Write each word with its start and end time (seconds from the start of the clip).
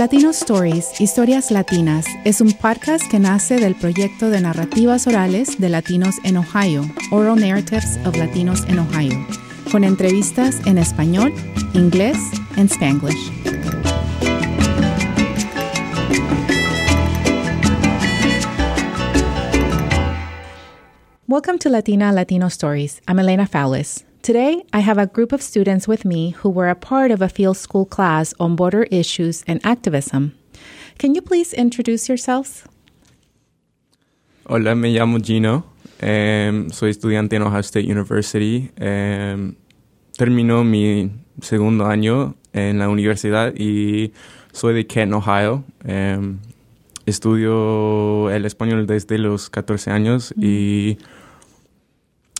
Latino 0.00 0.30
Stories, 0.30 0.98
Historias 0.98 1.50
Latinas, 1.50 2.06
es 2.24 2.40
un 2.40 2.54
podcast 2.54 3.06
que 3.10 3.18
nace 3.18 3.56
del 3.60 3.74
proyecto 3.74 4.30
de 4.30 4.40
narrativas 4.40 5.06
orales 5.06 5.60
de 5.60 5.68
latinos 5.68 6.16
en 6.24 6.38
Ohio, 6.38 6.90
Oral 7.10 7.38
Narratives 7.38 7.98
of 8.06 8.16
Latinos 8.16 8.66
in 8.70 8.78
Ohio, 8.78 9.14
con 9.70 9.84
entrevistas 9.84 10.58
en 10.64 10.78
español, 10.78 11.34
inglés 11.74 12.16
y 12.56 12.62
spanglish. 12.62 13.30
Welcome 21.28 21.58
to 21.58 21.68
Latina 21.68 22.10
Latino 22.10 22.46
Stories. 22.46 23.02
I'm 23.06 23.18
Elena 23.18 23.46
Fowlis. 23.46 24.09
Today, 24.30 24.62
I 24.72 24.78
have 24.78 24.96
a 24.96 25.08
group 25.08 25.32
of 25.32 25.42
students 25.42 25.88
with 25.88 26.04
me 26.04 26.36
who 26.38 26.50
were 26.50 26.68
a 26.68 26.76
part 26.76 27.10
of 27.10 27.20
a 27.20 27.28
field 27.28 27.56
school 27.56 27.84
class 27.84 28.32
on 28.38 28.54
border 28.54 28.84
issues 28.84 29.42
and 29.48 29.60
activism. 29.64 30.36
Can 30.98 31.16
you 31.16 31.20
please 31.20 31.52
introduce 31.52 32.08
yourselves? 32.08 32.62
Hola, 34.46 34.76
me 34.76 34.92
llamo 34.92 35.18
Gino. 35.18 35.64
Um, 36.00 36.70
soy 36.70 36.90
estudiante 36.90 37.34
en 37.34 37.42
Ohio 37.42 37.58
State 37.58 37.90
University. 37.90 38.70
Um, 38.80 39.56
termino 40.16 40.62
mi 40.62 41.10
segundo 41.42 41.86
año 41.86 42.36
en 42.52 42.78
la 42.78 42.88
universidad 42.88 43.52
y 43.56 44.12
soy 44.52 44.74
de 44.74 44.86
Kent, 44.86 45.12
Ohio. 45.12 45.64
Um, 45.84 46.38
estudio 47.04 48.30
el 48.30 48.44
español 48.44 48.86
desde 48.86 49.18
los 49.18 49.50
14 49.50 49.90
años 49.90 50.32
mm. 50.36 50.40
y 50.44 50.98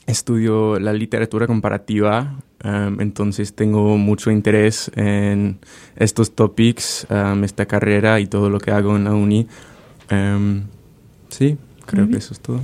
estudio 0.06 0.78
la 0.78 0.92
literatura 0.92 1.46
comparativa, 1.46 2.38
um, 2.64 3.00
entonces 3.00 3.54
tengo 3.54 3.96
mucho 3.96 4.30
interés 4.30 4.90
en 4.96 5.58
estos 5.96 6.34
topics, 6.34 7.06
um, 7.10 7.44
esta 7.44 7.66
carrera 7.66 8.20
y 8.20 8.26
todo 8.26 8.50
lo 8.50 8.58
que 8.58 8.70
hago 8.70 8.96
en 8.96 9.04
la 9.04 9.12
uni. 9.12 9.46
Um, 10.10 10.62
sí, 11.28 11.56
creo 11.86 12.08
que 12.08 12.16
eso 12.16 12.34
es 12.34 12.40
todo. 12.40 12.60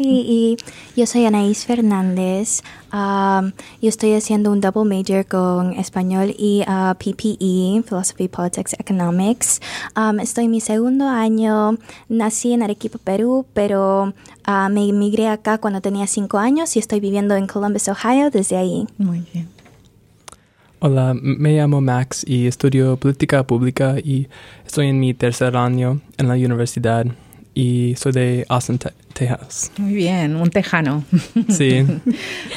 Sí, 0.00 0.24
y 0.26 0.56
yo 0.98 1.04
soy 1.04 1.26
Anaís 1.26 1.66
Fernández. 1.66 2.62
Um, 2.90 3.52
yo 3.82 3.90
estoy 3.90 4.14
haciendo 4.14 4.50
un 4.50 4.62
double 4.62 4.84
major 4.86 5.26
con 5.26 5.74
español 5.74 6.34
y 6.38 6.62
uh, 6.62 6.94
PPE, 6.94 7.82
Philosophy, 7.86 8.28
Politics, 8.28 8.74
Economics. 8.78 9.60
Um, 9.94 10.18
estoy 10.20 10.46
en 10.46 10.52
mi 10.52 10.62
segundo 10.62 11.06
año. 11.06 11.76
Nací 12.08 12.54
en 12.54 12.62
Arequipa, 12.62 12.98
Perú, 13.04 13.44
pero 13.52 14.14
uh, 14.48 14.70
me 14.70 14.88
emigré 14.88 15.28
acá 15.28 15.58
cuando 15.58 15.82
tenía 15.82 16.06
cinco 16.06 16.38
años 16.38 16.76
y 16.76 16.78
estoy 16.78 17.00
viviendo 17.00 17.36
en 17.36 17.46
Columbus, 17.46 17.86
Ohio 17.88 18.30
desde 18.30 18.56
ahí. 18.56 18.86
Muy 18.96 19.22
bien. 19.34 19.50
Hola, 20.78 21.12
me 21.12 21.52
llamo 21.52 21.82
Max 21.82 22.24
y 22.26 22.46
estudio 22.46 22.96
política 22.96 23.46
pública 23.46 23.96
y 24.02 24.28
estoy 24.64 24.86
en 24.86 24.98
mi 24.98 25.12
tercer 25.12 25.58
año 25.58 26.00
en 26.16 26.26
la 26.26 26.36
universidad 26.36 27.04
y 27.60 27.94
soy 27.94 28.12
de 28.12 28.46
Austin, 28.48 28.78
Texas. 29.12 29.70
Muy 29.76 29.94
bien, 29.94 30.36
un 30.36 30.48
tejano. 30.48 31.04
Sí. 31.48 31.84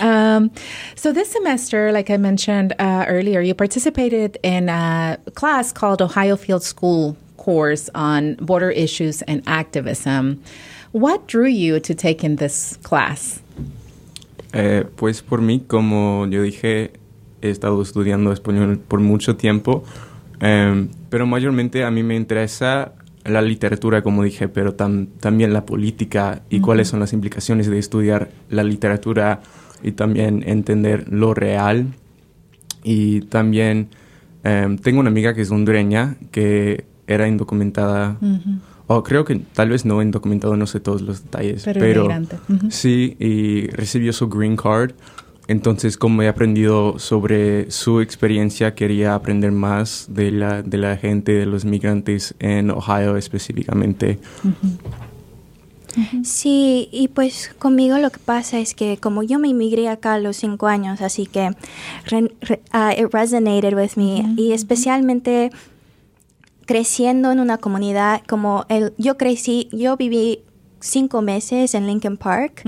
um, 0.02 0.50
so 0.96 1.12
this 1.12 1.30
semester, 1.30 1.92
like 1.92 2.10
I 2.10 2.18
mentioned 2.18 2.74
uh, 2.80 3.06
earlier, 3.08 3.42
you 3.42 3.54
participated 3.54 4.38
in 4.44 4.70
a 4.70 5.18
class 5.36 5.74
called 5.74 6.02
Ohio 6.02 6.38
Field 6.38 6.64
School 6.64 7.18
course 7.36 7.90
on 7.94 8.36
border 8.36 8.72
issues 8.72 9.22
and 9.24 9.44
activism. 9.46 10.42
What 10.94 11.28
drew 11.28 11.50
you 11.50 11.82
to 11.82 11.94
take 11.94 12.24
in 12.24 12.38
this 12.38 12.78
class? 12.84 13.42
Eh, 14.54 14.86
pues 14.96 15.22
por 15.22 15.42
mí, 15.42 15.66
como 15.68 16.28
yo 16.28 16.44
dije, 16.44 16.92
he 17.42 17.50
estado 17.50 17.82
estudiando 17.82 18.32
español 18.32 18.80
por 18.80 19.02
mucho 19.02 19.36
tiempo, 19.36 19.84
eh, 20.40 20.88
pero 21.10 21.26
mayormente 21.26 21.84
a 21.84 21.92
mí 21.92 22.04
me 22.04 22.16
interesa 22.16 22.94
la 23.26 23.42
literatura, 23.42 24.02
como 24.02 24.24
dije, 24.24 24.48
pero 24.48 24.74
también 24.74 25.54
la 25.54 25.66
política 25.66 26.42
y 26.50 26.60
cuáles 26.60 26.90
son 26.90 27.00
las 27.00 27.14
implicaciones 27.14 27.68
de 27.68 27.80
estudiar 27.80 28.32
la 28.50 28.64
literatura 28.64 29.42
y 29.82 29.94
también 29.94 30.44
entender 30.46 31.12
lo 31.12 31.34
real. 31.34 31.94
Y 32.84 33.22
también 33.22 33.90
em, 34.44 34.78
tengo 34.78 35.00
una 35.00 35.10
amiga 35.10 35.34
que 35.34 35.42
es 35.42 35.52
hondureña 35.52 36.18
que 36.32 36.86
era 37.08 37.28
indocumentada. 37.28 38.18
O 38.88 39.04
creo 39.04 39.24
que 39.24 39.36
tal 39.36 39.70
vez 39.70 39.86
no 39.86 40.02
indocumentado, 40.02 40.58
no 40.58 40.68
sé 40.68 40.82
todos 40.82 41.02
los 41.02 41.24
detalles. 41.24 41.64
Pero, 41.64 42.08
sí, 42.70 43.16
y 43.20 43.68
recibió 43.68 44.12
su 44.12 44.28
green 44.28 44.58
card 44.58 44.92
entonces, 45.48 45.98
como 45.98 46.22
he 46.22 46.28
aprendido 46.28 47.00
sobre 47.00 47.70
su 47.70 48.00
experiencia, 48.00 48.76
quería 48.76 49.14
aprender 49.14 49.52
más 49.52 50.08
de 50.10 50.32
la, 50.32 50.62
de 50.62 50.78
la 50.78 50.96
gente, 50.96 51.34
de 51.34 51.46
los 51.46 51.66
migrantes 51.66 52.34
en 52.40 52.72
Ohio 52.72 53.18
específicamente. 53.18 54.20
Sí, 56.24 56.90
y 56.92 57.10
pues 57.10 57.54
conmigo 57.60 57.98
lo 58.00 58.10
que 58.10 58.20
pasa 58.20 58.60
es 58.60 58.74
que 58.74 58.98
como 58.98 59.22
yo 59.22 59.38
me 59.38 59.50
inmigré 59.50 59.90
acá 59.90 60.14
a 60.16 60.20
los 60.20 60.38
cinco 60.38 60.68
años, 60.68 61.02
así 61.02 61.28
que 61.28 61.50
uh, 61.50 62.92
it 62.98 63.14
resonated 63.14 63.76
with 63.76 63.92
me. 63.96 64.34
Y 64.38 64.54
especialmente 64.54 65.52
creciendo 66.66 67.32
en 67.32 67.40
una 67.40 67.58
comunidad 67.58 68.24
como 68.28 68.66
el, 68.70 68.94
yo 68.98 69.18
crecí, 69.18 69.68
yo 69.72 69.98
viví 69.98 70.40
cinco 70.84 71.22
meses 71.22 71.74
en 71.74 71.88
Lincoln 71.88 72.18
Park. 72.18 72.64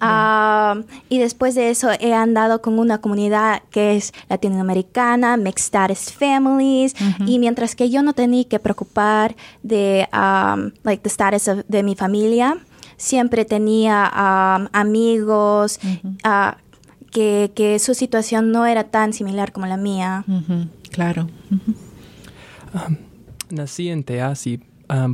Ah, 0.00 0.80
y 1.08 1.18
después 1.18 1.54
de 1.54 1.70
eso 1.70 1.90
he 2.00 2.14
andado 2.14 2.62
con 2.62 2.78
una 2.78 2.98
comunidad 2.98 3.62
que 3.70 3.96
es 3.96 4.12
latinoamericana, 4.28 5.36
mixed 5.36 5.66
status 5.66 6.12
families. 6.12 6.94
Y 7.26 7.38
mientras 7.38 7.74
que 7.74 7.90
yo 7.90 8.02
no 8.02 8.12
tenía 8.14 8.44
que 8.44 8.58
preocupar 8.58 9.36
de 9.62 10.08
um, 10.12 10.70
like 10.82 11.02
the 11.02 11.08
status 11.08 11.64
de 11.68 11.82
mi 11.82 11.94
familia, 11.94 12.56
siempre 12.96 13.44
tenía 13.44 14.10
um, 14.14 14.68
amigos 14.72 15.78
ah, 16.24 16.56
que, 17.10 17.52
que, 17.54 17.78
su 17.78 17.94
situación 17.94 18.50
no 18.50 18.66
era 18.66 18.84
tan 18.84 19.12
similar 19.12 19.52
como 19.52 19.66
la 19.66 19.76
mía. 19.76 20.24
Claro. 20.90 21.28
Um, 22.74 22.96
nací 23.50 23.88
en 23.88 24.04
Teasi, 24.04 24.60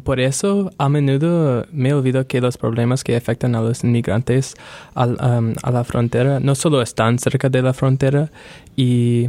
por 0.04 0.20
eso, 0.20 0.70
a 0.78 0.88
menudo 0.88 1.66
me 1.72 1.92
olvido 1.92 2.26
que 2.26 2.40
los 2.40 2.56
problemas 2.56 3.04
que 3.04 3.16
afectan 3.16 3.54
a 3.54 3.60
los 3.60 3.84
inmigrantes 3.84 4.54
al, 4.94 5.16
a 5.62 5.70
la 5.70 5.84
frontera 5.84 6.40
no 6.40 6.54
solo 6.54 6.82
están 6.82 7.18
cerca 7.18 7.48
de 7.48 7.62
la 7.62 7.72
frontera 7.72 8.30
y 8.76 9.28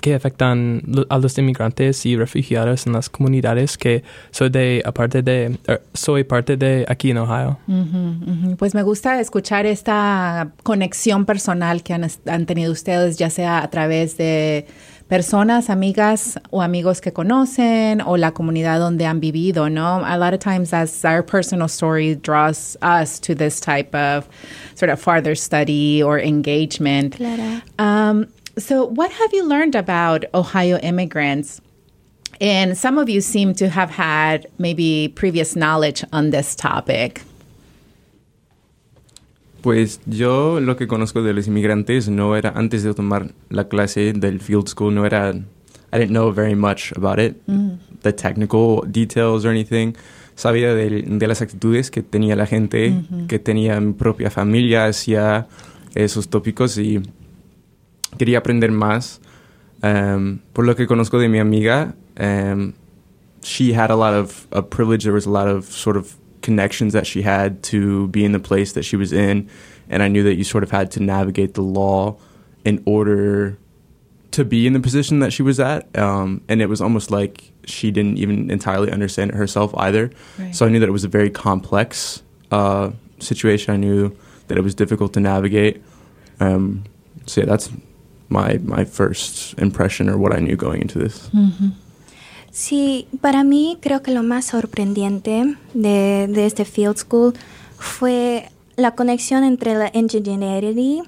que 0.00 0.14
afectan 0.14 0.82
a 1.10 1.18
los 1.18 1.36
inmigrantes 1.36 2.06
y 2.06 2.16
refugiados 2.16 2.86
en 2.86 2.94
las 2.94 3.10
comunidades 3.10 3.76
que 3.76 4.02
soy 4.30 4.48
de 4.48 4.82
aparte 4.84 5.22
de 5.22 5.58
er, 5.66 5.82
soy 5.92 6.24
parte 6.24 6.56
de 6.56 6.86
aquí 6.88 7.10
en 7.10 7.18
Ohio. 7.18 7.58
Pues 8.58 8.74
me 8.74 8.82
gusta 8.82 9.20
escuchar 9.20 9.66
esta 9.66 10.52
conexión 10.62 11.26
personal 11.26 11.82
que 11.82 11.92
han 11.92 12.46
tenido 12.46 12.72
ustedes, 12.72 13.18
ya 13.18 13.28
sea 13.28 13.62
a 13.62 13.68
través 13.68 14.16
de 14.16 14.66
personas, 15.14 15.70
amigas 15.70 16.36
o 16.50 16.60
amigos 16.60 17.00
que 17.00 17.12
conocen 17.12 18.00
o 18.04 18.16
la 18.16 18.32
comunidad 18.32 18.80
donde 18.80 19.06
han 19.06 19.20
vivido, 19.20 19.68
¿no? 19.68 20.02
A 20.04 20.18
lot 20.18 20.34
of 20.34 20.40
times 20.40 20.72
as 20.72 21.04
our 21.04 21.22
personal 21.22 21.68
story 21.68 22.16
draws 22.16 22.76
us 22.82 23.20
to 23.20 23.32
this 23.32 23.60
type 23.60 23.94
of 23.94 24.28
sort 24.74 24.90
of 24.90 25.00
farther 25.00 25.36
study 25.36 26.02
or 26.02 26.18
engagement. 26.18 27.14
Claro. 27.14 27.62
Um, 27.78 28.26
so 28.58 28.86
what 28.86 29.12
have 29.12 29.32
you 29.32 29.46
learned 29.46 29.76
about 29.76 30.24
Ohio 30.34 30.78
immigrants? 30.78 31.60
And 32.40 32.76
some 32.76 32.98
of 32.98 33.08
you 33.08 33.20
seem 33.20 33.54
to 33.54 33.68
have 33.68 33.90
had 33.90 34.48
maybe 34.58 35.12
previous 35.14 35.54
knowledge 35.54 36.02
on 36.12 36.30
this 36.30 36.56
topic. 36.56 37.22
Pues 39.64 40.02
yo 40.04 40.60
lo 40.60 40.76
que 40.76 40.86
conozco 40.86 41.22
de 41.22 41.32
los 41.32 41.46
inmigrantes 41.46 42.10
no 42.10 42.36
era 42.36 42.52
antes 42.54 42.82
de 42.82 42.92
tomar 42.92 43.32
la 43.48 43.66
clase 43.66 44.12
del 44.12 44.40
field 44.40 44.68
school 44.68 44.94
no 44.94 45.06
era 45.06 45.30
I 45.32 45.98
didn't 45.98 46.10
know 46.10 46.30
very 46.30 46.54
much 46.54 46.92
about 46.94 47.18
it, 47.18 47.36
mm. 47.46 47.78
the 48.02 48.12
technical 48.12 48.82
details 48.86 49.46
or 49.46 49.52
anything. 49.52 49.94
Sabía 50.34 50.74
de, 50.74 51.04
de 51.06 51.26
las 51.26 51.40
actitudes 51.40 51.90
que 51.90 52.02
tenía 52.02 52.36
la 52.36 52.44
gente, 52.44 52.92
que 53.26 53.38
tenía 53.38 53.80
mi 53.80 53.94
propia 53.94 54.30
familia 54.30 54.84
hacia 54.84 55.46
esos 55.94 56.28
tópicos 56.28 56.76
y 56.76 57.00
quería 58.18 58.40
aprender 58.40 58.70
más. 58.70 59.22
Um, 59.82 60.40
por 60.52 60.66
lo 60.66 60.76
que 60.76 60.86
conozco 60.86 61.18
de 61.18 61.30
mi 61.30 61.38
amiga, 61.38 61.94
um, 62.20 62.74
she 63.42 63.72
had 63.72 63.90
a 63.90 63.96
lot 63.96 64.12
of, 64.12 64.46
of 64.50 64.68
privilege. 64.68 65.04
There 65.04 65.14
was 65.14 65.24
a 65.24 65.30
lot 65.30 65.48
of 65.48 65.64
sort 65.64 65.96
of 65.96 66.18
connections 66.44 66.92
that 66.92 67.06
she 67.06 67.22
had 67.22 67.62
to 67.62 68.06
be 68.08 68.22
in 68.22 68.32
the 68.32 68.38
place 68.38 68.72
that 68.72 68.84
she 68.84 68.96
was 68.96 69.12
in. 69.12 69.48
And 69.88 70.02
I 70.02 70.08
knew 70.08 70.22
that 70.24 70.34
you 70.34 70.44
sort 70.44 70.62
of 70.62 70.70
had 70.70 70.90
to 70.92 71.00
navigate 71.00 71.54
the 71.54 71.62
law 71.62 72.16
in 72.64 72.82
order 72.86 73.58
to 74.32 74.44
be 74.44 74.66
in 74.66 74.74
the 74.74 74.80
position 74.80 75.20
that 75.20 75.32
she 75.32 75.42
was 75.42 75.58
at. 75.58 75.96
Um, 75.98 76.42
and 76.48 76.60
it 76.60 76.68
was 76.68 76.82
almost 76.82 77.10
like 77.10 77.50
she 77.64 77.90
didn't 77.90 78.18
even 78.18 78.50
entirely 78.50 78.92
understand 78.92 79.30
it 79.30 79.36
herself 79.36 79.74
either. 79.76 80.10
Right. 80.38 80.54
So 80.54 80.66
I 80.66 80.68
knew 80.68 80.80
that 80.80 80.88
it 80.88 80.92
was 80.92 81.04
a 81.04 81.08
very 81.08 81.30
complex 81.30 82.22
uh, 82.50 82.90
situation. 83.20 83.72
I 83.72 83.78
knew 83.78 84.14
that 84.48 84.58
it 84.58 84.62
was 84.62 84.74
difficult 84.74 85.14
to 85.14 85.20
navigate. 85.20 85.82
Um, 86.40 86.84
so 87.24 87.40
yeah, 87.40 87.46
that's 87.46 87.70
my 88.28 88.58
my 88.58 88.84
first 88.84 89.58
impression 89.58 90.10
or 90.10 90.18
what 90.18 90.34
I 90.34 90.40
knew 90.40 90.56
going 90.56 90.82
into 90.82 90.98
this. 90.98 91.28
Mm-hmm. 91.30 91.68
Sí, 92.56 93.08
para 93.20 93.42
mí 93.42 93.78
creo 93.80 94.00
que 94.02 94.12
lo 94.12 94.22
más 94.22 94.44
sorprendente 94.44 95.56
de, 95.74 96.28
de 96.30 96.46
este 96.46 96.64
Field 96.64 96.96
School 96.98 97.34
fue 97.78 98.48
la 98.76 98.94
conexión 98.94 99.42
entre 99.42 99.74
la 99.74 99.90
ingenuity 99.92 101.02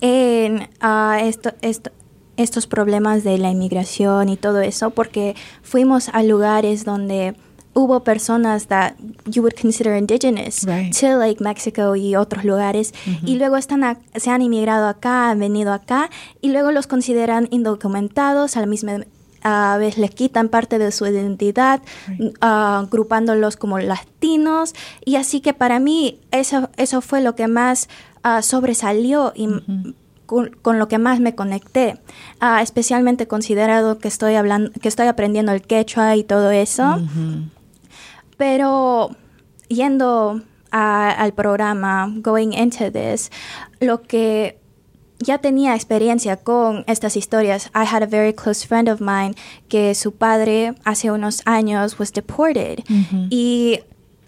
en 0.00 0.68
ah, 0.80 1.18
esto, 1.20 1.50
esto, 1.62 1.90
estos 2.36 2.68
problemas 2.68 3.24
de 3.24 3.38
la 3.38 3.50
inmigración 3.50 4.28
y 4.28 4.36
todo 4.36 4.60
eso, 4.60 4.90
porque 4.90 5.34
fuimos 5.62 6.10
a 6.10 6.22
lugares 6.22 6.84
donde 6.84 7.34
hubo 7.76 8.04
personas 8.04 8.68
that 8.68 8.92
you 9.26 9.42
would 9.42 9.54
consider 9.60 9.96
indigenous 9.98 10.62
Right. 10.64 10.96
to 10.96 11.18
like 11.18 11.42
Mexico 11.42 11.96
y 11.96 12.14
otros 12.14 12.44
lugares 12.44 12.94
y 13.26 13.34
luego 13.34 13.56
están 13.56 13.82
a- 13.82 13.98
se 14.14 14.30
han 14.30 14.42
inmigrado 14.42 14.86
acá, 14.86 15.30
han 15.30 15.40
venido 15.40 15.72
acá 15.72 16.08
y 16.40 16.50
luego 16.52 16.70
los 16.70 16.86
consideran 16.86 17.48
indocumentados, 17.50 18.56
a 18.56 18.60
la 18.60 18.66
misma 18.66 19.00
a 19.44 19.76
vez 19.78 19.96
les 19.98 20.10
quitan 20.10 20.48
parte 20.48 20.78
de 20.78 20.90
su 20.90 21.06
identidad, 21.06 21.80
ah, 22.40 22.80
agrupándolos 22.86 23.56
como 23.56 23.78
latinos. 23.78 24.74
Y 25.04 25.16
así 25.16 25.40
que 25.40 25.52
para 25.52 25.78
mí 25.78 26.18
eso 26.32 26.70
eso 26.76 27.00
fue 27.00 27.20
lo 27.20 27.34
que 27.36 27.46
más 27.46 27.88
ah, 28.22 28.42
sobresalió 28.42 29.32
y 29.36 29.48
con, 30.26 30.50
con 30.62 30.78
lo 30.78 30.88
que 30.88 30.96
más 30.98 31.20
me 31.20 31.34
conecté, 31.34 32.00
Ah, 32.40 32.62
especialmente 32.62 33.26
considerado 33.28 33.98
que 33.98 34.08
estoy 34.08 34.34
hablando, 34.34 34.70
que 34.80 34.88
estoy 34.88 35.06
aprendiendo 35.06 35.52
el 35.52 35.60
quechua 35.62 36.16
y 36.16 36.24
todo 36.24 36.50
eso. 36.50 36.96
Pero 38.36 39.10
yendo 39.68 40.40
a- 40.70 41.10
al 41.10 41.32
programa, 41.34 42.10
going 42.16 42.52
into 42.52 42.90
this, 42.90 43.30
lo 43.80 44.02
que 44.02 44.58
ya 45.20 45.38
tenía 45.38 45.74
experiencia 45.74 46.36
con 46.36 46.84
estas 46.86 47.16
historias. 47.16 47.70
I 47.74 47.84
had 47.86 48.02
a 48.02 48.06
very 48.06 48.32
close 48.32 48.66
friend 48.66 48.88
of 48.88 49.00
mine 49.00 49.34
que 49.68 49.94
su 49.94 50.12
padre 50.12 50.74
hace 50.84 51.10
unos 51.10 51.42
años 51.46 51.98
was 51.98 52.12
deported 52.12 52.80
y 53.30 53.80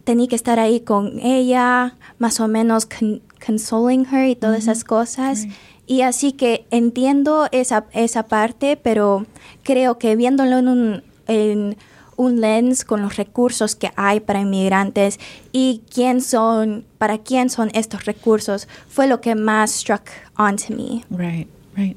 tenía 0.05 0.29
que 0.29 0.37
estar 0.37 0.59
ahí 0.59 0.81
con 0.81 1.19
ella, 1.21 1.97
más 2.19 2.39
o 2.41 2.49
menos 2.49 2.87
con- 2.87 3.21
consoling 3.45 4.07
her 4.13 4.29
y 4.29 4.37
todas 4.37 4.59
esas 4.61 4.85
cosas. 4.85 5.47
Y 5.89 6.01
así 6.03 6.33
que 6.33 6.67
entiendo 6.71 7.49
esa, 7.53 7.87
esa 7.93 8.25
parte, 8.25 8.77
pero 8.77 9.27
creo 9.63 9.99
que 9.99 10.17
viéndolo 10.17 10.59
en 10.59 10.69
un, 10.69 11.03
en 11.29 11.77
un 12.17 12.41
lens 12.41 12.85
con 12.85 13.03
los 13.03 13.17
recursos 13.17 13.75
que 13.77 13.91
hay 13.97 14.21
para 14.21 14.41
inmigrantes 14.41 15.19
y 15.53 15.83
quién 15.93 16.21
son, 16.21 16.85
para 16.99 17.19
quién 17.19 17.51
son 17.51 17.71
estos 17.75 18.05
recursos, 18.05 18.69
fue 18.89 19.07
lo 19.07 19.21
que 19.21 19.35
más 19.35 19.73
struck 19.73 20.09
onto 20.37 20.75
me. 20.75 21.05
Right, 21.11 21.49
right. 21.77 21.97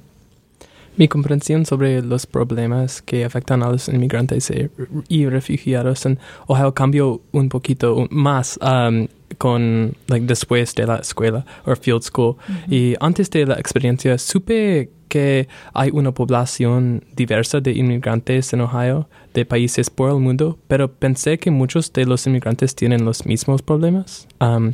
Mi 0.98 1.08
comprensión 1.08 1.66
sobre 1.66 2.02
los 2.02 2.26
problemas 2.26 3.02
que 3.02 3.24
afectan 3.24 3.64
a 3.64 3.70
los 3.70 3.88
inmigrantes 3.88 4.50
e- 4.52 4.70
y 5.08 5.28
refugiados 5.28 6.06
en 6.06 6.20
Ohio 6.48 6.74
cambió 6.74 7.22
un 7.32 7.48
poquito 7.48 8.08
más 8.10 8.60
um, 8.62 9.08
con 9.40 9.96
like, 10.08 10.28
después 10.28 10.76
de 10.76 10.86
la 10.86 10.98
escuela 10.98 11.44
o 11.66 11.76
field 11.76 12.04
school. 12.04 12.36
Y 12.70 12.94
antes 13.00 13.32
de 13.32 13.48
la 13.48 13.56
experiencia 13.56 14.20
supe 14.20 14.92
que 15.08 15.48
hay 15.74 15.90
una 15.92 16.12
población 16.12 17.04
diversa 17.16 17.60
de 17.60 17.72
inmigrantes 17.72 18.54
en 18.54 18.62
Ohio, 18.62 19.10
de 19.34 19.46
países 19.46 19.90
por 19.90 20.12
el 20.12 20.18
mundo, 20.18 20.60
pero 20.68 20.92
pensé 20.92 21.40
que 21.40 21.50
muchos 21.50 21.92
de 21.94 22.06
los 22.06 22.28
inmigrantes 22.28 22.76
tienen 22.76 23.06
los 23.06 23.26
mismos 23.26 23.64
problemas. 23.64 24.28
Um, 24.40 24.74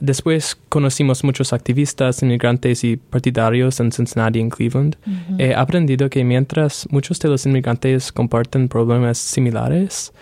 Después 0.00 0.58
conocimos 0.68 1.24
muchos 1.24 1.52
activistas, 1.52 2.22
inmigrantes 2.22 2.84
y 2.84 2.96
partidarios 2.96 3.80
en 3.80 3.92
Cincinnati 3.92 4.38
y 4.38 4.42
en 4.42 4.50
Cleveland. 4.50 4.96
He 5.38 5.54
aprendido 5.54 6.10
que 6.10 6.22
mientras 6.22 6.86
muchos 6.90 7.18
de 7.20 7.28
los 7.28 7.46
inmigrantes 7.46 8.12
comparten 8.12 8.68
problemas 8.68 9.16
similares, 9.16 10.12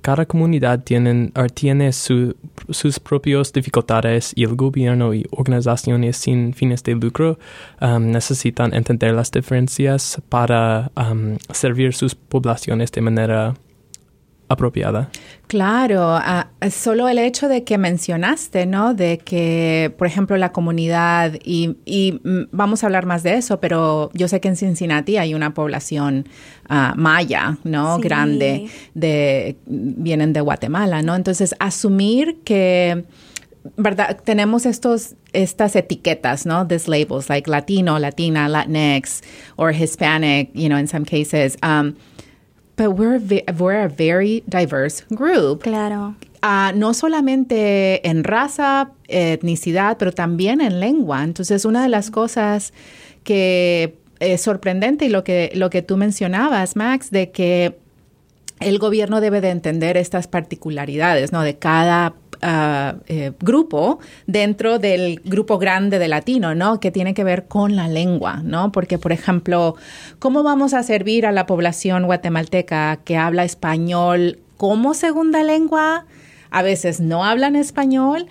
cada 0.00 0.26
comunidad 0.26 0.84
tienen, 0.84 1.32
tiene 1.54 1.92
su- 1.92 2.36
sus 2.70 2.98
propias 2.98 3.52
dificultades 3.52 4.32
y 4.34 4.44
el 4.44 4.54
gobierno 4.54 5.14
y 5.14 5.26
organizaciones 5.30 6.16
sin 6.16 6.54
fines 6.54 6.82
de 6.82 6.94
lucro 6.94 7.38
um, 7.80 8.10
necesitan 8.10 8.74
entender 8.74 9.14
las 9.14 9.30
diferencias 9.30 10.20
para 10.28 10.90
um, 10.96 11.36
servir 11.52 11.94
sus 11.94 12.14
poblaciones 12.14 12.92
de 12.92 13.00
manera 13.00 13.54
apropiada. 14.48 15.10
Claro, 15.46 16.02
ah, 16.02 16.48
solo 16.70 17.08
el 17.08 17.18
hecho 17.18 17.48
de 17.48 17.64
que 17.64 17.78
mencionaste, 17.78 18.66
¿no? 18.66 18.94
De 18.94 19.18
que, 19.18 19.94
por 19.96 20.06
ejemplo, 20.06 20.36
la 20.36 20.52
comunidad, 20.52 21.34
y, 21.44 21.76
y, 21.84 22.20
mm, 22.22 22.48
vamos 22.50 22.82
a 22.82 22.86
hablar 22.86 23.06
más 23.06 23.22
de 23.22 23.34
eso, 23.34 23.60
pero 23.60 24.10
yo 24.14 24.28
sé 24.28 24.40
que 24.40 24.48
en 24.48 24.56
Cincinnati 24.56 25.16
hay 25.16 25.34
una 25.34 25.54
población 25.54 26.28
ah, 26.68 26.94
maya, 26.96 27.58
¿no? 27.64 27.96
Sí. 27.96 28.02
Grande, 28.02 28.70
de, 28.94 29.56
vienen 29.66 30.32
de 30.32 30.40
Guatemala, 30.40 31.02
¿no? 31.02 31.14
Entonces, 31.14 31.54
asumir 31.58 32.40
que, 32.44 33.04
¿verdad? 33.76 34.18
Tenemos 34.24 34.66
estos, 34.66 35.14
estas 35.32 35.76
etiquetas, 35.76 36.46
¿no? 36.46 36.66
These 36.66 36.88
labels, 36.88 37.28
like 37.28 37.50
Latino, 37.50 37.98
Latina, 37.98 38.48
Latinx, 38.48 39.22
or 39.56 39.72
Hispanic, 39.72 40.50
you 40.54 40.68
know, 40.68 40.78
in 40.78 40.88
some 40.88 41.04
cases. 41.04 41.56
Um, 41.62 41.96
but 42.78 42.92
we're, 42.92 43.20
we're 43.58 43.84
a 43.84 43.88
very 43.88 44.42
diverse 44.46 45.04
group. 45.10 45.62
Claro. 45.62 46.14
Ah, 46.40 46.72
no 46.74 46.94
solamente 46.94 48.08
en 48.08 48.22
raza, 48.22 48.92
etnicidad, 49.08 49.98
pero 49.98 50.12
también 50.12 50.60
en 50.60 50.78
lengua. 50.80 51.24
Entonces, 51.24 51.64
una 51.64 51.82
de 51.82 51.88
las 51.88 52.10
cosas 52.10 52.72
que 53.24 53.98
es 54.20 54.40
sorprendente 54.40 55.04
y 55.04 55.08
lo 55.08 55.24
que, 55.24 55.50
lo 55.54 55.68
que 55.68 55.82
tú 55.82 55.96
mencionabas, 55.96 56.76
Max, 56.76 57.10
de 57.10 57.30
que 57.32 57.76
el 58.60 58.78
gobierno 58.78 59.20
debe 59.20 59.40
de 59.40 59.50
entender 59.50 59.96
estas 59.96 60.28
particularidades, 60.28 61.32
¿no? 61.32 61.42
De 61.42 61.58
cada 61.58 62.14
eh, 62.42 63.32
grupo 63.40 63.98
dentro 64.26 64.78
del 64.78 65.20
grupo 65.24 65.58
grande 65.58 65.98
de 65.98 66.08
latino, 66.08 66.54
¿no? 66.54 66.80
Que 66.80 66.90
tiene 66.90 67.14
que 67.14 67.24
ver 67.24 67.46
con 67.46 67.76
la 67.76 67.88
lengua, 67.88 68.40
¿no? 68.44 68.72
Porque, 68.72 68.98
por 68.98 69.12
ejemplo, 69.12 69.76
¿cómo 70.18 70.42
vamos 70.42 70.74
a 70.74 70.82
servir 70.82 71.26
a 71.26 71.32
la 71.32 71.46
población 71.46 72.06
guatemalteca 72.06 73.00
que 73.04 73.16
habla 73.16 73.44
español 73.44 74.40
como 74.56 74.94
segunda 74.94 75.42
lengua? 75.42 76.06
A 76.50 76.62
veces 76.62 77.00
no 77.00 77.24
hablan 77.24 77.56
español. 77.56 78.26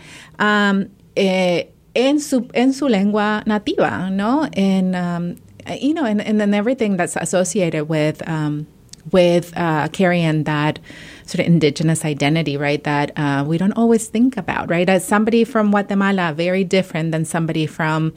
eh, 1.15 1.71
en 1.97 2.19
su, 2.19 2.47
en 2.53 2.73
su 2.73 2.87
lengua 2.87 3.41
nativa, 3.47 4.11
¿no? 4.11 4.47
En, 4.51 4.93
um, 4.95 5.35
you 5.81 5.93
know, 5.93 6.05
and, 6.05 6.21
and 6.21 6.39
then 6.39 6.53
everything 6.53 6.95
that's 6.95 7.15
associated 7.15 7.89
with 7.89 8.21
um, 8.27 8.67
with 9.11 9.51
uh, 9.55 9.87
carrying 9.89 10.43
that 10.43 10.79
sort 11.27 11.41
of 11.41 11.45
indigenous 11.45 12.05
identity, 12.05 12.57
right? 12.57 12.83
That 12.83 13.11
uh, 13.17 13.43
we 13.45 13.57
don't 13.57 13.73
always 13.73 14.07
think 14.07 14.37
about, 14.37 14.69
right? 14.69 14.87
As 14.87 15.05
somebody 15.05 15.43
from 15.43 15.71
Guatemala, 15.71 16.33
very 16.33 16.63
different 16.63 17.11
than 17.11 17.25
somebody 17.25 17.67
from 17.67 18.13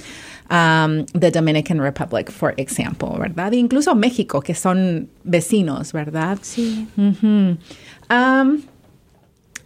um, 0.51 1.07
the 1.07 1.31
Dominican 1.31 1.81
Republic, 1.81 2.31
for 2.31 2.55
example, 2.57 3.19
¿verdad? 3.19 3.53
Incluso 3.53 3.95
México, 3.95 4.43
que 4.43 4.55
son 4.55 5.09
vecinos, 5.29 5.93
¿verdad? 5.93 6.39
Sí. 6.43 6.87
Mm-hmm. 6.97 7.55
Um, 8.11 8.69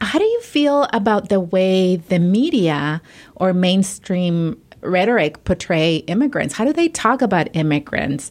how 0.01 0.19
do 0.19 0.25
you 0.25 0.41
feel 0.41 0.89
about 0.93 1.29
the 1.29 1.41
way 1.41 1.97
the 1.97 2.19
media 2.19 3.01
or 3.37 3.53
mainstream 3.53 4.61
rhetoric 4.83 5.45
portray 5.45 5.97
immigrants? 6.07 6.55
How 6.55 6.65
do 6.65 6.73
they 6.73 6.89
talk 6.89 7.23
about 7.23 7.49
immigrants? 7.55 8.31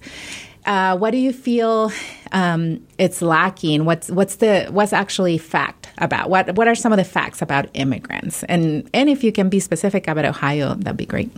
Uh, 0.66 0.98
what 0.98 1.12
do 1.12 1.18
you 1.18 1.34
feel 1.34 1.92
um, 2.32 2.80
it's 2.98 3.22
lacking? 3.22 3.86
What's 3.86 4.10
what's 4.10 4.38
the 4.38 4.68
what's 4.72 4.94
actually 4.94 5.38
fact 5.38 5.90
about? 5.98 6.30
What 6.30 6.56
what 6.56 6.68
are 6.68 6.76
some 6.76 6.94
of 6.94 6.98
the 6.98 7.04
facts 7.04 7.42
about 7.42 7.68
immigrants? 7.74 8.44
And 8.44 8.90
and 8.94 9.10
if 9.10 9.24
you 9.24 9.32
can 9.32 9.50
be 9.50 9.60
specific 9.60 10.08
about 10.08 10.26
Ohio, 10.26 10.76
that'd 10.76 10.98
be 10.98 11.06
great. 11.06 11.32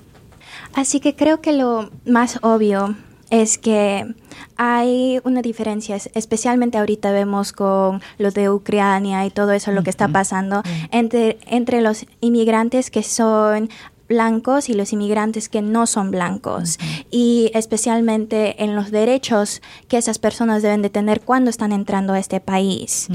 Así 0.73 0.99
que 0.99 1.15
creo 1.15 1.41
que 1.41 1.53
lo 1.53 1.89
más 2.05 2.37
obvio 2.43 2.95
es 3.29 3.57
que 3.57 4.13
hay 4.57 5.19
una 5.23 5.41
diferencia, 5.41 5.97
especialmente 6.13 6.77
ahorita 6.77 7.11
vemos 7.11 7.51
con 7.51 8.01
lo 8.17 8.31
de 8.31 8.49
Ucrania 8.49 9.25
y 9.25 9.29
todo 9.29 9.51
eso, 9.51 9.71
lo 9.71 9.83
que 9.83 9.89
está 9.89 10.07
pasando 10.07 10.63
entre, 10.91 11.39
entre 11.47 11.81
los 11.81 12.05
inmigrantes 12.21 12.91
que 12.91 13.03
son 13.03 13.69
blancos 14.07 14.69
y 14.69 14.73
los 14.73 14.93
inmigrantes 14.93 15.49
que 15.49 15.61
no 15.61 15.87
son 15.87 16.11
blancos 16.11 16.77
y 17.11 17.49
especialmente 17.53 18.63
en 18.63 18.75
los 18.75 18.91
derechos 18.91 19.61
que 19.87 19.97
esas 19.97 20.19
personas 20.19 20.61
deben 20.61 20.81
de 20.81 20.89
tener 20.89 21.21
cuando 21.21 21.49
están 21.49 21.71
entrando 21.71 22.13
a 22.13 22.19
este 22.19 22.39
país. 22.39 23.07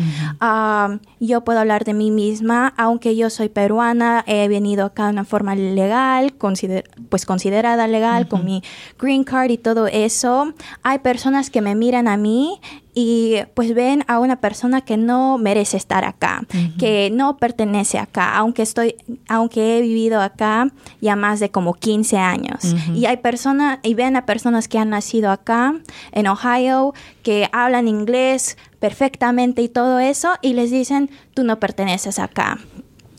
Yo 1.20 1.44
puedo 1.44 1.59
hablar 1.61 1.85
de 1.85 1.94
mí 1.94 2.11
misma, 2.11 2.73
aunque 2.76 3.14
yo 3.16 3.30
soy 3.30 3.49
peruana, 3.49 4.25
he 4.26 4.49
venido 4.49 4.85
acá 4.87 5.04
de 5.06 5.11
una 5.12 5.25
forma 5.25 5.54
legal, 5.54 6.35
consider- 6.35 6.85
pues 7.09 7.26
considerada 7.26 7.87
legal, 7.87 8.26
con 8.28 8.44
mi 8.44 8.62
green 8.99 9.25
card 9.25 9.50
y 9.50 9.59
todo 9.59 9.87
eso. 9.87 10.54
Hay 10.82 10.99
personas 11.00 11.50
que 11.50 11.61
me 11.61 11.75
miran 11.75 12.09
a 12.09 12.16
mí 12.16 12.61
y 12.94 13.37
pues 13.54 13.75
ven 13.75 14.04
a 14.09 14.18
una 14.18 14.40
persona 14.40 14.80
que 14.80 14.97
no 14.97 15.38
merece 15.38 15.76
estar 15.76 16.04
acá, 16.04 16.42
que 16.78 17.11
no 17.12 17.37
pertenece 17.37 17.99
acá, 17.99 18.37
aunque 18.37 18.62
estoy, 18.62 18.97
aunque 19.28 19.78
he 19.78 19.80
vivido 19.82 20.20
acá 20.20 20.68
ya 21.00 21.16
más 21.16 21.40
de 21.40 21.50
como 21.50 21.75
15 21.75 22.18
años. 22.18 22.75
Y 22.94 23.06
hay 23.06 23.18
personas, 23.18 23.78
y 23.82 23.94
ven 23.94 24.16
a 24.16 24.26
personas 24.26 24.68
que 24.68 24.78
han 24.78 24.90
nacido 24.90 25.30
acá, 25.30 25.75
en 26.12 26.26
Ohio, 26.26 26.94
que 27.23 27.49
hablan 27.52 27.88
inglés 27.88 28.56
perfectamente 28.78 29.62
y 29.62 29.68
todo 29.68 29.99
eso, 29.99 30.30
y 30.42 30.54
les 30.54 30.70
dicen, 30.70 31.11
tú 31.35 31.44
no 31.44 31.61
perteneces 31.61 32.18
acá. 32.18 32.59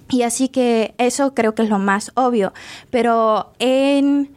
Y 0.10 0.24
así 0.24 0.50
que 0.50 0.94
eso 0.98 1.34
creo 1.34 1.56
que 1.56 1.64
es 1.64 1.70
lo 1.70 1.80
más 1.80 2.12
obvio. 2.16 2.52
Pero 2.90 3.54
en 3.60 4.30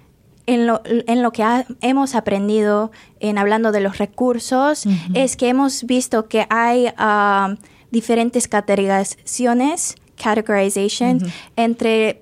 en 0.46 0.66
lo, 0.66 0.82
en 0.84 1.22
lo 1.22 1.32
que 1.32 1.44
hemos 1.80 2.14
aprendido 2.14 2.90
en 3.20 3.38
hablando 3.38 3.72
de 3.72 3.80
los 3.80 3.98
recursos 3.98 4.84
es 5.14 5.36
que 5.36 5.48
hemos 5.48 5.84
visto 5.84 6.28
que 6.28 6.46
hay 6.50 6.88
uh, 6.98 7.56
diferentes 7.90 8.48
categorizaciones 8.48 9.96
categorization 10.16 11.18
entre 11.56 12.20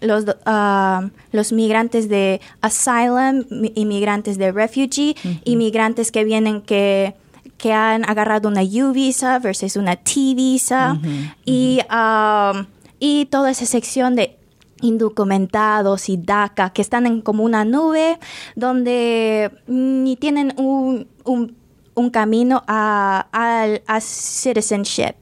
los, 0.00 0.24
uh, 0.24 1.10
los 1.32 1.52
migrantes 1.52 2.08
de 2.08 2.40
asylum, 2.62 3.44
inmigrantes 3.74 4.38
de 4.38 4.50
refugee, 4.50 5.14
inmigrantes 5.44 6.10
que 6.10 6.24
vienen 6.24 6.62
que 6.62 7.14
que 7.56 7.72
han 7.72 8.04
agarrado 8.08 8.48
una 8.48 8.62
U 8.62 8.92
visa 8.92 9.38
versus 9.38 9.76
una 9.76 9.96
T 9.96 10.34
visa. 10.34 10.98
Y, 11.46 11.80
um, 11.90 12.66
y 12.98 13.26
toda 13.26 13.50
esa 13.50 13.64
sección 13.64 14.16
de 14.16 14.36
indocumentados 14.84 16.08
y 16.08 16.16
DACA 16.16 16.70
que 16.70 16.82
están 16.82 17.06
en 17.06 17.22
como 17.22 17.42
una 17.42 17.64
nube 17.64 18.18
donde 18.54 19.50
ni 19.66 20.16
tienen 20.16 20.54
un, 20.56 21.08
un, 21.24 22.10
camino 22.10 22.62
a, 22.66 23.26
a, 23.32 24.00
citizenship 24.00 25.14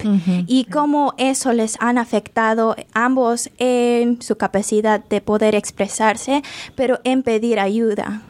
y 0.46 0.64
cómo 0.64 1.14
eso 1.16 1.52
les 1.52 1.76
han 1.80 1.96
afectado 1.96 2.74
ambos 2.92 3.50
en 3.58 4.20
su 4.20 4.36
capacidad 4.36 5.04
de 5.04 5.20
poder 5.20 5.54
expresarse, 5.54 6.42
pero 6.74 7.00
en 7.04 7.22
pedir 7.22 7.60
ayuda. 7.60 8.22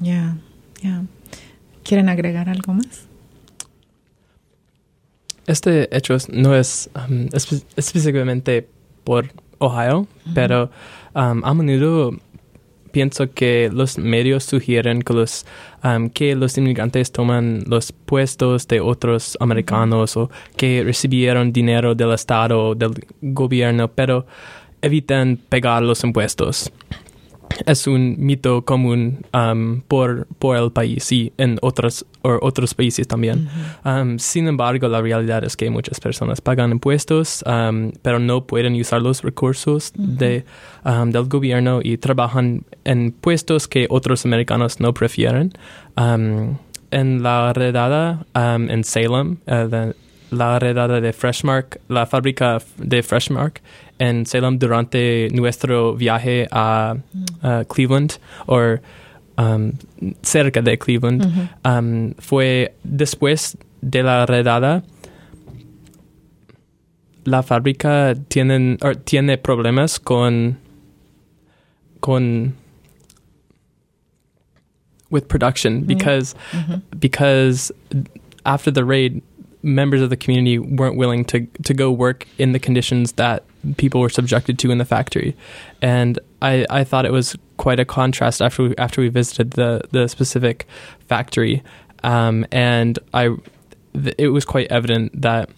Ya, 0.00 0.36
ya. 0.82 1.02
¿Quieren 1.82 2.08
agregar 2.08 2.48
algo 2.48 2.72
más? 2.72 3.06
Este 5.46 5.94
hecho 5.96 6.16
no 6.30 6.56
es 6.56 6.90
um, 7.08 7.28
específicamente 7.32 8.68
por 9.04 9.30
Ohio, 9.58 10.06
pero 10.34 10.70
um, 11.14 11.44
a 11.44 11.54
menudo 11.54 12.12
pienso 12.96 13.30
que 13.30 13.68
los 13.70 13.98
medios 13.98 14.44
sugieren 14.44 15.02
que 15.02 15.12
los, 15.12 15.44
um, 15.84 16.08
que 16.08 16.34
los 16.34 16.56
inmigrantes 16.56 17.12
toman 17.12 17.62
los 17.66 17.92
puestos 17.92 18.66
de 18.68 18.80
otros 18.80 19.36
americanos 19.38 20.16
o 20.16 20.30
que 20.56 20.82
recibieron 20.82 21.52
dinero 21.52 21.94
del 21.94 22.12
Estado 22.12 22.68
o 22.68 22.74
del 22.74 22.92
gobierno, 23.20 23.88
pero 23.88 24.26
evitan 24.80 25.38
pagar 25.48 25.82
los 25.82 26.04
impuestos. 26.04 26.72
Es 27.66 27.86
un 27.86 28.16
mito 28.18 28.64
común 28.64 29.24
um, 29.32 29.82
por, 29.82 30.26
por 30.38 30.56
el 30.56 30.70
país 30.72 31.12
y 31.12 31.32
en 31.36 31.58
otros, 32.26 32.56
otros 32.56 32.74
países 32.74 33.06
también. 33.06 33.48
Um, 33.84 34.18
sin 34.18 34.48
embargo, 34.48 34.88
la 34.88 35.00
realidad 35.02 35.44
es 35.44 35.56
que 35.56 35.68
muchas 35.70 36.00
personas 36.00 36.40
pagan 36.40 36.72
impuestos, 36.72 37.44
um, 37.46 37.92
pero 38.02 38.18
no 38.18 38.46
pueden 38.46 38.74
usar 38.80 39.02
los 39.02 39.22
recursos 39.22 39.92
de, 39.94 40.44
del 40.84 41.24
gobierno 41.28 41.80
y 41.82 41.98
trabajan 41.98 42.62
en 42.84 43.12
puestos 43.12 43.68
que 43.68 43.86
otros 43.90 44.24
americanos 44.24 44.80
no 44.80 44.94
prefieren. 44.94 45.52
en 45.96 47.22
la 47.22 47.52
redada 47.52 48.26
en 48.34 48.84
Salem, 48.84 49.36
uh, 49.46 49.92
la 50.30 50.58
redada 50.58 51.00
de 51.00 51.12
Freshmark, 51.12 51.80
la 51.88 52.06
fábrica 52.06 52.58
de 52.78 53.02
Freshmark 53.02 53.60
en 53.98 54.26
Salem 54.26 54.58
durante 54.58 55.28
nuestro 55.32 55.94
viaje 55.94 56.48
a, 56.50 56.96
Cleveland 57.68 58.14
o 58.46 58.76
um, 59.36 59.72
cerca 60.22 60.62
de 60.62 60.76
Cleveland. 60.76 61.50
Um, 61.64 62.14
fue 62.18 62.74
después 62.84 63.56
de 63.82 64.02
la 64.02 64.26
redada. 64.26 64.82
La 67.24 67.42
fábrica 67.42 68.14
tienen, 68.28 68.78
tiene 69.04 69.36
problemas 69.36 69.98
con 69.98 70.58
con 72.00 72.54
with 75.10 75.28
production 75.28 75.82
because 75.84 76.34
because 76.98 77.72
after 78.44 78.70
the 78.70 78.84
raid 78.84 79.22
members 79.62 80.00
of 80.00 80.10
the 80.10 80.16
community 80.16 80.58
weren't 80.58 80.96
willing 80.96 81.24
to 81.24 81.46
to 81.64 81.74
go 81.74 81.90
work 81.90 82.26
in 82.38 82.52
the 82.52 82.58
conditions 82.58 83.12
that 83.12 83.42
people 83.76 84.00
were 84.00 84.08
subjected 84.08 84.58
to 84.60 84.70
in 84.70 84.78
the 84.78 84.84
factory, 84.84 85.36
and 85.82 86.18
I, 86.46 86.66
I 86.70 86.84
thought 86.84 87.04
it 87.04 87.12
was 87.12 87.36
quite 87.56 87.80
a 87.80 87.84
contrast 87.84 88.40
after 88.40 88.68
we, 88.68 88.76
after 88.76 89.00
we 89.00 89.08
visited 89.08 89.52
the 89.52 89.82
the 89.90 90.08
specific 90.08 90.66
factory, 91.06 91.62
um, 92.02 92.46
and 92.52 92.98
I 93.12 93.36
it 94.18 94.28
was 94.28 94.44
quite 94.44 94.70
evident 94.70 95.22
that 95.22 95.50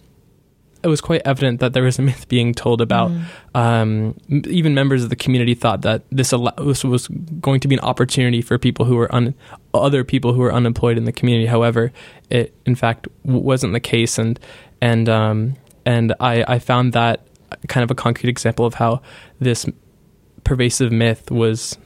it 0.82 0.88
was 0.88 1.00
quite 1.00 1.22
evident 1.24 1.60
that 1.60 1.72
there 1.72 1.82
was 1.82 1.98
a 1.98 2.02
myth 2.02 2.28
being 2.28 2.54
told 2.54 2.80
about. 2.80 3.10
Mm. 3.10 3.24
Um, 3.54 4.16
even 4.30 4.74
members 4.74 5.02
of 5.02 5.10
the 5.10 5.16
community 5.16 5.54
thought 5.54 5.82
that 5.82 6.02
this, 6.10 6.30
this 6.30 6.84
was 6.84 7.08
going 7.40 7.58
to 7.60 7.68
be 7.68 7.74
an 7.74 7.80
opportunity 7.80 8.42
for 8.42 8.58
people 8.58 8.84
who 8.84 8.94
were 8.94 9.12
un- 9.12 9.34
other 9.74 10.04
people 10.04 10.32
who 10.34 10.40
were 10.40 10.54
unemployed 10.54 10.96
in 10.96 11.04
the 11.04 11.12
community. 11.12 11.46
However, 11.46 11.92
it 12.30 12.54
in 12.64 12.76
fact 12.76 13.08
wasn't 13.24 13.72
the 13.72 13.80
case, 13.80 14.18
and 14.18 14.38
and 14.80 15.08
um, 15.08 15.56
and 15.84 16.14
I, 16.20 16.44
I 16.46 16.58
found 16.58 16.92
that 16.92 17.26
kind 17.66 17.82
of 17.82 17.90
a 17.90 17.94
concrete 17.94 18.30
example 18.30 18.64
of 18.64 18.74
how 18.74 19.02
this 19.40 19.66
pervasive 20.48 20.90
myth 20.90 21.30
was 21.30 21.78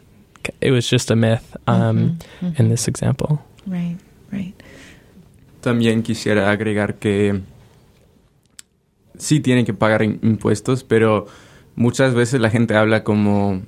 it 0.60 0.70
was 0.70 0.88
just 0.88 1.10
a 1.10 1.16
myth 1.16 1.56
um, 1.66 1.74
mm-hmm, 1.74 2.46
mm-hmm. 2.46 2.62
in 2.62 2.68
this 2.68 2.88
example. 2.88 3.40
Right, 3.66 3.98
right. 4.30 4.54
También 5.60 6.02
quisiera 6.02 6.50
agregar 6.50 6.98
que 6.98 7.40
sí 9.18 9.40
tienen 9.40 9.64
que 9.64 9.74
pagar 9.74 10.02
impuestos, 10.02 10.84
pero 10.84 11.26
muchas 11.76 12.14
veces 12.14 12.40
la 12.40 12.50
gente 12.50 12.74
habla 12.74 13.04
como 13.04 13.62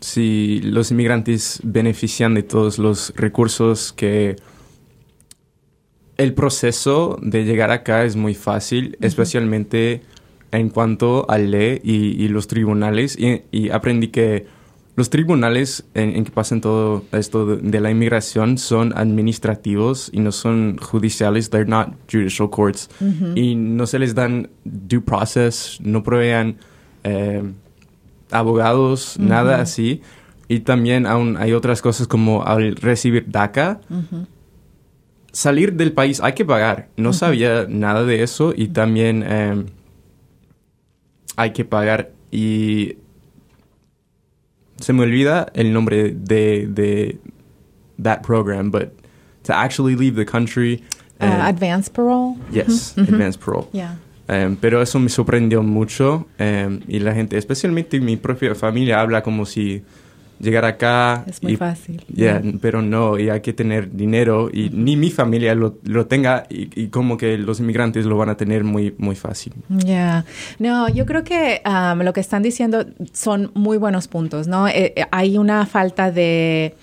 si 0.00 0.60
los 0.62 0.90
inmigrantes 0.90 1.60
benefician 1.62 2.34
de 2.34 2.42
todos 2.42 2.78
los 2.78 3.12
recursos 3.16 3.92
que 3.92 4.36
el 6.16 6.34
proceso 6.34 7.18
de 7.22 7.44
llegar 7.44 7.70
acá 7.70 8.04
es 8.04 8.16
muy 8.16 8.34
fácil, 8.34 8.96
especialmente 9.00 10.02
en 10.52 10.70
cuanto 10.70 11.30
a 11.30 11.38
ley 11.38 11.80
y, 11.82 12.28
los 12.28 12.46
tribunales. 12.46 13.18
Y, 13.18 13.70
aprendí 13.70 14.08
que 14.08 14.46
los 14.96 15.10
tribunales 15.10 15.84
en, 15.94 16.24
que 16.24 16.30
pasan 16.30 16.60
todo 16.60 17.04
esto 17.12 17.56
de, 17.56 17.80
la 17.80 17.90
inmigración 17.90 18.58
son 18.58 18.92
administrativos 18.96 20.10
y 20.12 20.20
no 20.20 20.32
son 20.32 20.78
judiciales. 20.78 21.50
They're 21.50 21.68
not 21.68 21.94
judicial 22.10 22.50
courts. 22.50 22.88
Y 23.34 23.54
no 23.54 23.86
se 23.86 23.98
les 23.98 24.14
dan 24.14 24.50
due 24.64 25.00
process, 25.00 25.78
no 25.80 26.02
proveen 26.02 26.56
eh, 27.04 27.42
abogados, 28.30 29.18
nada 29.18 29.60
así. 29.60 30.02
Y 30.48 30.60
también 30.60 31.06
aún 31.06 31.36
hay 31.36 31.52
otras 31.52 31.82
cosas 31.82 32.06
como 32.06 32.44
al 32.44 32.74
recibir 32.76 33.30
DACA. 33.30 33.80
Salir 35.30 35.74
del 35.74 35.92
país 35.92 36.20
hay 36.22 36.32
que 36.32 36.46
pagar. 36.46 36.88
No 36.96 37.12
sabía 37.12 37.66
nada 37.68 38.04
de 38.04 38.22
eso 38.22 38.54
y 38.56 38.68
también 38.68 39.22
eh, 39.26 39.64
hay 41.38 41.52
que 41.52 41.64
pagar. 41.64 42.10
Y 42.30 42.98
se 44.80 44.92
me 44.92 45.04
olvida 45.04 45.50
el 45.54 45.72
nombre 45.72 46.12
de, 46.12 46.66
de 46.66 47.18
that 48.02 48.22
program, 48.22 48.70
but 48.70 48.92
to 49.44 49.54
actually 49.54 49.94
leave 49.94 50.16
the 50.16 50.26
country. 50.26 50.82
Uh, 51.20 51.48
advanced 51.48 51.94
parole. 51.94 52.36
Yes, 52.50 52.96
advanced 52.98 53.40
parole. 53.40 53.68
Yeah. 53.72 53.96
Um, 54.28 54.56
pero 54.56 54.82
eso 54.82 54.98
me 54.98 55.08
sorprendió 55.08 55.62
mucho 55.62 56.26
um, 56.38 56.80
y 56.86 56.98
la 56.98 57.14
gente, 57.14 57.38
especialmente 57.38 57.98
mi 57.98 58.16
propia 58.18 58.54
familia, 58.54 59.00
habla 59.00 59.22
como 59.22 59.46
si 59.46 59.82
llegar 60.40 60.64
acá. 60.64 61.24
Es 61.26 61.42
muy 61.42 61.56
fácil. 61.56 62.02
Yeah, 62.14 62.42
pero 62.60 62.82
no, 62.82 63.18
y 63.18 63.30
hay 63.30 63.40
que 63.40 63.52
tener 63.52 63.92
dinero 63.92 64.50
y 64.52 64.70
ni 64.70 64.96
mi 64.96 65.10
familia 65.10 65.54
lo, 65.54 65.78
lo 65.84 66.06
tenga 66.06 66.46
y, 66.48 66.88
como 66.88 67.16
que 67.16 67.38
los 67.38 67.60
inmigrantes 67.60 68.06
lo 68.06 68.16
van 68.16 68.28
a 68.28 68.36
tener 68.36 68.64
muy, 68.64 68.94
muy 68.98 69.16
fácil. 69.16 69.54
Ya, 69.68 70.24
no, 70.58 70.88
yo 70.88 71.06
creo 71.06 71.24
que 71.24 71.62
um, 71.64 72.02
lo 72.02 72.12
que 72.12 72.20
están 72.20 72.42
diciendo 72.42 72.86
son 73.12 73.50
muy 73.54 73.78
buenos 73.78 74.08
puntos, 74.08 74.46
¿no? 74.46 74.68
Eh, 74.68 74.92
eh, 74.96 75.04
hay 75.10 75.38
una 75.38 75.66
falta 75.66 76.10
de... 76.10 76.74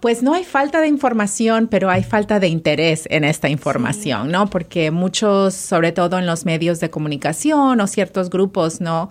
Pues 0.00 0.22
no 0.22 0.34
hay 0.34 0.44
falta 0.44 0.80
de 0.80 0.88
información, 0.88 1.68
pero 1.68 1.90
hay 1.90 2.04
falta 2.04 2.38
de 2.38 2.48
interés 2.48 3.08
en 3.10 3.24
esta 3.24 3.48
información, 3.48 4.30
¿no? 4.30 4.48
Porque 4.48 4.90
muchos, 4.90 5.54
sobre 5.54 5.90
todo 5.90 6.18
en 6.18 6.26
los 6.26 6.44
medios 6.44 6.80
de 6.80 6.90
comunicación 6.90 7.80
o 7.80 7.86
ciertos 7.86 8.28
grupos, 8.28 8.80
¿no? 8.80 9.08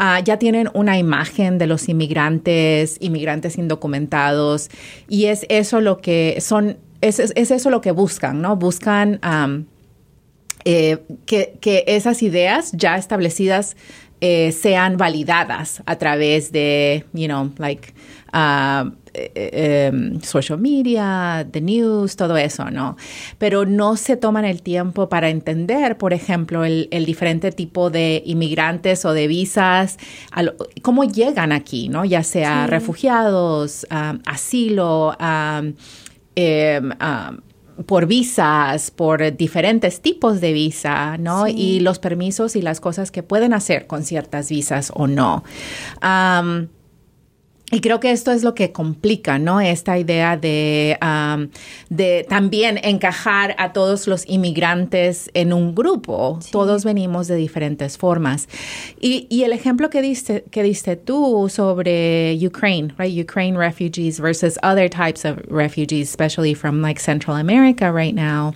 Ah, 0.00 0.20
ya 0.20 0.38
tienen 0.38 0.70
una 0.74 0.96
imagen 0.96 1.58
de 1.58 1.66
los 1.66 1.88
inmigrantes, 1.88 2.98
inmigrantes 3.00 3.58
indocumentados, 3.58 4.70
y 5.08 5.24
es 5.24 5.44
eso 5.48 5.80
lo 5.80 5.98
que 5.98 6.40
son 6.40 6.78
es, 7.00 7.18
es, 7.18 7.50
eso 7.50 7.70
lo 7.70 7.80
que 7.80 7.90
buscan, 7.90 8.40
¿no? 8.40 8.56
Buscan 8.56 9.18
eh, 10.64 10.98
que, 11.26 11.58
que, 11.60 11.84
esas 11.88 12.22
ideas 12.22 12.70
ya 12.72 12.96
establecidas 12.96 13.76
eh, 14.20 14.52
sean 14.52 14.96
validadas 14.96 15.82
a 15.86 15.96
través 15.96 16.52
de, 16.52 17.04
you 17.12 17.26
know, 17.26 17.52
like, 17.58 17.92
uh, 18.32 18.90
eh, 19.34 20.18
social 20.22 20.58
media, 20.58 21.46
the 21.50 21.60
news, 21.60 22.16
todo 22.16 22.36
eso, 22.36 22.70
¿no? 22.70 22.96
Pero 23.38 23.66
no 23.66 23.96
se 23.96 24.16
toman 24.16 24.44
el 24.44 24.62
tiempo 24.62 25.08
para 25.08 25.28
entender, 25.28 25.98
por 25.98 26.12
ejemplo, 26.12 26.64
el, 26.64 26.88
diferente 27.06 27.52
tipo 27.52 27.90
de 27.90 28.22
inmigrantes 28.26 29.04
o 29.04 29.12
de 29.12 29.26
visas, 29.26 29.98
cómo 30.82 31.04
llegan 31.04 31.52
aquí, 31.52 31.88
¿no? 31.88 32.04
Ya 32.04 32.22
sea 32.22 32.66
refugiados, 32.66 33.86
asilo, 34.26 35.16
em, 35.20 36.90
por 37.86 38.06
visas, 38.06 38.90
por 38.90 39.36
diferentes 39.36 40.00
tipos 40.00 40.40
de 40.40 40.52
visa, 40.52 41.16
¿no? 41.18 41.46
Y 41.46 41.80
los 41.80 41.98
permisos 41.98 42.56
y 42.56 42.62
las 42.62 42.80
cosas 42.80 43.10
que 43.10 43.22
pueden 43.22 43.52
hacer 43.54 43.86
con 43.86 44.02
ciertas 44.02 44.48
visas 44.50 44.92
o 44.94 45.06
no. 45.06 45.44
Y 47.70 47.80
creo 47.80 48.00
que 48.00 48.10
esto 48.10 48.32
es 48.32 48.44
lo 48.44 48.54
que 48.54 48.72
complica, 48.72 49.38
¿no? 49.38 49.60
Esta 49.60 49.98
idea 49.98 50.38
de, 50.38 50.98
de 51.90 52.26
también 52.26 52.80
encajar 52.82 53.54
a 53.58 53.74
todos 53.74 54.06
los 54.06 54.26
inmigrantes 54.26 55.30
en 55.34 55.52
un 55.52 55.74
grupo. 55.74 56.38
Todos 56.50 56.84
venimos 56.84 57.28
de 57.28 57.36
diferentes 57.36 57.98
formas. 57.98 58.48
Y, 59.00 59.26
y, 59.28 59.42
el 59.42 59.52
ejemplo 59.52 59.90
que 59.90 60.00
diste, 60.00 60.44
que 60.50 60.62
diste 60.62 60.96
tú 60.96 61.50
sobre 61.50 62.38
Ukraine, 62.42 62.94
right? 62.96 63.12
Ukraine 63.14 63.58
refugees 63.58 64.18
versus 64.18 64.58
other 64.62 64.88
types 64.88 65.26
of 65.26 65.38
refugees, 65.50 66.08
especially 66.08 66.54
from 66.54 66.80
like 66.80 66.98
Central 66.98 67.36
America 67.36 67.92
right 67.92 68.14
now. 68.14 68.54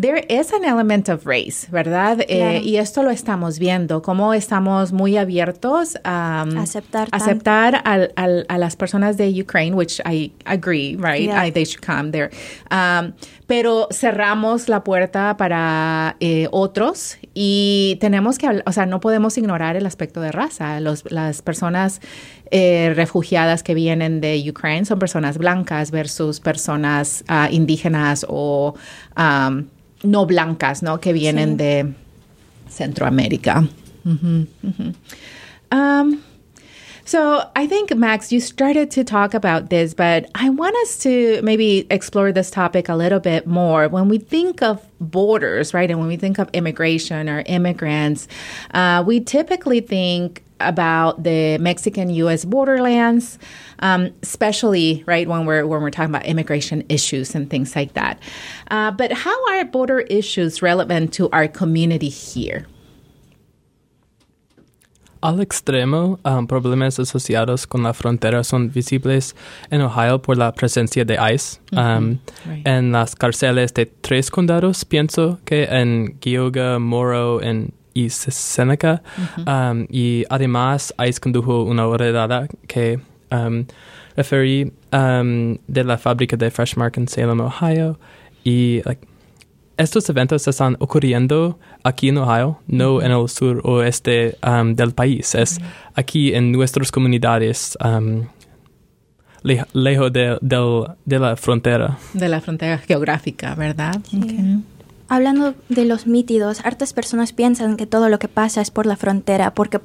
There 0.00 0.24
is 0.28 0.52
an 0.52 0.64
element 0.64 1.08
of 1.08 1.26
race, 1.26 1.66
¿verdad? 1.72 2.20
Eh, 2.28 2.60
y 2.62 2.76
esto 2.76 3.02
lo 3.02 3.10
estamos 3.10 3.58
viendo, 3.58 4.00
cómo 4.00 4.32
estamos 4.32 4.92
muy 4.92 5.16
abiertos 5.16 5.98
a 6.04 6.46
um, 6.46 6.56
aceptar, 6.56 7.08
aceptar 7.10 7.82
al, 7.84 8.12
al, 8.14 8.46
a 8.48 8.58
las 8.58 8.76
personas 8.76 9.16
de 9.16 9.28
Ukraine, 9.42 9.74
which 9.74 10.00
I 10.06 10.30
agree, 10.44 10.96
right? 10.96 11.28
I, 11.28 11.50
they 11.50 11.64
should 11.64 11.84
come 11.84 12.12
there. 12.12 12.30
Um, 12.70 13.14
pero 13.48 13.88
cerramos 13.90 14.68
la 14.68 14.84
puerta 14.84 15.36
para 15.36 16.14
eh, 16.20 16.46
otros 16.52 17.16
y 17.34 17.96
tenemos 18.00 18.38
que, 18.38 18.62
o 18.64 18.72
sea, 18.72 18.86
no 18.86 19.00
podemos 19.00 19.36
ignorar 19.36 19.74
el 19.74 19.84
aspecto 19.84 20.20
de 20.20 20.30
raza. 20.30 20.78
Los, 20.78 21.10
las 21.10 21.42
personas 21.42 22.00
eh, 22.52 22.92
refugiadas 22.94 23.64
que 23.64 23.74
vienen 23.74 24.20
de 24.20 24.48
Ukraine 24.48 24.84
son 24.84 25.00
personas 25.00 25.38
blancas 25.38 25.90
versus 25.90 26.38
personas 26.38 27.24
uh, 27.28 27.52
indígenas 27.52 28.24
o 28.28 28.76
um, 29.16 29.66
no 30.02 30.24
blancas, 30.26 30.82
¿no? 30.82 30.98
Que 30.98 31.12
vienen 31.12 31.54
sí. 31.54 31.58
de 31.58 31.94
Centroamérica. 32.68 33.68
Mm-hmm, 34.06 34.42
mm-hmm. 34.64 34.90
Um, 35.70 36.22
so 37.04 37.42
I 37.56 37.66
think, 37.66 37.94
Max, 37.96 38.30
you 38.32 38.40
started 38.40 38.90
to 38.90 39.02
talk 39.02 39.32
about 39.32 39.70
this, 39.70 39.94
but 39.94 40.30
I 40.34 40.50
want 40.50 40.76
us 40.82 40.98
to 40.98 41.40
maybe 41.42 41.86
explore 41.90 42.32
this 42.32 42.50
topic 42.50 42.88
a 42.90 42.94
little 42.94 43.18
bit 43.18 43.46
more. 43.46 43.88
When 43.88 44.10
we 44.10 44.18
think 44.18 44.62
of 44.62 44.86
borders, 45.00 45.72
right, 45.72 45.90
and 45.90 45.98
when 45.98 46.08
we 46.08 46.16
think 46.16 46.38
of 46.38 46.50
immigration 46.52 47.28
or 47.28 47.42
immigrants, 47.46 48.28
uh, 48.74 49.02
we 49.06 49.20
typically 49.20 49.80
think 49.80 50.42
about 50.60 51.22
the 51.22 51.58
Mexican 51.58 52.10
U.S. 52.10 52.44
borderlands, 52.44 53.38
um, 53.80 54.10
especially 54.22 55.04
right 55.06 55.28
when 55.28 55.46
we're 55.46 55.66
when 55.66 55.82
we're 55.82 55.90
talking 55.90 56.14
about 56.14 56.26
immigration 56.26 56.84
issues 56.88 57.34
and 57.34 57.48
things 57.50 57.74
like 57.76 57.94
that. 57.94 58.20
Uh, 58.70 58.90
but 58.90 59.12
how 59.12 59.36
are 59.50 59.64
border 59.64 60.00
issues 60.00 60.62
relevant 60.62 61.12
to 61.14 61.30
our 61.30 61.48
community 61.48 62.08
here? 62.08 62.66
Al 65.20 65.40
extremo, 65.40 66.20
um, 66.24 66.46
problemas 66.46 66.98
asociados 67.00 67.66
con 67.66 67.82
la 67.82 67.92
frontera 67.92 68.44
son 68.44 68.70
visibles 68.70 69.34
en 69.68 69.80
Ohio 69.80 70.20
por 70.20 70.36
la 70.36 70.52
presencia 70.52 71.04
de 71.04 71.16
ICE. 71.16 71.58
Mm 71.72 71.78
-hmm. 71.78 71.98
um, 71.98 72.18
right. 72.46 72.68
En 72.68 72.92
las 72.92 73.16
cárceles 73.16 73.74
de 73.74 73.86
tres 73.86 74.30
condados, 74.30 74.84
pienso 74.84 75.40
que 75.44 75.64
en 75.64 76.18
Geauga, 76.20 76.78
Morrow, 76.78 77.40
en 77.40 77.72
y 77.98 78.10
Seneca. 78.10 79.02
um, 79.46 79.86
y 79.90 80.24
además, 80.30 80.94
ICE 80.98 81.20
condujo 81.20 81.64
una 81.64 81.84
redada 81.96 82.46
que 82.66 83.00
um, 83.30 83.64
referí 84.16 84.72
um, 84.92 85.56
de 85.66 85.84
la 85.84 85.98
fábrica 85.98 86.36
de 86.36 86.50
Freshmark 86.50 86.96
en 86.96 87.08
Salem, 87.08 87.40
Ohio. 87.40 87.98
Y 88.44 88.82
like, 88.84 89.06
estos 89.76 90.08
eventos 90.08 90.46
están 90.46 90.76
ocurriendo 90.78 91.58
aquí 91.82 92.08
en 92.08 92.18
Ohio, 92.18 92.60
no 92.66 93.02
en 93.02 93.10
el 93.10 93.28
sur 93.28 93.60
o 93.64 93.82
este 93.82 94.36
um, 94.46 94.74
del 94.74 94.92
país. 94.92 95.34
Es 95.34 95.60
aquí 95.94 96.34
en 96.34 96.52
nuestras 96.52 96.90
comunidades. 96.92 97.76
Um, 97.84 98.26
lejos 99.42 100.12
de, 100.12 100.36
de, 100.40 100.86
de, 101.04 101.18
la 101.18 101.36
frontera. 101.36 101.96
De 102.12 102.28
la 102.28 102.40
frontera 102.40 102.78
geográfica, 102.78 103.54
¿verdad? 103.54 103.94
Sí. 104.10 104.18
Okay. 104.18 104.77
Hablando 105.08 105.54
de 105.70 105.86
los 105.86 106.06
mítidos, 106.06 106.60
hartas 106.64 106.92
personas 106.92 107.32
piensan 107.32 107.76
que 107.76 107.86
todo 107.86 108.10
lo 108.10 108.18
que 108.18 108.28
pasa 108.28 108.60
es 108.60 108.70
por 108.70 108.84
la 108.84 108.96
frontera, 108.96 109.54
porque 109.54 109.80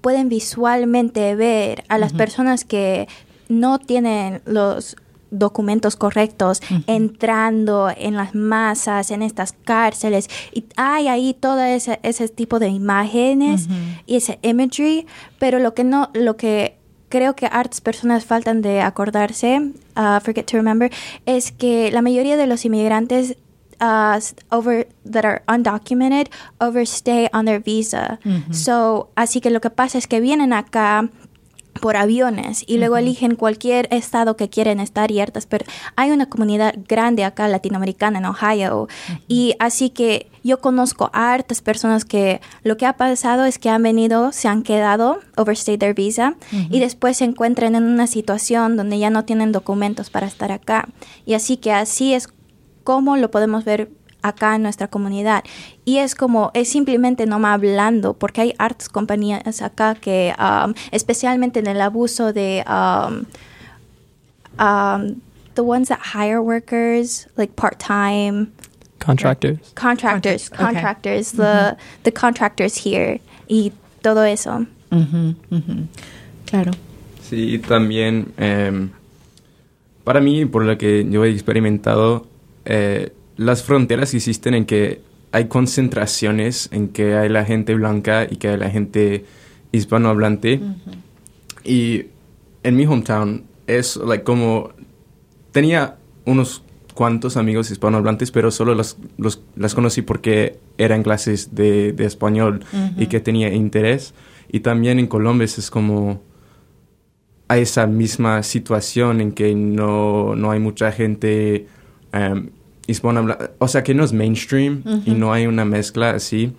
pueden 0.00 0.28
visualmente 0.28 1.34
ver 1.36 1.84
a 1.88 1.96
las 1.96 2.12
uh 2.12 2.14
-huh. 2.14 2.18
personas 2.18 2.64
que 2.64 3.06
no 3.48 3.78
tienen 3.78 4.42
los 4.46 4.96
documentos 5.30 5.96
correctos 5.96 6.60
uh 6.60 6.74
-huh. 6.74 6.84
entrando 6.86 7.88
en 7.96 8.14
las 8.16 8.34
masas, 8.34 9.10
en 9.10 9.22
estas 9.22 9.52
cárceles, 9.52 10.28
y 10.52 10.64
hay 10.76 11.06
ahí 11.08 11.34
todo 11.38 11.60
ese, 11.60 12.00
ese 12.02 12.28
tipo 12.28 12.58
de 12.58 12.68
imágenes 12.68 13.66
uh 13.66 13.70
-huh. 13.70 14.02
y 14.06 14.16
ese 14.16 14.38
imagery, 14.42 15.06
pero 15.38 15.58
lo 15.60 15.72
que 15.74 15.84
no, 15.84 16.10
lo 16.14 16.36
que 16.36 16.76
creo 17.08 17.36
que 17.36 17.46
hartas 17.46 17.80
personas 17.80 18.24
faltan 18.24 18.60
de 18.60 18.80
acordarse, 18.80 19.60
uh, 19.96 20.20
forget 20.20 20.46
to 20.50 20.56
remember, 20.56 20.90
es 21.26 21.52
que 21.52 21.92
la 21.92 22.02
mayoría 22.02 22.36
de 22.36 22.48
los 22.48 22.64
inmigrantes 22.64 23.36
uh, 23.84 24.20
over 24.50 24.86
that 25.04 25.24
are 25.24 25.42
undocumented 25.46 26.28
overstay 26.60 27.28
on 27.32 27.44
their 27.44 27.60
visa. 27.60 28.18
Mm 28.24 28.32
-hmm. 28.32 28.52
So, 28.52 29.08
así 29.14 29.40
que 29.40 29.50
lo 29.50 29.60
que 29.60 29.70
pasa 29.70 29.98
es 29.98 30.06
que 30.06 30.20
vienen 30.20 30.52
acá 30.52 31.10
por 31.80 31.96
aviones 31.96 32.64
y 32.66 32.78
luego 32.78 32.94
uh 32.94 32.98
-huh. 32.98 33.02
eligen 33.02 33.36
cualquier 33.36 33.88
estado 33.90 34.36
que 34.36 34.48
quieren 34.48 34.80
estar 34.80 35.10
y 35.10 35.20
hartas, 35.20 35.46
pero 35.46 35.64
hay 35.96 36.10
una 36.10 36.26
comunidad 36.26 36.74
grande 36.88 37.24
acá 37.24 37.48
latinoamericana 37.48 38.18
en 38.18 38.24
Ohio 38.26 38.82
uh 38.82 38.86
-huh. 38.86 39.20
y 39.28 39.54
así 39.58 39.90
que 39.90 40.30
yo 40.44 40.60
conozco 40.60 41.10
a 41.12 41.32
hartas 41.32 41.60
personas 41.62 42.04
que 42.04 42.40
lo 42.62 42.76
que 42.76 42.86
ha 42.86 42.92
pasado 42.96 43.44
es 43.44 43.58
que 43.58 43.70
han 43.70 43.82
venido, 43.82 44.30
se 44.30 44.46
han 44.48 44.62
quedado, 44.62 45.18
overstayed 45.36 45.80
their 45.80 45.94
visa 45.94 46.34
uh 46.52 46.56
-huh. 46.56 46.68
y 46.70 46.78
después 46.80 47.16
se 47.16 47.24
encuentran 47.24 47.74
en 47.74 47.84
una 47.84 48.06
situación 48.06 48.76
donde 48.76 48.98
ya 48.98 49.10
no 49.10 49.24
tienen 49.24 49.52
documentos 49.52 50.10
para 50.10 50.26
estar 50.26 50.52
acá 50.52 50.88
y 51.26 51.34
así 51.34 51.56
que 51.56 51.72
así 51.72 52.14
es 52.14 52.28
cómo 52.84 53.16
lo 53.16 53.30
podemos 53.30 53.64
ver 53.64 53.90
acá 54.24 54.56
en 54.56 54.62
nuestra 54.62 54.88
comunidad. 54.88 55.44
Y 55.84 55.98
es 55.98 56.14
como, 56.14 56.50
es 56.54 56.68
simplemente 56.68 57.26
no 57.26 57.38
más 57.38 57.54
hablando, 57.54 58.14
porque 58.14 58.40
hay 58.40 58.54
artes 58.58 58.88
compañías 58.88 59.60
acá 59.60 59.94
que, 59.94 60.34
um, 60.38 60.72
especialmente 60.90 61.60
en 61.60 61.66
el 61.66 61.80
abuso 61.80 62.32
de, 62.32 62.64
um, 62.66 63.26
um, 64.58 65.20
the 65.54 65.60
ones 65.62 65.88
that 65.88 66.00
hire 66.14 66.40
workers, 66.40 67.28
like 67.36 67.54
part-time. 67.54 68.50
Contractors. 68.98 69.58
Contractors, 69.74 70.48
contractors, 70.48 71.34
okay. 71.34 71.44
the, 71.44 71.52
mm 71.52 71.76
-hmm. 71.76 72.02
the 72.04 72.12
contractors 72.12 72.86
here, 72.86 73.20
y 73.46 73.72
todo 74.00 74.24
eso. 74.24 74.60
Mm 74.90 75.06
-hmm, 75.06 75.34
mm 75.50 75.62
-hmm. 75.66 75.86
Claro. 76.46 76.72
Sí, 77.28 77.58
también, 77.58 78.32
eh, 78.38 78.88
para 80.04 80.20
mí, 80.20 80.46
por 80.46 80.64
lo 80.64 80.76
que 80.78 81.06
yo 81.10 81.24
he 81.24 81.30
experimentado, 81.30 82.26
eh, 82.64 83.12
las 83.36 83.62
fronteras 83.62 84.14
existen 84.14 84.54
en 84.54 84.64
que 84.64 85.00
hay 85.32 85.46
concentraciones 85.48 86.68
en 86.72 86.88
que 86.88 87.16
hay 87.16 87.28
la 87.28 87.44
gente 87.44 87.74
blanca 87.74 88.24
y 88.30 88.36
que 88.36 88.48
hay 88.50 88.56
la 88.56 88.70
gente 88.70 89.24
hispanohablante. 89.72 90.60
Uh 90.62 90.66
-huh. 90.66 90.94
Y 91.64 92.06
en 92.62 92.76
mi 92.76 92.86
hometown 92.86 93.42
es 93.66 93.96
like, 93.96 94.22
como 94.22 94.70
tenía 95.50 95.96
unos 96.24 96.62
cuantos 96.94 97.36
amigos 97.36 97.70
hispanohablantes, 97.72 98.30
pero 98.30 98.52
solo 98.52 98.76
los, 98.76 98.96
los, 99.18 99.42
las 99.56 99.74
conocí 99.74 100.02
porque 100.02 100.58
eran 100.78 101.02
clases 101.02 101.54
de, 101.54 101.92
de 101.92 102.04
español 102.04 102.60
uh 102.72 102.76
-huh. 102.76 103.02
y 103.02 103.06
que 103.08 103.18
tenía 103.18 103.52
interés. 103.52 104.14
Y 104.52 104.60
también 104.60 105.00
en 105.00 105.08
Colombia 105.08 105.46
es 105.46 105.68
como 105.70 106.22
hay 107.48 107.62
esa 107.62 107.86
misma 107.86 108.42
situación 108.42 109.20
en 109.20 109.32
que 109.32 109.54
no, 109.54 110.34
no 110.36 110.50
hay 110.50 110.60
mucha 110.60 110.92
gente 110.92 111.66
um, 112.12 112.48
hispanohablante, 112.86 113.50
o 113.58 113.68
sea 113.68 113.82
que 113.82 113.94
no 113.94 114.04
es 114.04 114.12
mainstream 114.12 114.82
uh 114.84 114.88
-huh. 114.88 115.02
y 115.06 115.10
no 115.12 115.32
hay 115.32 115.46
una 115.46 115.64
mezcla 115.64 116.10
así. 116.10 116.52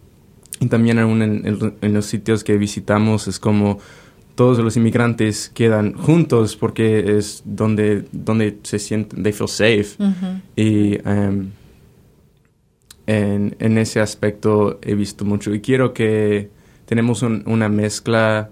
Y 0.60 0.68
también 0.68 1.00
aún 1.00 1.22
en, 1.22 1.46
en, 1.46 1.74
en, 1.82 1.94
los 1.94 2.06
sitios 2.06 2.44
que 2.44 2.58
visitamos 2.58 3.28
es 3.28 3.40
como 3.40 3.80
todos 4.36 4.60
los 4.60 4.78
inmigrantes 4.78 5.50
quedan 5.54 5.94
juntos 5.94 6.56
porque 6.56 7.18
es 7.18 7.42
donde, 7.46 8.06
donde 8.12 8.60
se 8.64 8.80
sienten, 8.80 9.24
they 9.24 9.34
feel 9.34 9.50
safe. 9.50 9.98
Y 10.56 10.96
em, 11.08 11.52
en, 13.08 13.56
en, 13.60 13.78
ese 13.78 14.02
aspecto 14.02 14.80
he 14.82 14.94
visto 14.96 15.26
mucho. 15.26 15.54
Y 15.54 15.62
quiero 15.62 15.94
que 15.94 16.50
tenemos 16.86 17.22
una 17.22 17.70
mezcla 17.70 18.50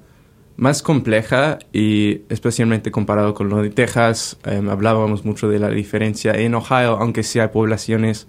más 0.56 0.82
compleja 0.82 1.60
y 1.72 2.22
especialmente 2.30 2.92
comparado 2.92 3.34
con 3.34 3.50
lo 3.50 3.62
de 3.62 3.70
Texas. 3.70 4.38
Em, 4.46 4.70
hablábamos 4.70 5.26
mucho 5.26 5.50
de 5.50 5.60
la 5.60 5.70
diferencia 5.70 6.34
en 6.34 6.56
Ohio, 6.56 6.98
aunque 7.00 7.24
sí 7.24 7.40
hay 7.40 7.48
poblaciones, 7.48 8.28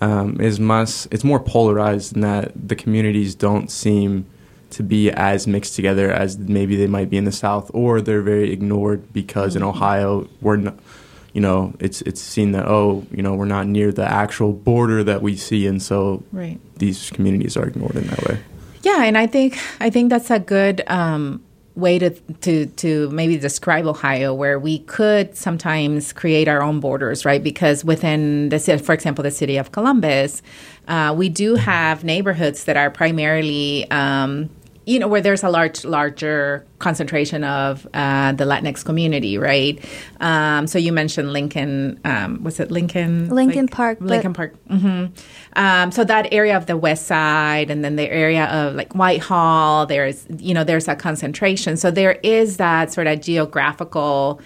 um, 0.00 0.40
es 0.40 0.60
más, 0.60 1.08
it's 1.10 1.24
more 1.24 1.42
polarized 1.42 2.16
in 2.16 2.22
that 2.22 2.52
the 2.54 2.76
communities 2.76 3.36
don't 3.36 3.70
seem 3.70 4.24
to 4.70 4.82
be 4.82 5.10
as 5.10 5.46
mixed 5.46 5.74
together 5.74 6.10
as 6.10 6.38
maybe 6.38 6.76
they 6.76 6.86
might 6.86 7.08
be 7.08 7.16
in 7.16 7.24
the 7.24 7.32
South, 7.32 7.70
or 7.72 8.00
they're 8.00 8.22
very 8.22 8.52
ignored 8.52 9.12
because 9.12 9.56
in 9.56 9.62
Ohio 9.62 10.28
we're 10.40 10.56
not, 10.56 10.74
you 11.32 11.40
know, 11.40 11.72
it's 11.78 12.02
it's 12.02 12.20
seen 12.20 12.52
that 12.52 12.66
oh, 12.66 13.04
you 13.10 13.22
know, 13.22 13.34
we're 13.34 13.46
not 13.46 13.66
near 13.66 13.92
the 13.92 14.04
actual 14.04 14.52
border 14.52 15.04
that 15.04 15.22
we 15.22 15.36
see, 15.36 15.66
and 15.66 15.82
so 15.82 16.22
right. 16.32 16.58
these 16.78 17.10
communities 17.10 17.56
are 17.56 17.66
ignored 17.66 17.96
in 17.96 18.06
that 18.08 18.22
way. 18.28 18.38
Yeah, 18.82 19.04
and 19.04 19.16
I 19.16 19.26
think 19.26 19.58
I 19.80 19.88
think 19.90 20.10
that's 20.10 20.30
a 20.30 20.38
good 20.38 20.82
um, 20.88 21.42
way 21.76 21.98
to, 21.98 22.10
to 22.10 22.66
to 22.66 23.10
maybe 23.10 23.36
describe 23.36 23.86
Ohio, 23.86 24.34
where 24.34 24.58
we 24.58 24.80
could 24.80 25.36
sometimes 25.36 26.12
create 26.12 26.48
our 26.48 26.62
own 26.62 26.80
borders, 26.80 27.24
right? 27.24 27.42
Because 27.42 27.84
within 27.84 28.48
the 28.48 28.58
for 28.58 28.92
example, 28.92 29.22
the 29.22 29.30
city 29.30 29.56
of 29.56 29.72
Columbus, 29.72 30.42
uh, 30.88 31.14
we 31.16 31.28
do 31.28 31.54
have 31.54 32.02
neighborhoods 32.02 32.64
that 32.64 32.76
are 32.76 32.90
primarily 32.90 33.88
um, 33.90 34.48
you 34.86 35.00
know 35.00 35.08
where 35.08 35.20
there's 35.20 35.42
a 35.42 35.50
large 35.50 35.84
larger 35.84 36.64
concentration 36.78 37.42
of 37.42 37.86
uh, 37.92 38.32
the 38.32 38.44
Latinx 38.44 38.84
community, 38.84 39.36
right? 39.36 39.84
Um, 40.20 40.68
so 40.68 40.78
you 40.78 40.92
mentioned 40.92 41.32
Lincoln. 41.32 42.00
Um, 42.04 42.44
was 42.44 42.60
it 42.60 42.70
Lincoln? 42.70 43.28
Lincoln 43.28 43.66
like, 43.66 43.72
Park. 43.72 43.98
Lincoln 44.00 44.32
Park. 44.32 44.54
Mm-hmm. 44.70 45.06
Um, 45.54 45.90
so 45.90 46.04
that 46.04 46.32
area 46.32 46.56
of 46.56 46.66
the 46.66 46.76
West 46.76 47.08
Side, 47.08 47.68
and 47.68 47.84
then 47.84 47.96
the 47.96 48.08
area 48.08 48.44
of 48.44 48.76
like 48.76 48.94
Whitehall. 48.94 49.86
There's 49.86 50.24
you 50.38 50.54
know 50.54 50.62
there's 50.62 50.86
a 50.86 50.94
concentration. 50.94 51.76
So 51.76 51.90
there 51.90 52.20
is 52.22 52.58
that 52.58 52.92
sort 52.92 53.08
of 53.08 53.20
geographical 53.20 54.40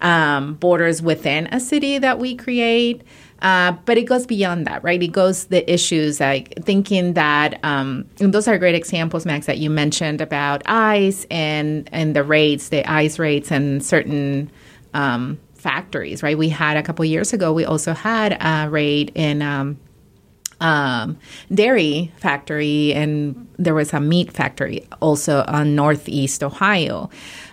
um, 0.00 0.54
borders 0.54 1.02
within 1.02 1.48
a 1.48 1.58
city 1.58 1.98
that 1.98 2.20
we 2.20 2.36
create. 2.36 3.02
Uh, 3.42 3.72
but 3.84 3.98
it 3.98 4.04
goes 4.04 4.24
beyond 4.24 4.66
that, 4.68 4.82
right? 4.84 5.02
It 5.02 5.08
goes 5.08 5.46
the 5.46 5.70
issues 5.70 6.20
like 6.20 6.54
thinking 6.64 7.14
that, 7.14 7.58
um, 7.64 8.06
and 8.20 8.32
those 8.32 8.46
are 8.46 8.56
great 8.56 8.76
examples, 8.76 9.26
Max, 9.26 9.46
that 9.46 9.58
you 9.58 9.68
mentioned 9.68 10.20
about 10.20 10.62
ICE 10.66 11.26
and 11.28 11.88
and 11.92 12.14
the 12.14 12.22
rates, 12.22 12.68
the 12.68 12.88
ICE 12.88 13.18
rates, 13.18 13.50
and 13.50 13.84
certain 13.84 14.48
um, 14.94 15.40
factories, 15.54 16.22
right? 16.22 16.38
We 16.38 16.50
had 16.50 16.76
a 16.76 16.84
couple 16.84 17.04
years 17.04 17.32
ago. 17.32 17.52
We 17.52 17.64
also 17.64 17.92
had 17.92 18.38
a 18.40 18.70
raid 18.70 19.10
in. 19.14 19.42
Um, 19.42 19.78
um, 20.60 21.18
dairy 21.52 22.12
factory 22.18 22.94
and 22.94 23.48
there 23.58 23.74
was 23.74 23.92
a 23.92 23.98
meat 23.98 24.30
factory 24.30 24.86
also 25.00 25.44
on 25.48 25.74
northeast 25.74 26.44
Ohio. 26.44 27.10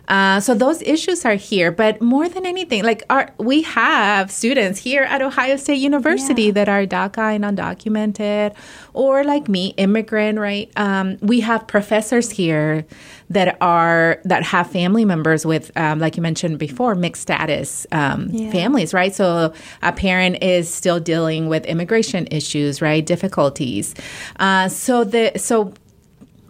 Uh, 0.10 0.40
so 0.40 0.56
those 0.56 0.82
issues 0.82 1.24
are 1.24 1.36
here, 1.36 1.72
but 1.72 2.02
more 2.02 2.28
than 2.28 2.46
anything, 2.46 2.84
like 2.84 3.04
our, 3.12 3.30
we 3.38 3.62
have 3.62 4.32
students 4.32 4.80
here 4.80 5.04
at 5.04 5.22
Ohio 5.22 5.56
State 5.56 5.76
University 5.76 6.46
yeah. 6.46 6.52
that 6.52 6.68
are 6.68 6.86
DACA 6.86 7.36
and 7.36 7.44
undocumented, 7.44 8.56
or 8.94 9.24
like 9.24 9.48
me, 9.48 9.76
immigrant. 9.78 10.40
Right? 10.40 10.72
Um, 10.76 11.18
we 11.22 11.42
have 11.42 11.68
professors 11.68 12.32
here 12.32 12.86
that 13.30 13.56
are 13.62 14.20
that 14.26 14.42
have 14.42 14.72
family 14.72 15.06
members 15.06 15.46
with, 15.46 15.72
um, 15.78 16.00
like 16.00 16.18
you 16.18 16.24
mentioned 16.24 16.58
before, 16.58 16.96
mixed 16.96 17.22
status 17.22 17.86
um, 17.92 18.30
yeah. 18.32 18.52
families. 18.52 18.94
Right? 18.94 19.14
So 19.14 19.54
a 19.84 19.94
parent 19.94 20.42
is 20.42 20.74
still 20.74 21.00
dealing 21.00 21.50
with 21.50 21.66
immigration 21.66 22.28
issues, 22.32 22.82
right? 22.82 23.06
Difficulties. 23.06 23.94
Uh, 24.40 24.70
so 24.70 25.04
the 25.04 25.34
so 25.38 25.72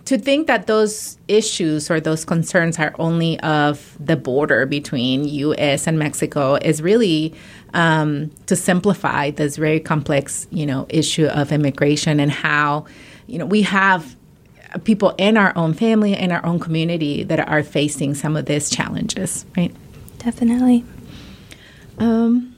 to 0.10 0.18
think 0.18 0.48
that 0.48 0.66
those 0.66 1.20
issues 1.28 1.92
or 1.92 2.00
those 2.00 2.26
concerns 2.26 2.80
are 2.80 2.96
only 2.98 3.40
of 3.42 3.96
the 4.04 4.16
border 4.16 4.66
between 4.66 5.24
U.S. 5.24 5.86
and 5.86 6.00
Mexico 6.00 6.56
is 6.56 6.82
really 6.82 7.36
um, 7.76 8.32
to 8.48 8.56
simplify 8.56 9.30
this 9.30 9.56
very 9.56 9.80
complex, 9.80 10.48
you 10.50 10.66
know, 10.66 10.88
issue 10.90 11.28
of 11.28 11.52
immigration 11.52 12.20
and 12.20 12.32
how, 12.32 12.86
you 13.28 13.38
know, 13.38 13.46
we 13.46 13.62
have 13.62 14.16
people 14.84 15.14
in 15.20 15.38
our 15.38 15.56
own 15.56 15.76
family 15.76 16.14
in 16.14 16.32
our 16.32 16.44
own 16.44 16.60
community 16.60 17.22
that 17.22 17.48
are 17.48 17.62
facing 17.62 18.16
some 18.16 18.36
of 18.36 18.48
these 18.48 18.68
challenges, 18.68 19.46
right? 19.56 19.76
Definitely. 20.18 20.84
Um, 22.00 22.56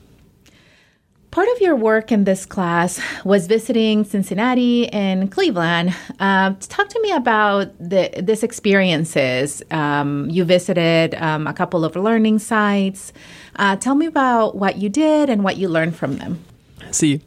Part 1.32 1.48
of 1.56 1.62
your 1.62 1.78
work 1.78 2.12
in 2.12 2.26
this 2.26 2.46
class 2.46 3.00
was 3.24 3.48
visiting 3.48 4.04
Cincinnati 4.04 4.90
and 4.90 5.32
Cleveland. 5.32 5.96
Uh, 6.20 6.56
talk 6.60 6.90
to 6.90 7.02
me 7.02 7.14
about 7.14 7.72
the, 7.80 8.12
these 8.22 8.44
experiences. 8.44 9.64
Um, 9.72 10.30
you 10.30 10.44
visited 10.44 11.16
um, 11.16 11.48
a 11.48 11.54
couple 11.54 11.86
of 11.86 11.96
learning 11.96 12.40
sites. 12.40 13.14
Uh, 13.56 13.78
tell 13.78 13.96
me 13.96 14.08
about 14.08 14.58
what 14.58 14.76
you 14.80 14.90
did 14.90 15.30
and 15.30 15.42
what 15.42 15.56
you 15.56 15.70
learned 15.70 15.96
from 15.96 16.18
them. 16.18 16.44
Sí, 16.92 17.22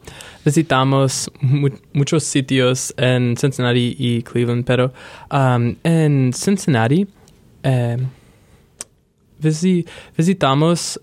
visitamos 0.45 1.31
mu 1.41 1.71
muchos 1.95 2.25
sitios 2.25 2.93
en 2.99 3.37
Cincinnati 3.37 3.97
y 3.99 4.21
Cleveland, 4.21 4.67
pero 4.67 4.93
um, 5.31 5.77
en 5.83 6.35
Cincinnati 6.35 7.07
eh, 7.63 7.97
visi 9.41 9.87
visitamos 10.15 10.99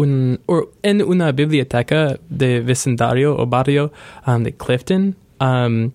un, 0.00 0.38
or 0.46 0.68
en 0.82 1.00
una 1.00 1.32
biblioteca 1.32 2.18
de 2.28 2.60
vecindario 2.60 3.38
o 3.38 3.46
barrio 3.46 3.92
um, 4.26 4.42
de 4.42 4.52
Clifton, 4.52 5.14
um, 5.40 5.92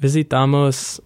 visitamos. 0.00 1.00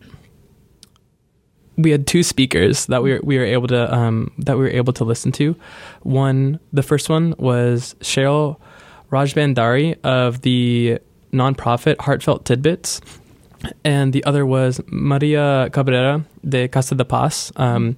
We 1.76 1.90
had 1.90 2.06
two 2.06 2.22
speakers 2.22 2.86
that 2.86 3.02
we 3.02 3.14
were, 3.14 3.20
we 3.24 3.36
were 3.36 3.44
able 3.44 3.66
to 3.68 3.92
um, 3.92 4.30
that 4.38 4.56
we 4.56 4.62
were 4.62 4.70
able 4.70 4.92
to 4.92 5.04
listen 5.04 5.32
to. 5.32 5.56
One, 6.02 6.60
the 6.72 6.82
first 6.82 7.08
one 7.08 7.34
was 7.36 7.96
Cheryl 8.00 8.60
Rajbandari 9.10 9.98
of 10.04 10.42
the 10.42 11.00
nonprofit 11.32 11.96
Heartfelt 11.98 12.44
Tidbits, 12.44 13.00
and 13.84 14.12
the 14.12 14.22
other 14.24 14.46
was 14.46 14.80
Maria 14.86 15.68
Cabrera 15.72 16.24
de 16.48 16.68
Casa 16.68 16.94
de 16.94 17.04
Paz, 17.04 17.50
um, 17.56 17.96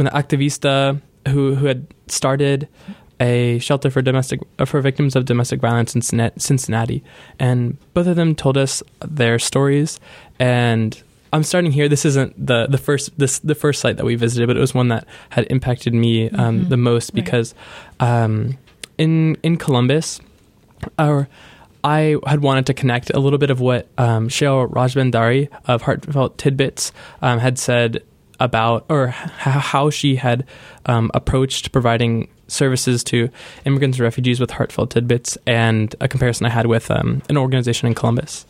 una 0.00 0.10
activista 0.10 1.00
who 1.28 1.54
who 1.54 1.66
had 1.66 1.86
started 2.06 2.68
a 3.20 3.58
shelter 3.58 3.90
for 3.90 4.02
domestic 4.02 4.40
for 4.64 4.80
victims 4.80 5.16
of 5.16 5.24
domestic 5.24 5.60
violence 5.60 5.94
in 5.94 6.02
Cincinnati, 6.02 7.02
and 7.38 7.76
both 7.94 8.06
of 8.06 8.16
them 8.16 8.34
told 8.34 8.56
us 8.56 8.82
their 9.00 9.38
stories. 9.38 9.98
And 10.38 11.00
I'm 11.32 11.42
starting 11.42 11.72
here. 11.72 11.88
This 11.88 12.04
isn't 12.04 12.46
the 12.46 12.66
the 12.66 12.78
first 12.78 13.16
this 13.18 13.38
the 13.40 13.54
first 13.54 13.80
site 13.80 13.96
that 13.96 14.04
we 14.04 14.14
visited, 14.14 14.46
but 14.46 14.56
it 14.56 14.60
was 14.60 14.74
one 14.74 14.88
that 14.88 15.06
had 15.30 15.46
impacted 15.50 15.94
me 15.94 16.30
um, 16.30 16.60
mm-hmm. 16.60 16.68
the 16.68 16.76
most 16.76 17.14
because 17.14 17.54
right. 18.00 18.24
um, 18.24 18.56
in 18.96 19.36
in 19.42 19.56
Columbus, 19.56 20.20
our 20.98 21.28
I 21.84 22.16
had 22.26 22.42
wanted 22.42 22.66
to 22.66 22.74
connect 22.74 23.10
a 23.10 23.20
little 23.20 23.38
bit 23.38 23.50
of 23.50 23.60
what 23.60 23.88
um, 23.98 24.28
Cheryl 24.28 24.68
Rajbandari 24.70 25.48
of 25.66 25.82
Heartfelt 25.82 26.36
Tidbits 26.38 26.92
um, 27.22 27.38
had 27.38 27.58
said 27.58 28.02
about, 28.38 28.84
or 28.88 29.08
h- 29.08 29.14
how 29.42 29.90
she 29.90 30.16
had 30.16 30.44
um, 30.86 31.10
approached 31.14 31.72
providing 31.72 32.28
services 32.48 33.04
to 33.04 33.28
immigrants 33.64 33.98
and 33.98 34.04
refugees 34.04 34.40
with 34.40 34.50
heartfelt 34.50 34.90
tidbits 34.90 35.36
and 35.46 35.94
a 36.00 36.08
comparison 36.08 36.46
I 36.46 36.50
had 36.50 36.66
with 36.66 36.90
um, 36.90 37.22
an 37.28 37.36
organization 37.36 37.88
in 37.88 37.94
Columbus. 37.94 38.46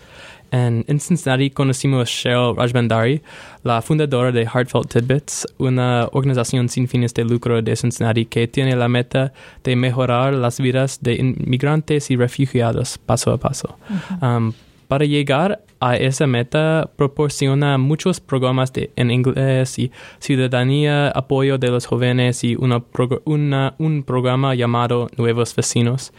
And 0.50 0.84
in 0.88 0.98
Cincinnati 0.98 1.50
conocimos 1.50 2.08
Cheryl 2.08 2.56
Rajbandari, 2.56 3.20
la 3.64 3.82
fundadora 3.82 4.32
de 4.32 4.46
Heartfelt 4.46 4.88
Tidbits, 4.88 5.46
una 5.60 6.08
organización 6.12 6.70
sin 6.70 6.86
fines 6.86 7.12
de 7.12 7.24
lucro 7.24 7.60
de 7.60 7.76
Cincinnati 7.76 8.24
que 8.24 8.46
tiene 8.46 8.74
la 8.74 8.88
meta 8.88 9.32
de 9.62 9.76
mejorar 9.76 10.32
las 10.32 10.58
vidas 10.58 11.00
de 11.02 11.16
inmigrantes 11.16 12.10
y 12.10 12.16
refugiados 12.16 12.96
paso 12.98 13.32
a 13.32 13.38
paso. 13.38 13.76
Uh-huh. 13.90 14.26
Um, 14.26 14.54
para 14.88 15.04
llegar 15.04 15.62
a 15.80 15.96
esa 15.96 16.26
meta, 16.26 16.90
proporciona 16.96 17.78
muchos 17.78 18.20
programas 18.20 18.72
de, 18.72 18.90
en 18.96 19.10
inglés 19.10 19.78
y 19.78 19.92
ciudadanía, 20.18 21.10
apoyo 21.10 21.58
de 21.58 21.68
los 21.68 21.86
jóvenes 21.86 22.42
y 22.42 22.56
una, 22.56 22.82
una 23.24 23.74
un 23.78 24.02
programa 24.02 24.54
llamado 24.54 25.08
Nuevos 25.16 25.54
Vecinos. 25.54 26.12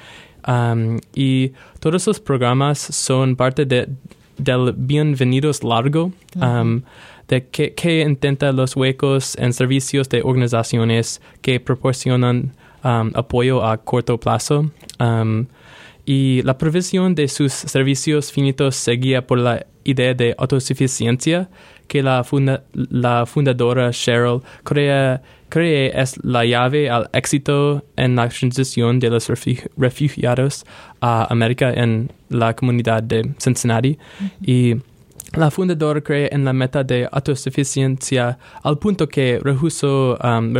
Um, 0.47 0.99
y 1.13 1.51
todos 1.79 2.07
los 2.07 2.19
programas 2.19 2.79
son 2.79 3.35
parte 3.35 3.65
de, 3.65 3.89
del 4.37 4.73
Bienvenidos 4.77 5.63
Largo, 5.63 6.13
um, 6.35 6.81
de 7.27 7.47
que, 7.47 7.73
que, 7.73 8.01
intenta 8.01 8.51
los 8.51 8.75
huecos 8.75 9.35
en 9.37 9.51
servicios 9.51 10.07
de 10.09 10.21
organizaciones 10.21 11.21
que 11.41 11.59
proporcionan 11.59 12.53
um, 12.83 13.11
apoyo 13.13 13.65
a 13.65 13.77
corto 13.77 14.17
plazo 14.17 14.71
y 16.09 16.41
la 16.41 16.57
provisión 16.57 17.13
de 17.13 17.27
sus 17.27 17.53
servicios 17.53 18.31
finitos 18.31 18.75
seguía 18.75 19.27
por 19.27 19.37
la 19.37 19.67
idea 19.83 20.15
de 20.15 20.33
autosuficiencia 20.39 21.51
que 21.87 22.01
la, 22.01 22.23
funda 22.23 22.63
la 22.73 23.27
fundadora 23.27 23.91
Cheryl 23.91 24.41
crea 24.63 25.21
cree 25.49 25.91
es 25.93 26.17
la 26.23 26.45
llave 26.45 26.89
al 26.89 27.11
éxito 27.13 27.83
en 27.95 28.15
la 28.15 28.27
transición 28.27 28.99
de 28.99 29.11
los 29.11 29.29
refugiados 29.77 30.65
a 30.99 31.31
América 31.31 31.71
en 31.71 32.11
la 32.29 32.55
comunidad 32.55 33.03
de 33.03 33.31
Cincinnati. 33.37 33.99
Y 34.41 34.77
la 35.33 35.51
fundadora 35.51 36.01
cree 36.01 36.29
en 36.31 36.43
la 36.43 36.53
meta 36.53 36.83
de 36.83 37.07
autosuficiencia 37.11 38.39
al 38.63 38.79
punto 38.79 39.07
que 39.07 39.39
rehusó, 39.43 40.17
um, 40.23 40.53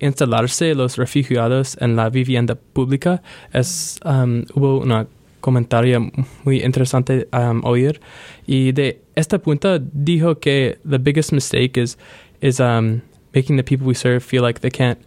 instalarse 0.00 0.74
los 0.74 0.96
refugiados 0.96 1.76
en 1.80 1.96
la 1.96 2.10
vivienda 2.10 2.54
pública. 2.54 3.22
Es, 3.52 4.00
um, 4.04 4.44
hubo 4.54 4.78
una 4.78 5.06
comentario 5.40 6.10
muy 6.44 6.62
interesante 6.62 7.28
um, 7.32 7.64
oír 7.64 8.00
y 8.46 8.72
de 8.72 9.00
esta 9.14 9.38
punta 9.38 9.78
dijo 9.78 10.40
que 10.40 10.78
the 10.88 10.98
biggest 10.98 11.32
mistake 11.32 11.76
is 11.76 11.96
is 12.40 12.60
um, 12.60 13.00
making 13.34 13.56
the 13.56 13.62
people 13.62 13.86
we 13.86 13.94
serve 13.94 14.20
feel 14.20 14.42
like 14.42 14.60
they 14.60 14.70
can't 14.70 14.98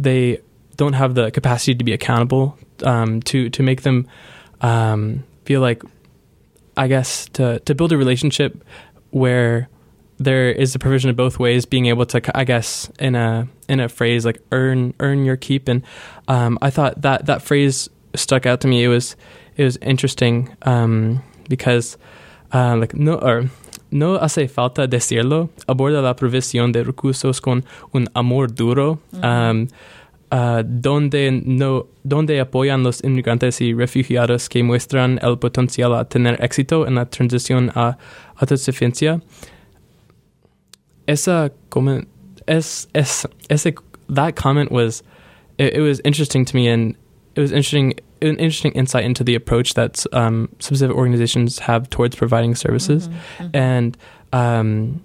they 0.00 0.40
don't 0.76 0.94
have 0.94 1.14
the 1.14 1.30
capacity 1.30 1.74
to 1.74 1.84
be 1.84 1.92
accountable 1.92 2.56
um, 2.82 3.20
to 3.22 3.50
to 3.50 3.62
make 3.62 3.82
them 3.82 4.06
um, 4.62 5.22
feel 5.44 5.60
like 5.60 5.82
I 6.76 6.88
guess 6.88 7.26
to 7.34 7.60
to 7.60 7.74
build 7.74 7.92
a 7.92 7.96
relationship 7.96 8.64
where 9.10 9.68
there 10.18 10.50
is 10.50 10.74
a 10.74 10.78
provision 10.78 11.10
of 11.10 11.16
both 11.16 11.38
ways 11.38 11.64
being 11.64 11.86
able 11.86 12.06
to 12.06 12.38
I 12.38 12.44
guess 12.44 12.90
in 12.98 13.14
a 13.14 13.48
in 13.68 13.80
a 13.80 13.88
phrase 13.88 14.24
like 14.24 14.40
earn 14.52 14.94
earn 15.00 15.24
your 15.24 15.36
keep. 15.36 15.68
And 15.68 15.82
um, 16.28 16.58
I 16.62 16.70
thought 16.70 17.02
that 17.02 17.26
that 17.26 17.42
phrase 17.42 17.88
stuck 18.14 18.46
out 18.46 18.60
to 18.62 18.68
me. 18.68 18.84
It 18.84 18.88
was 18.88 19.16
it 19.56 19.64
was 19.64 19.76
interesting 19.78 20.54
um, 20.62 21.22
because 21.48 21.96
uh, 22.52 22.76
like 22.76 22.94
no 22.94 23.14
or 23.14 23.50
no 23.90 24.18
hace 24.18 24.48
falta 24.50 24.86
decirlo 24.88 25.50
aborda 25.68 26.02
la 26.02 26.14
provisión 26.14 26.72
de 26.72 26.84
recursos 26.84 27.40
con 27.40 27.64
un 27.92 28.08
amor 28.14 28.48
duro. 28.48 29.00
Um, 29.22 29.68
uh, 30.32 30.62
donde 30.64 31.30
no 31.30 31.86
donde 32.02 32.40
apoyan 32.40 32.82
los 32.82 33.02
inmigrantes 33.04 33.60
y 33.60 33.72
refugiados 33.72 34.48
que 34.48 34.62
muestran 34.62 35.20
el 35.22 35.38
potencial 35.38 35.94
a 35.94 36.04
tener 36.06 36.42
éxito 36.42 36.86
en 36.86 36.96
la 36.96 37.06
transición 37.06 37.70
a 37.74 37.96
autosuficiencia 38.36 39.20
esa 41.06 41.50
comment 41.70 42.08
es, 42.46 42.88
es, 42.94 43.26
ese, 43.50 43.74
that 44.08 44.36
comment 44.36 44.70
was 44.70 45.02
it, 45.58 45.74
it, 45.74 45.80
was 45.80 46.00
interesting 46.04 46.44
to 46.44 46.56
me 46.56 46.68
and 46.68 46.96
it 47.34 47.40
was 47.40 47.52
interesting 47.52 47.94
an 48.22 48.36
interesting 48.36 48.72
insight 48.72 49.04
into 49.04 49.24
the 49.24 49.34
approach 49.34 49.74
that 49.74 50.04
um, 50.12 50.48
specific 50.58 50.96
organizations 50.96 51.58
have 51.60 51.90
towards 51.90 52.16
providing 52.16 52.54
services 52.54 53.08
mm-hmm, 53.08 53.44
mm-hmm. 53.44 53.56
and 53.56 53.96
um, 54.32 55.04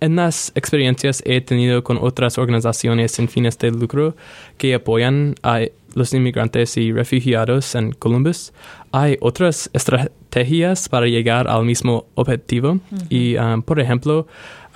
en 0.00 0.16
las 0.16 0.52
experiencias 0.54 1.22
he 1.26 1.40
tenido 1.40 1.84
con 1.84 1.98
otras 1.98 2.38
organizaciones 2.38 3.12
sin 3.12 3.28
fines 3.28 3.58
de 3.58 3.70
lucro 3.70 4.14
que 4.56 4.74
apoyan 4.74 5.34
a 5.42 5.66
los 5.94 6.14
inmigrantes 6.14 6.76
y 6.76 6.92
refugiados 6.92 7.74
en 7.74 7.92
Columbus, 7.92 8.52
hay 8.92 9.16
otras 9.20 9.70
estrategias 9.72 10.88
para 10.88 11.06
llegar 11.06 11.48
al 11.48 11.64
mismo 11.64 12.06
objetivo. 12.14 12.74
Mm-hmm. 12.74 13.06
Y, 13.10 13.36
um, 13.36 13.62
por 13.62 13.80
ejemplo, 13.80 14.26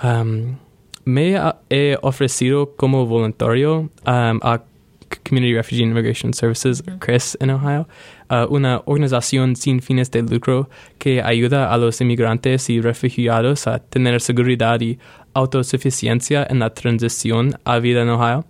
um, 0.03 0.57
me 1.05 1.39
he 1.69 1.97
ofrecido 2.01 2.75
como 2.75 3.05
voluntario 3.05 3.89
um, 4.05 4.39
a 4.41 4.63
Community 5.23 5.53
Refugee 5.53 5.83
and 5.83 5.91
Immigration 5.91 6.33
Services, 6.33 6.83
CRIS, 6.99 7.37
en 7.39 7.51
Ohio, 7.51 7.87
uh, 8.29 8.47
una 8.49 8.81
organización 8.85 9.55
sin 9.55 9.81
fines 9.81 10.09
de 10.11 10.23
lucro 10.23 10.69
que 10.97 11.21
ayuda 11.21 11.71
a 11.71 11.77
los 11.77 12.01
inmigrantes 12.01 12.69
y 12.69 12.81
refugiados 12.81 13.67
a 13.67 13.79
tener 13.79 14.19
seguridad 14.19 14.81
y 14.81 14.97
autosuficiencia 15.33 16.45
en 16.49 16.59
la 16.59 16.73
transición 16.73 17.59
a 17.65 17.79
vida 17.79 18.01
en 18.01 18.09
Ohio. 18.09 18.45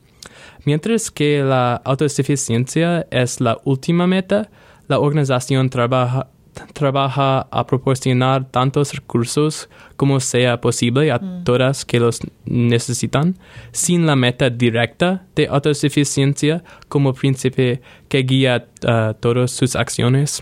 Mientras 0.63 1.12
que 1.12 1.44
la 1.44 1.76
autosuficiencia 1.76 3.06
es 3.12 3.41
la 3.41 3.58
última 3.65 4.08
meta, 4.08 4.50
la 4.88 5.00
organización 5.00 5.70
trabaja 5.70 6.30
trabaja 6.74 7.48
a 7.52 7.65
proporcionar 7.65 8.46
tantos 8.50 8.94
recursos 8.94 9.70
como 9.96 10.20
sea 10.20 10.60
posible 10.62 11.12
a 11.12 11.20
mm. 11.20 11.44
todas 11.44 11.86
que 11.86 12.00
los 12.00 12.20
necesitan, 12.46 13.38
sin 13.72 14.06
la 14.06 14.15
meta 14.15 14.50
directa 14.50 15.26
de 15.36 15.48
autosuficiencia 15.48 16.63
como 16.89 17.13
príncipe 17.13 17.82
que 18.08 18.24
guía 18.24 18.68
uh, 18.84 19.13
todas 19.20 19.52
sus 19.52 19.76
acciones. 19.76 20.41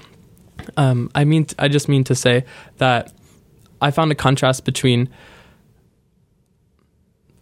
Um, 0.78 1.10
I 1.16 1.26
mean, 1.26 1.48
I 1.60 1.68
just 1.68 1.90
mean 1.90 2.04
to 2.06 2.16
say 2.16 2.46
that 2.78 3.12
I 3.82 3.92
found 3.92 4.12
a 4.12 4.16
contrast 4.16 4.64
between 4.66 5.10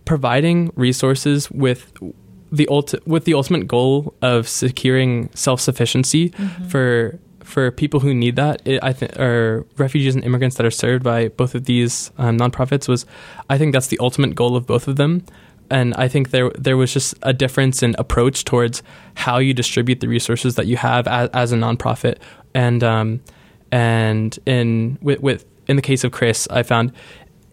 providing 0.06 0.72
resources 0.76 1.52
with 1.52 1.94
the 2.52 2.68
ulti- 2.70 3.00
with 3.06 3.26
the 3.26 3.34
ultimate 3.34 3.68
goal 3.68 4.14
of 4.22 4.48
securing 4.48 5.30
self 5.34 5.62
sufficiency 5.62 6.30
mm-hmm. 6.30 6.68
for 6.68 7.20
for 7.52 7.70
people 7.72 8.00
who 8.00 8.14
need 8.14 8.36
that, 8.38 8.62
it, 8.66 8.80
I 8.82 8.94
think, 8.94 9.20
or 9.20 9.66
refugees 9.78 10.16
and 10.16 10.24
immigrants 10.24 10.56
that 10.58 10.66
are 10.66 10.72
served 10.72 11.04
by 11.04 11.28
both 11.28 11.54
of 11.54 11.66
these 11.66 12.12
um, 12.18 12.38
nonprofits 12.38 12.88
was, 12.88 13.06
I 13.50 13.58
think 13.58 13.74
that's 13.74 13.88
the 13.88 14.00
ultimate 14.00 14.36
goal 14.36 14.56
of 14.56 14.66
both 14.66 14.88
of 14.88 14.96
them. 14.96 15.24
And 15.70 15.94
I 15.96 16.10
think 16.10 16.32
there 16.32 16.50
there 16.52 16.76
was 16.76 16.92
just 16.92 17.16
a 17.22 17.32
difference 17.32 17.82
in 17.82 17.96
approach 17.98 18.44
towards 18.44 18.84
how 19.16 19.38
you 19.38 19.54
distribute 19.54 20.02
the 20.02 20.08
resources 20.08 20.56
that 20.56 20.68
you 20.68 20.76
have 20.76 21.08
as, 21.08 21.30
as 21.34 21.52
a 21.54 21.56
nonprofit. 21.56 22.18
And 22.54 22.84
um, 22.84 23.22
and 23.72 24.38
in 24.46 24.98
with, 25.02 25.22
with 25.22 25.46
in 25.68 25.78
the 25.78 25.82
case 25.82 26.04
of 26.04 26.12
CRIS, 26.12 26.48
I 26.50 26.64
found 26.64 26.92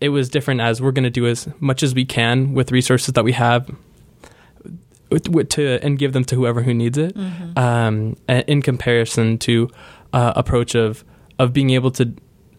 it 0.01 0.09
was 0.09 0.29
different 0.29 0.61
as 0.61 0.83
we're 0.83 0.93
going 0.93 1.05
to 1.05 1.11
do 1.11 1.27
as 1.27 1.49
much 1.61 1.83
as 1.83 1.95
we 1.95 2.05
can 2.05 2.55
with 2.55 2.73
resources 2.73 3.15
that 3.15 3.25
we 3.25 3.33
have 3.33 3.71
to 5.11 5.79
and 5.83 5.99
give 5.99 6.13
them 6.13 6.25
to 6.25 6.37
whoever 6.37 6.63
who 6.63 6.75
needs 6.75 6.99
it. 6.99 7.15
Mm-hmm. 7.15 7.59
Um, 7.59 8.17
in 8.29 8.63
comparison 8.63 9.39
to 9.39 9.71
uh, 10.13 10.33
approach 10.37 10.75
of 10.75 11.05
of 11.39 11.53
being 11.53 11.71
able 11.71 11.91
to 11.93 12.15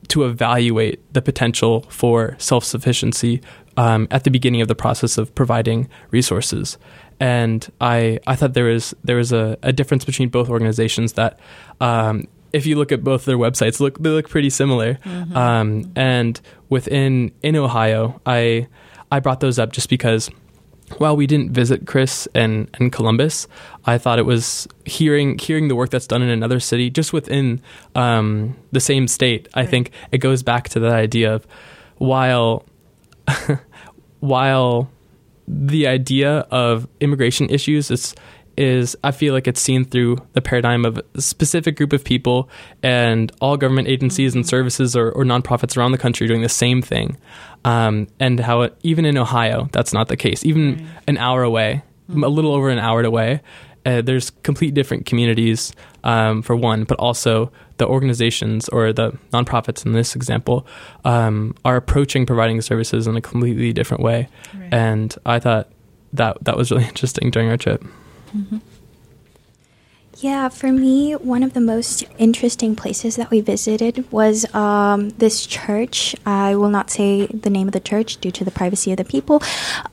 to 0.09 0.25
evaluate 0.25 1.01
the 1.13 1.21
potential 1.21 1.81
for 1.89 2.35
self 2.39 2.63
sufficiency 2.63 3.41
um, 3.77 4.07
at 4.11 4.23
the 4.23 4.31
beginning 4.31 4.61
of 4.61 4.67
the 4.67 4.75
process 4.75 5.17
of 5.17 5.33
providing 5.35 5.87
resources. 6.11 6.77
And 7.19 7.67
I 7.79 8.19
I 8.27 8.35
thought 8.35 8.53
there 8.53 8.65
was 8.65 8.93
there 9.03 9.17
was 9.17 9.31
a, 9.31 9.57
a 9.63 9.71
difference 9.71 10.05
between 10.05 10.29
both 10.29 10.49
organizations 10.49 11.13
that. 11.13 11.39
Um, 11.79 12.27
if 12.51 12.65
you 12.65 12.77
look 12.77 12.91
at 12.91 13.03
both 13.03 13.25
their 13.25 13.37
websites, 13.37 13.79
look 13.79 13.99
they 13.99 14.09
look 14.09 14.27
pretty 14.27 14.49
similar. 14.49 14.95
Mm-hmm. 14.95 15.37
Um, 15.37 15.91
and 15.95 16.41
within 16.67 17.31
in 17.43 17.55
Ohio, 17.55 18.19
I 18.25 18.67
I 19.11 19.19
brought 19.19 19.39
those 19.39 19.59
up 19.59 19.71
just 19.71 19.87
because 19.87 20.31
while 20.97 21.15
we 21.15 21.27
didn't 21.27 21.51
visit 21.51 21.85
CRIS 21.85 22.27
and, 22.33 22.69
and 22.79 22.91
Columbus, 22.91 23.47
I 23.85 23.97
thought 23.97 24.19
it 24.19 24.25
was 24.25 24.67
hearing 24.85 25.37
hearing 25.37 25.67
the 25.67 25.75
work 25.75 25.89
that's 25.89 26.07
done 26.07 26.21
in 26.21 26.29
another 26.29 26.59
city, 26.59 26.89
just 26.89 27.13
within 27.13 27.61
um, 27.95 28.57
the 28.71 28.79
same 28.79 29.07
state. 29.07 29.47
I 29.53 29.65
think 29.65 29.91
it 30.11 30.17
goes 30.17 30.43
back 30.43 30.69
to 30.69 30.79
that 30.81 30.93
idea 30.93 31.33
of 31.33 31.47
while 31.97 32.65
while 34.19 34.89
the 35.47 35.87
idea 35.87 36.39
of 36.51 36.87
immigration 36.99 37.49
issues 37.49 37.89
is 37.89 38.15
is 38.59 38.97
I 39.05 39.11
feel 39.11 39.33
like 39.33 39.47
it's 39.47 39.61
seen 39.61 39.85
through 39.85 40.17
the 40.33 40.41
paradigm 40.41 40.83
of 40.83 40.99
a 41.15 41.21
specific 41.21 41.77
group 41.77 41.93
of 41.93 42.03
people 42.03 42.49
and 42.83 43.31
all 43.39 43.55
government 43.55 43.87
agencies 43.87 44.31
mm-hmm. 44.31 44.39
and 44.39 44.47
services 44.47 44.97
or, 44.97 45.11
or, 45.11 45.23
nonprofits 45.23 45.77
around 45.77 45.93
the 45.93 45.97
country 45.97 46.27
doing 46.27 46.41
the 46.41 46.49
same 46.49 46.81
thing. 46.81 47.15
Um, 47.63 48.07
and 48.19 48.39
how 48.39 48.61
it, 48.63 48.77
even 48.83 49.05
in 49.05 49.17
Ohio, 49.17 49.69
that's 49.71 49.93
not 49.93 50.09
the 50.09 50.17
case. 50.17 50.43
Even 50.43 50.87
an 51.07 51.17
hour 51.17 51.41
away, 51.41 51.83
mm-hmm. 52.09 52.23
a 52.23 52.27
little 52.27 52.53
over 52.53 52.69
an 52.69 52.79
hour 52.79 53.01
away, 53.01 53.41
uh, 53.85 54.01
there's 54.01 54.29
complete 54.43 54.73
different 54.73 55.05
communities 55.05 55.73
um, 56.03 56.41
for 56.41 56.55
one, 56.55 56.83
but 56.83 56.99
also 56.99 57.51
the 57.77 57.87
organizations 57.87 58.67
or 58.69 58.91
the 58.91 59.11
nonprofits 59.31 59.85
in 59.85 59.93
this 59.93 60.17
example 60.17 60.67
um, 61.05 61.55
are 61.63 61.77
approaching 61.77 62.25
providing 62.25 62.59
services 62.59 63.07
in 63.07 63.15
a 63.15 63.21
completely 63.21 63.71
different 63.71 64.03
way. 64.03 64.27
Right. 64.53 64.73
And 64.73 65.15
I 65.25 65.39
thought 65.39 65.71
that 66.11 66.43
that 66.43 66.57
was 66.57 66.71
really 66.71 66.83
interesting 66.89 67.31
during 67.31 67.49
our 67.49 67.57
trip. 67.57 67.83
Mm-hmm. 68.35 68.57
Yeah, 70.19 70.49
for 70.49 70.73
me, 70.73 71.13
one 71.13 71.43
of 71.43 71.53
the 71.53 71.61
most 71.61 72.03
interesting 72.17 72.75
places 72.75 73.15
that 73.15 73.31
we 73.31 73.39
visited 73.39 74.03
was 74.11 74.43
um, 74.53 75.11
this 75.11 75.45
church. 75.45 76.13
I 76.25 76.55
will 76.55 76.69
not 76.69 76.89
say 76.89 77.27
the 77.27 77.49
name 77.49 77.67
of 77.67 77.73
the 77.73 77.79
church 77.79 78.17
due 78.17 78.31
to 78.31 78.43
the 78.43 78.51
privacy 78.51 78.91
of 78.91 78.97
the 78.97 79.05
people. 79.05 79.41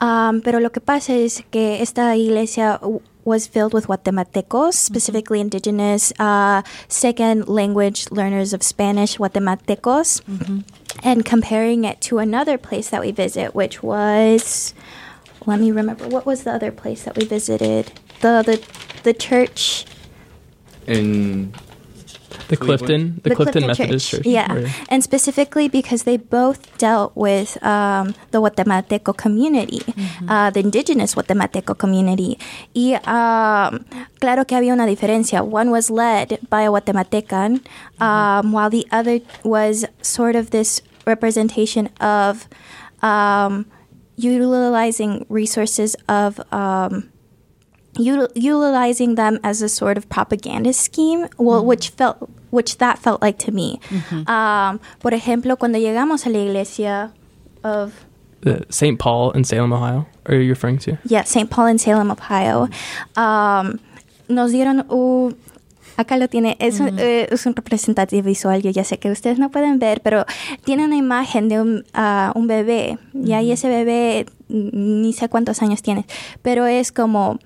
Um, 0.01 0.43
pero 0.43 0.59
lo 0.59 0.71
que 0.71 0.81
pasa 0.81 1.13
es 1.13 1.45
que 1.53 1.79
esta 1.81 2.17
iglesia 2.17 2.81
was 3.25 3.47
filled 3.47 3.73
with 3.73 3.87
Guatemaltecos, 3.87 4.51
mm-hmm. 4.51 4.71
specifically 4.71 5.39
mm-hmm. 5.39 5.47
indigenous 5.47 6.13
uh, 6.19 6.63
second 6.89 7.47
language 7.47 8.11
learners 8.11 8.53
of 8.53 8.65
Spanish, 8.65 9.19
Guatemaltecos, 9.19 10.23
mm-hmm. 10.23 10.59
and 11.05 11.25
comparing 11.25 11.85
it 11.85 12.01
to 12.01 12.19
another 12.19 12.59
place 12.59 12.91
that 12.91 13.01
we 13.01 13.13
visit, 13.13 13.55
which 13.55 13.81
was, 13.81 14.75
let 15.47 15.61
me 15.61 15.71
remember, 15.71 16.09
what 16.09 16.27
was 16.27 16.43
the 16.43 16.51
other 16.51 16.73
place 16.73 17.05
that 17.05 17.17
we 17.17 17.25
visited? 17.25 17.93
The 18.21 18.43
the 18.45 18.57
the 19.03 19.13
church 19.15 19.85
in 20.87 21.53
The 22.49 22.57
Clifton, 22.57 23.19
the, 23.25 23.35
Clifton, 23.35 23.67
Methodist 23.67 24.07
Church. 24.09 24.27
Yeah. 24.27 24.47
Or- 24.55 24.71
And 24.89 25.03
specifically 25.03 25.67
because 25.69 26.05
they 26.05 26.17
both 26.17 26.63
dealt 26.79 27.11
with 27.17 27.59
um, 27.65 28.15
the 28.31 28.39
Guatemalteco 28.39 29.17
community, 29.17 29.83
uh, 30.29 30.51
the 30.51 30.61
indigenous 30.61 31.17
Guatemalteco 31.17 31.75
community. 31.77 32.39
Y 32.73 32.95
um, 33.03 33.83
claro 34.21 34.45
que 34.47 34.55
había 34.55 34.73
una 34.73 34.87
diferencia. 34.87 35.43
One 35.43 35.71
was 35.71 35.91
led 35.91 36.39
by 36.49 36.63
a 36.63 36.71
Guatemaltecan, 36.71 37.67
um, 37.99 38.53
while 38.53 38.71
the 38.71 38.87
other 38.93 39.19
was 39.43 39.85
sort 40.03 40.37
of 40.37 40.51
this 40.51 40.83
representation 41.05 41.91
of 42.01 42.47
um, 43.03 43.67
utilizing 44.17 45.27
resources 45.29 45.97
of. 46.09 46.39
Util- 47.99 48.31
utilizing 48.35 49.15
them 49.17 49.39
as 49.43 49.63
a 49.63 49.69
sort 49.69 49.97
of 49.97 50.09
propaganda 50.09 50.73
scheme, 50.73 51.29
well, 51.39 51.65
which 51.65 51.91
felt, 51.91 52.29
which 52.51 52.79
that 52.79 52.99
felt 52.99 53.21
like 53.23 53.39
to 53.39 53.53
me. 53.53 53.81
Um, 54.27 54.81
por 55.01 55.13
ejemplo, 55.13 55.57
cuando 55.57 55.79
llegamos 55.79 56.27
a 56.27 56.31
la 56.31 56.39
iglesia 56.39 57.13
of 57.65 57.93
the 58.43 58.65
St. 58.71 58.99
Paul 58.99 59.33
in 59.33 59.45
Salem, 59.45 59.73
Ohio. 59.73 60.07
Are 60.27 60.37
you 60.37 60.51
referring 60.51 60.79
to? 60.79 60.99
yeah, 61.05 61.23
St. 61.25 61.49
Paul 61.51 61.67
in 61.67 61.79
Salem, 61.79 62.11
Ohio, 62.11 62.69
um, 63.17 63.79
nos 64.29 64.53
dieron 64.53 64.85
un 64.91 65.37
Acá 65.97 66.19
lo 66.19 66.29
tiene, 66.29 66.59
es, 66.61 66.79
un, 66.79 66.99
eh, 66.99 67.27
es 67.31 67.47
un 67.47 67.57
representativo 67.57 68.23
visual, 68.27 68.61
yo 68.61 68.71
ya 68.71 68.85
sé 68.85 68.99
que 68.99 69.11
ustedes 69.11 69.39
no 69.39 69.51
pueden 69.51 69.79
ver, 69.79 70.03
pero 70.03 70.27
tiene 70.63 70.85
una 70.85 70.97
imagen 70.97 71.49
de 71.49 71.59
un, 71.59 71.85
un 72.35 72.47
bebé, 72.47 72.99
y 73.15 73.33
ahí 73.33 73.51
ese 73.51 73.71
bebé 73.71 74.27
mm, 74.49 75.01
ni 75.01 75.15
sé 75.15 75.31
cuántos 75.31 75.63
años 75.63 75.81
tiene, 75.81 76.05
pero 76.43 76.67
es 76.67 76.93
como 76.93 77.39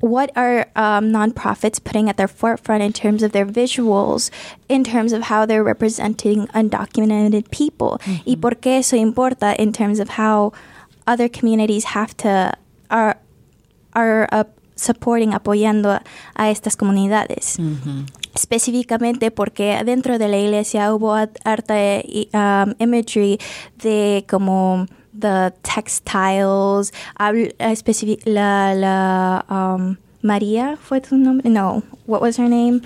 what 0.00 0.30
are 0.34 0.66
um, 0.76 1.12
nonprofits 1.12 1.82
putting 1.82 2.08
at 2.08 2.16
their 2.16 2.28
forefront 2.28 2.82
in 2.82 2.92
terms 2.92 3.22
of 3.22 3.32
their 3.32 3.46
visuals, 3.46 4.30
in 4.68 4.82
terms 4.82 5.12
of 5.12 5.22
how 5.24 5.46
they're 5.46 5.64
representing 5.64 6.46
undocumented 6.48 7.50
people, 7.50 8.00
y 8.26 8.36
por 8.36 8.52
qué 8.52 8.78
eso 8.78 8.96
importa 8.96 9.54
in 9.58 9.72
terms 9.72 10.00
of 10.00 10.10
how 10.10 10.52
other 11.06 11.28
communities 11.28 11.84
have 11.84 12.16
to 12.16 12.52
are 12.90 13.16
are 13.92 14.28
uh, 14.32 14.44
supporting, 14.76 15.34
apoyando 15.34 16.00
a, 16.34 16.50
estas 16.50 16.76
comunidades. 16.76 17.58
Específicamente 18.34 19.30
porque 19.30 19.82
dentro 19.84 20.18
de 20.18 20.28
la 20.28 20.38
iglesia 20.38 20.94
hubo 20.94 21.14
harta 21.14 21.74
eh, 21.76 22.28
um, 22.32 22.74
imagery 22.78 23.38
de 23.82 24.24
como 24.28 24.86
the 25.12 25.52
textiles, 25.62 26.92
habl- 27.18 27.52
eh, 27.58 27.72
especifi- 27.72 28.22
la, 28.26 28.72
la 28.72 29.42
um, 29.48 29.98
María 30.22 30.76
fue 30.78 31.00
su 31.04 31.16
nombre? 31.16 31.48
No, 31.50 31.82
what 32.06 32.20
was 32.20 32.36
her 32.36 32.48
name? 32.48 32.82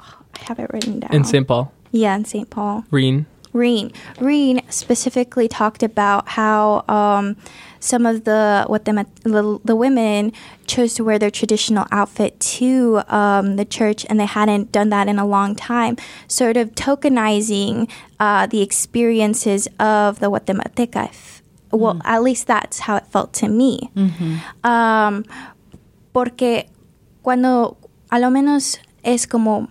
Oh, 0.00 0.16
I 0.34 0.44
have 0.48 0.58
it 0.58 0.70
written 0.72 1.00
down. 1.00 1.12
In 1.12 1.24
St. 1.24 1.46
Paul. 1.46 1.72
Yeah, 1.92 2.14
in 2.16 2.24
St. 2.24 2.48
Paul. 2.50 2.84
Reen. 2.90 3.26
Reen. 3.52 3.92
Reen 4.18 4.62
specifically 4.70 5.46
talked 5.46 5.82
about 5.82 6.26
how 6.26 6.84
um, 6.88 7.36
some 7.80 8.06
of 8.06 8.24
the 8.24 8.64
what 8.66 8.86
the, 8.86 9.04
the 9.24 9.60
the 9.62 9.76
women 9.76 10.32
chose 10.66 10.94
to 10.94 11.04
wear 11.04 11.18
their 11.18 11.30
traditional 11.30 11.84
outfit 11.92 12.40
to 12.40 13.02
um, 13.08 13.56
the 13.56 13.66
church, 13.66 14.06
and 14.08 14.18
they 14.18 14.24
hadn't 14.24 14.72
done 14.72 14.88
that 14.88 15.06
in 15.06 15.18
a 15.18 15.26
long 15.26 15.54
time, 15.54 15.96
sort 16.28 16.56
of 16.56 16.74
tokenizing 16.74 17.90
uh, 18.18 18.46
the 18.46 18.62
experiences 18.62 19.68
of 19.78 20.18
the 20.20 20.30
Guatemalteca. 20.30 21.12
Well, 21.72 21.94
mm. 21.94 22.00
at 22.04 22.22
least 22.22 22.46
that's 22.46 22.80
how 22.80 22.96
it 22.96 23.06
felt 23.06 23.32
to 23.34 23.48
me. 23.48 23.90
Mm-hmm. 23.96 24.68
Um, 24.68 25.24
porque 26.12 26.68
cuando 27.22 27.78
a 28.10 28.18
lo 28.18 28.30
menos 28.30 28.78
es 29.02 29.26
como 29.26 29.68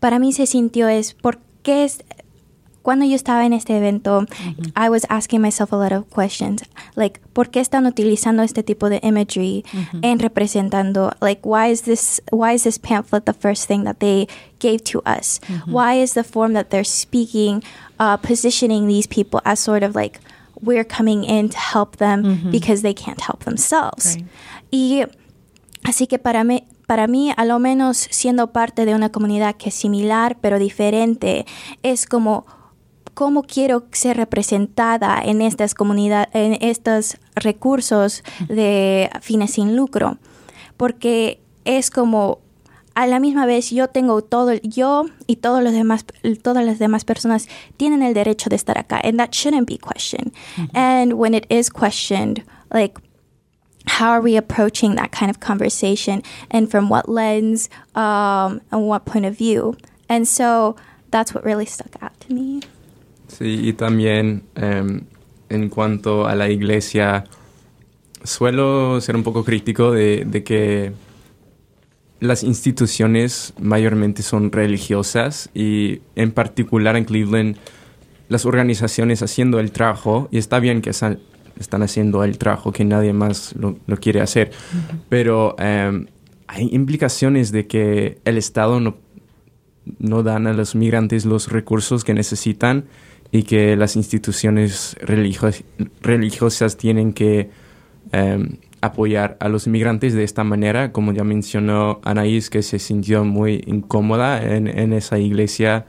para 0.00 0.18
mí 0.18 0.32
se 0.32 0.46
sintió 0.46 0.88
es 0.88 1.14
por 1.14 1.38
qué 1.62 1.84
es 1.84 2.04
cuando 2.82 3.04
yo 3.04 3.16
estaba 3.16 3.44
en 3.44 3.52
este 3.52 3.76
evento 3.76 4.22
mm-hmm. 4.22 4.72
I 4.76 4.88
was 4.88 5.06
asking 5.08 5.40
myself 5.40 5.72
a 5.72 5.76
lot 5.76 5.92
of 5.92 6.08
questions 6.10 6.62
like 6.94 7.20
por 7.32 7.50
qué 7.50 7.60
están 7.60 7.86
utilizando 7.86 8.42
este 8.42 8.62
tipo 8.62 8.88
de 8.88 9.00
imagery 9.02 9.64
mm-hmm. 9.72 10.00
en 10.02 10.18
representando 10.18 11.12
like 11.20 11.40
why 11.44 11.70
is 11.70 11.82
this 11.82 12.20
why 12.30 12.54
is 12.54 12.64
this 12.64 12.78
pamphlet 12.78 13.24
the 13.24 13.32
first 13.32 13.66
thing 13.66 13.84
that 13.84 13.98
they 13.98 14.28
gave 14.58 14.82
to 14.84 15.02
us? 15.06 15.40
Why 15.66 15.94
is 15.94 16.14
the 16.14 16.24
form 16.24 16.54
that 16.54 16.70
they're 16.70 16.84
speaking 16.84 17.62
uh, 17.98 18.16
positioning 18.16 18.86
these 18.86 19.06
people 19.06 19.40
as 19.44 19.60
sort 19.60 19.82
of 19.82 19.94
like 19.94 20.20
we're 20.60 20.86
coming 20.86 21.24
in 21.24 21.48
to 21.48 21.58
help 21.58 21.96
them 21.96 22.50
because 22.50 22.82
they 22.82 22.94
can't 22.94 23.20
help 23.20 23.44
themselves. 23.44 24.16
Right. 24.16 24.26
y 24.70 25.04
Así 25.86 26.08
que 26.08 26.18
para 26.18 26.42
mí, 26.42 26.64
para 26.88 27.06
mí, 27.06 27.32
a 27.36 27.44
lo 27.44 27.60
menos 27.60 28.08
siendo 28.10 28.52
parte 28.52 28.86
de 28.86 28.96
una 28.96 29.10
comunidad 29.10 29.54
que 29.54 29.68
es 29.68 29.74
similar 29.74 30.36
pero 30.40 30.58
diferente, 30.58 31.46
es 31.84 32.06
como 32.06 32.44
cómo 33.14 33.44
quiero 33.44 33.84
ser 33.92 34.16
representada 34.16 35.22
en 35.24 35.42
estas 35.42 35.74
comunidades, 35.74 36.28
en 36.34 36.58
estos 36.60 37.18
recursos 37.36 38.24
de 38.48 39.10
fines 39.20 39.52
sin 39.52 39.76
lucro, 39.76 40.18
porque 40.76 41.40
es 41.64 41.90
como 41.90 42.40
a 42.96 43.06
la 43.06 43.20
misma 43.20 43.44
vez 43.44 43.70
yo 43.70 43.88
tengo 43.88 44.22
todo, 44.22 44.54
yo 44.62 45.04
y 45.26 45.36
todos 45.36 45.62
los 45.62 45.74
demás, 45.74 46.06
todas 46.42 46.64
las 46.64 46.78
demás 46.78 47.04
personas 47.04 47.46
tienen 47.76 48.02
el 48.02 48.14
derecho 48.14 48.48
de 48.48 48.56
estar 48.56 48.78
acá, 48.78 49.00
and 49.04 49.18
that 49.18 49.32
shouldn't 49.32 49.68
be 49.68 49.76
questioned. 49.76 50.32
And 50.72 51.12
when 51.12 51.34
it 51.34 51.44
is 51.50 51.68
questioned, 51.70 52.42
like 52.72 52.98
how 53.86 54.10
are 54.10 54.22
we 54.22 54.36
approaching 54.36 54.96
that 54.96 55.12
kind 55.12 55.30
of 55.30 55.40
conversation 55.40 56.22
and 56.50 56.70
from 56.70 56.88
what 56.88 57.06
lens 57.06 57.68
um, 57.94 58.62
and 58.72 58.88
what 58.88 59.04
point 59.04 59.26
of 59.26 59.36
view 59.36 59.76
and 60.08 60.26
so 60.26 60.74
that's 61.10 61.34
what 61.34 61.44
really 61.44 61.66
stuck 61.66 61.94
out 62.02 62.18
to 62.20 62.34
me. 62.34 62.60
Sí, 63.28 63.60
y 63.62 63.72
también 63.74 64.42
em, 64.54 65.02
en 65.48 65.68
cuanto 65.68 66.26
a 66.26 66.34
la 66.34 66.48
iglesia, 66.48 67.24
suelo 68.24 69.00
ser 69.00 69.16
un 69.16 69.22
poco 69.22 69.44
crítico 69.44 69.92
de, 69.92 70.24
de 70.24 70.42
que 70.42 70.92
las 72.20 72.42
instituciones 72.42 73.52
mayormente 73.60 74.22
son 74.22 74.50
religiosas 74.52 75.50
y 75.54 76.00
en 76.14 76.32
particular 76.32 76.96
en 76.96 77.04
Cleveland 77.04 77.56
las 78.28 78.46
organizaciones 78.46 79.22
haciendo 79.22 79.60
el 79.60 79.70
trabajo, 79.70 80.28
y 80.32 80.38
está 80.38 80.58
bien 80.58 80.82
que 80.82 80.90
están, 80.90 81.18
están 81.60 81.82
haciendo 81.82 82.24
el 82.24 82.38
trabajo 82.38 82.72
que 82.72 82.84
nadie 82.84 83.12
más 83.12 83.54
lo, 83.56 83.78
lo 83.86 83.96
quiere 83.98 84.20
hacer, 84.20 84.50
pero 85.08 85.54
em, 85.58 86.06
hay 86.48 86.68
implicaciones 86.72 87.52
de 87.52 87.66
que 87.66 88.18
el 88.24 88.36
Estado 88.38 88.80
no 88.80 88.96
no 90.00 90.24
dan 90.24 90.48
a 90.48 90.52
los 90.52 90.74
migrantes 90.74 91.24
los 91.24 91.48
recursos 91.52 92.02
que 92.02 92.12
necesitan 92.12 92.86
y 93.30 93.44
que 93.44 93.76
las 93.76 93.94
instituciones 93.94 94.96
religio- 95.00 95.52
religiosas 96.02 96.76
tienen 96.76 97.12
que 97.12 97.50
em, 98.10 98.56
apoyar 98.80 99.36
a 99.40 99.48
los 99.48 99.66
inmigrantes 99.66 100.14
de 100.14 100.22
esta 100.24 100.44
manera, 100.44 100.92
como 100.92 101.12
ya 101.12 101.24
mencionó 101.24 102.00
Anaís, 102.04 102.50
que 102.50 102.62
se 102.62 102.78
sintió 102.78 103.24
muy 103.24 103.64
incómoda 103.66 104.42
en, 104.54 104.66
en 104.68 104.92
esa 104.92 105.18
iglesia 105.18 105.86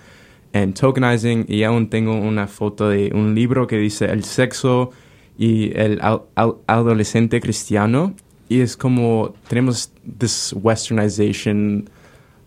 en 0.54 0.74
tokenizing 0.74 1.46
y 1.48 1.64
aún 1.64 1.90
tengo 1.90 2.14
una 2.16 2.48
foto 2.48 2.90
de 2.90 3.12
un 3.14 3.36
libro 3.36 3.68
que 3.68 3.78
dice 3.78 4.06
el 4.06 4.24
sexo 4.24 4.92
y 5.38 5.78
el 5.78 6.00
al- 6.02 6.24
al- 6.36 6.56
adolescente 6.68 7.40
cristiano 7.42 8.14
y 8.50 8.62
es 8.62 8.78
como 8.78 9.36
tenemos 9.50 9.92
this 10.18 10.54
westernization 10.54 11.90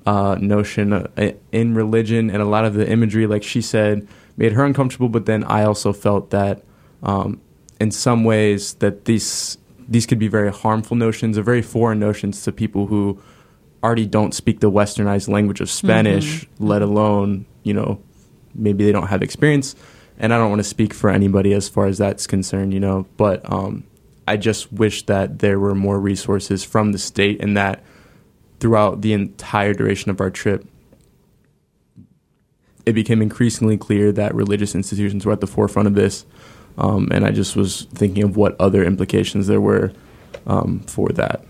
uh, 0.06 0.34
notion 0.40 0.92
uh, 0.94 1.08
in 1.52 1.74
religion 1.76 2.30
and 2.30 2.40
a 2.40 2.44
lot 2.44 2.64
of 2.64 2.74
the 2.74 2.90
imagery, 2.90 3.26
like 3.26 3.42
she 3.44 3.60
said, 3.60 4.06
made 4.38 4.52
her 4.54 4.64
uncomfortable. 4.64 5.10
But 5.10 5.26
then 5.26 5.44
I 5.44 5.64
also 5.64 5.92
felt 5.92 6.30
that, 6.30 6.62
um, 7.02 7.38
in 7.78 7.90
some 7.90 8.24
ways, 8.24 8.74
that 8.78 9.04
these 9.04 9.58
these 9.90 10.06
could 10.06 10.18
be 10.18 10.28
very 10.28 10.52
harmful 10.52 10.96
notions, 10.96 11.36
or 11.36 11.42
very 11.42 11.62
foreign 11.62 11.98
notions 11.98 12.42
to 12.44 12.52
people 12.52 12.86
who 12.86 13.20
already 13.82 14.06
don't 14.06 14.34
speak 14.34 14.60
the 14.60 14.70
westernized 14.70 15.28
language 15.28 15.60
of 15.60 15.68
Spanish, 15.70 16.46
let 16.58 16.80
alone 16.80 17.44
you 17.64 17.74
know 17.74 18.00
maybe 18.54 18.84
they 18.84 18.92
don't 18.92 19.08
have 19.08 19.22
experience. 19.22 19.74
And 20.18 20.34
I 20.34 20.38
don't 20.38 20.50
want 20.50 20.60
to 20.60 20.64
speak 20.64 20.92
for 20.92 21.08
anybody 21.08 21.54
as 21.54 21.68
far 21.68 21.86
as 21.86 21.98
that's 21.98 22.26
concerned, 22.26 22.74
you 22.74 22.80
know. 22.80 23.06
But 23.16 23.40
um, 23.50 23.84
I 24.28 24.36
just 24.36 24.70
wish 24.72 25.06
that 25.06 25.38
there 25.38 25.58
were 25.58 25.74
more 25.74 25.98
resources 25.98 26.62
from 26.62 26.92
the 26.92 26.98
state 26.98 27.42
and 27.42 27.56
that 27.56 27.82
throughout 28.60 29.00
the 29.00 29.14
entire 29.14 29.72
duration 29.72 30.10
of 30.10 30.20
our 30.20 30.30
trip, 30.30 30.66
it 32.84 32.92
became 32.92 33.22
increasingly 33.22 33.78
clear 33.78 34.12
that 34.12 34.34
religious 34.34 34.74
institutions 34.74 35.24
were 35.24 35.32
at 35.32 35.40
the 35.40 35.46
forefront 35.46 35.88
of 35.88 35.94
this. 35.94 36.26
Um, 36.80 37.08
and 37.12 37.24
I 37.24 37.30
just 37.30 37.56
was 37.56 37.82
thinking 37.94 38.24
of 38.24 38.36
what 38.36 38.58
other 38.58 38.82
implications 38.84 39.46
there 39.46 39.60
were 39.60 39.92
um, 40.46 40.80
for 40.80 41.10
that. 41.10 41.44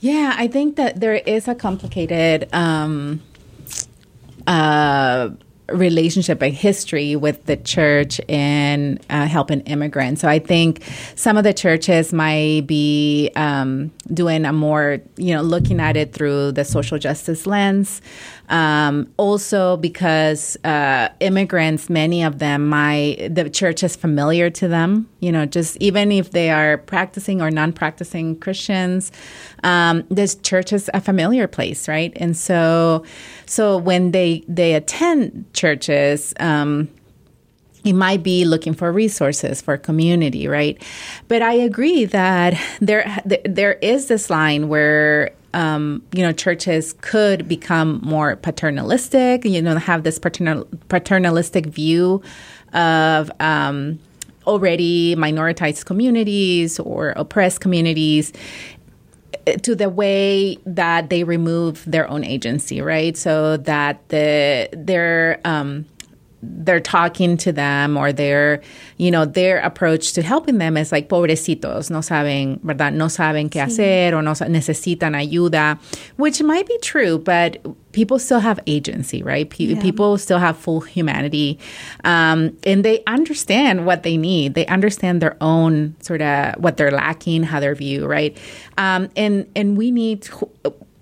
Yeah, 0.00 0.34
I 0.36 0.48
think 0.48 0.76
that 0.76 1.00
there 1.00 1.14
is 1.14 1.48
a 1.48 1.54
complicated 1.54 2.52
um, 2.52 3.22
uh, 4.46 5.30
relationship, 5.68 6.42
a 6.42 6.48
history 6.48 7.16
with 7.16 7.46
the 7.46 7.56
church 7.56 8.20
in 8.28 8.98
uh, 9.10 9.26
helping 9.26 9.60
immigrants. 9.60 10.20
So 10.20 10.28
I 10.28 10.38
think 10.38 10.82
some 11.14 11.36
of 11.36 11.44
the 11.44 11.54
churches 11.54 12.12
might 12.12 12.66
be 12.66 13.30
um, 13.36 13.90
doing 14.12 14.44
a 14.44 14.52
more, 14.52 14.98
you 15.16 15.34
know, 15.34 15.42
looking 15.42 15.80
at 15.80 15.96
it 15.96 16.12
through 16.12 16.52
the 16.52 16.64
social 16.64 16.98
justice 16.98 17.46
lens. 17.46 18.02
Um, 18.52 19.08
also, 19.16 19.78
because 19.78 20.58
uh, 20.62 21.08
immigrants, 21.20 21.88
many 21.88 22.22
of 22.22 22.38
them, 22.38 22.68
my 22.68 23.16
the 23.30 23.48
church 23.48 23.82
is 23.82 23.96
familiar 23.96 24.50
to 24.50 24.68
them. 24.68 25.08
You 25.20 25.32
know, 25.32 25.46
just 25.46 25.78
even 25.78 26.12
if 26.12 26.32
they 26.32 26.50
are 26.50 26.76
practicing 26.76 27.40
or 27.40 27.50
non-practicing 27.50 28.40
Christians, 28.40 29.10
um, 29.64 30.04
this 30.10 30.34
church 30.34 30.70
is 30.70 30.90
a 30.92 31.00
familiar 31.00 31.48
place, 31.48 31.88
right? 31.88 32.12
And 32.16 32.36
so, 32.36 33.06
so 33.46 33.78
when 33.78 34.12
they 34.12 34.44
they 34.46 34.74
attend 34.74 35.46
churches. 35.54 36.34
Um, 36.38 36.88
it 37.84 37.94
might 37.94 38.22
be 38.22 38.44
looking 38.44 38.74
for 38.74 38.92
resources 38.92 39.60
for 39.60 39.76
community, 39.76 40.46
right? 40.46 40.80
But 41.26 41.42
I 41.42 41.54
agree 41.54 42.04
that 42.04 42.54
there 42.80 43.20
there 43.44 43.72
is 43.72 44.06
this 44.06 44.30
line 44.30 44.68
where 44.68 45.32
um, 45.54 46.02
you 46.12 46.22
know, 46.22 46.32
churches 46.32 46.94
could 47.00 47.46
become 47.46 48.00
more 48.02 48.36
paternalistic, 48.36 49.44
you 49.44 49.60
know, 49.60 49.76
have 49.76 50.02
this 50.02 50.18
paternal, 50.18 50.66
paternalistic 50.88 51.66
view 51.66 52.22
of 52.72 53.30
um, 53.40 53.98
already 54.46 55.14
minoritized 55.16 55.84
communities 55.84 56.80
or 56.80 57.10
oppressed 57.10 57.60
communities 57.60 58.32
eh, 59.46 59.56
to 59.56 59.74
the 59.74 59.88
way 59.88 60.56
that 60.66 61.10
they 61.10 61.24
remove 61.24 61.84
their 61.86 62.08
own 62.08 62.24
agency, 62.24 62.80
right? 62.80 63.16
So 63.16 63.56
that 63.58 64.08
the 64.08 64.68
their 64.72 65.40
um, 65.44 65.86
they're 66.42 66.80
talking 66.80 67.36
to 67.36 67.52
them 67.52 67.96
or 67.96 68.12
their, 68.12 68.60
you 68.96 69.10
know, 69.10 69.24
their 69.24 69.60
approach 69.60 70.12
to 70.12 70.22
helping 70.22 70.58
them 70.58 70.76
is 70.76 70.90
like 70.90 71.08
pobrecitos, 71.08 71.90
no 71.90 71.98
saben, 71.98 72.58
¿verdad? 72.60 72.94
No 72.94 73.06
saben 73.06 73.48
qué 73.48 73.64
sí. 73.64 73.78
hacer 73.78 74.12
o 74.14 74.20
no 74.20 74.32
necesitan 74.32 75.14
ayuda, 75.14 75.78
which 76.16 76.42
might 76.42 76.66
be 76.66 76.76
true, 76.82 77.18
but 77.18 77.58
people 77.92 78.18
still 78.18 78.40
have 78.40 78.58
agency, 78.66 79.22
right? 79.22 79.52
Yeah. 79.58 79.80
People 79.80 80.18
still 80.18 80.38
have 80.38 80.56
full 80.56 80.80
humanity. 80.80 81.58
Um, 82.04 82.56
and 82.64 82.84
they 82.84 83.04
understand 83.06 83.86
what 83.86 84.02
they 84.02 84.16
need. 84.16 84.54
They 84.54 84.66
understand 84.66 85.22
their 85.22 85.36
own 85.40 85.94
sort 86.00 86.22
of 86.22 86.54
what 86.56 86.76
they're 86.76 86.90
lacking, 86.90 87.44
how 87.44 87.60
they're 87.60 87.74
viewed, 87.74 88.08
right? 88.08 88.36
Um, 88.78 89.10
and, 89.16 89.48
and 89.54 89.76
we 89.76 89.90
need, 89.90 90.22
to, 90.22 90.50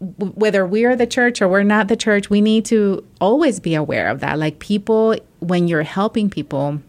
whether 0.00 0.66
we're 0.66 0.96
the 0.96 1.06
church 1.06 1.42
or 1.42 1.48
we're 1.48 1.62
not 1.62 1.88
the 1.88 1.96
church, 1.96 2.30
we 2.30 2.40
need 2.40 2.64
to 2.66 3.04
always 3.20 3.60
be 3.60 3.74
aware 3.74 4.08
of 4.08 4.20
that. 4.20 4.38
Like 4.38 4.58
people, 4.58 5.14
when 5.40 5.68
you're 5.68 5.82
helping 5.82 6.30
people, 6.30 6.80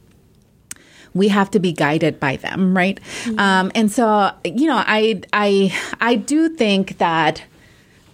we 1.13 1.27
have 1.27 1.51
to 1.51 1.59
be 1.59 1.73
guided 1.73 2.19
by 2.19 2.37
them, 2.37 2.75
right? 2.75 2.99
Mm-hmm. 3.23 3.39
Um, 3.39 3.71
and 3.75 3.91
so, 3.91 4.31
you 4.45 4.67
know, 4.67 4.81
I, 4.85 5.21
I, 5.33 5.77
I 5.99 6.15
do 6.15 6.49
think 6.49 6.97
that 6.99 7.43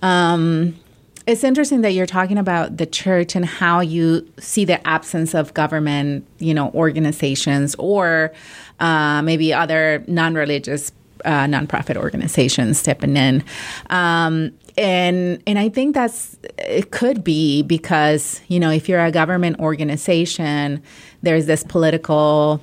um, 0.01 0.75
it's 1.27 1.43
interesting 1.43 1.81
that 1.81 1.91
you're 1.91 2.05
talking 2.05 2.37
about 2.37 2.77
the 2.77 2.85
church 2.85 3.35
and 3.35 3.45
how 3.45 3.81
you 3.81 4.27
see 4.39 4.65
the 4.65 4.85
absence 4.87 5.35
of 5.35 5.53
government, 5.53 6.25
you 6.39 6.53
know, 6.53 6.71
organizations 6.71 7.75
or 7.77 8.33
uh, 8.79 9.21
maybe 9.21 9.53
other 9.53 10.03
non-religious 10.07 10.91
uh, 11.25 11.45
nonprofit 11.45 11.97
organizations 11.97 12.79
stepping 12.79 13.17
in. 13.17 13.43
Um, 13.89 14.51
and 14.77 15.41
and 15.47 15.57
I 15.57 15.69
think 15.69 15.95
that's 15.95 16.37
it 16.57 16.91
could 16.91 17.23
be 17.23 17.63
because 17.63 18.41
you 18.47 18.59
know 18.59 18.69
if 18.69 18.87
you're 18.87 19.03
a 19.03 19.11
government 19.11 19.59
organization, 19.59 20.83
there's 21.23 21.47
this 21.47 21.63
political 21.63 22.61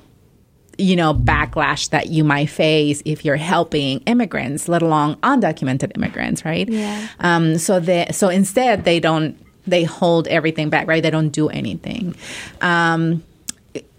you 0.77 0.95
know 0.95 1.13
backlash 1.13 1.89
that 1.89 2.07
you 2.07 2.23
might 2.23 2.49
face 2.49 3.01
if 3.05 3.25
you're 3.25 3.35
helping 3.35 3.99
immigrants, 4.01 4.67
let 4.67 4.81
alone 4.81 5.15
undocumented 5.17 5.95
immigrants, 5.95 6.45
right? 6.45 6.69
Yeah. 6.69 7.07
Um, 7.19 7.57
so 7.57 7.79
they 7.79 8.07
so 8.11 8.29
instead 8.29 8.85
they 8.85 8.99
don't 8.99 9.37
they 9.67 9.83
hold 9.83 10.27
everything 10.27 10.69
back, 10.69 10.87
right? 10.87 11.03
They 11.03 11.11
don't 11.11 11.29
do 11.29 11.49
anything, 11.49 12.15
um, 12.61 13.23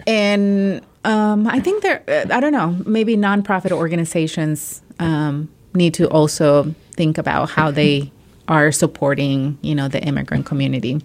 and 0.07 0.81
um, 1.07 1.47
I 1.47 1.61
think 1.61 1.83
there 1.83 2.03
I 2.09 2.41
don't 2.41 2.53
know 2.53 2.77
maybe 2.85 3.17
nonprofit 3.17 3.71
organizations 3.71 4.83
um, 4.99 5.49
need 5.73 5.95
to 5.95 6.09
also 6.09 6.75
think 6.93 7.17
about 7.17 7.51
how 7.51 7.71
they 7.71 8.11
are 8.49 8.73
supporting, 8.73 9.59
you 9.61 9.75
know, 9.75 9.89
the 9.89 10.01
immigrant 10.03 10.47
community. 10.47 11.01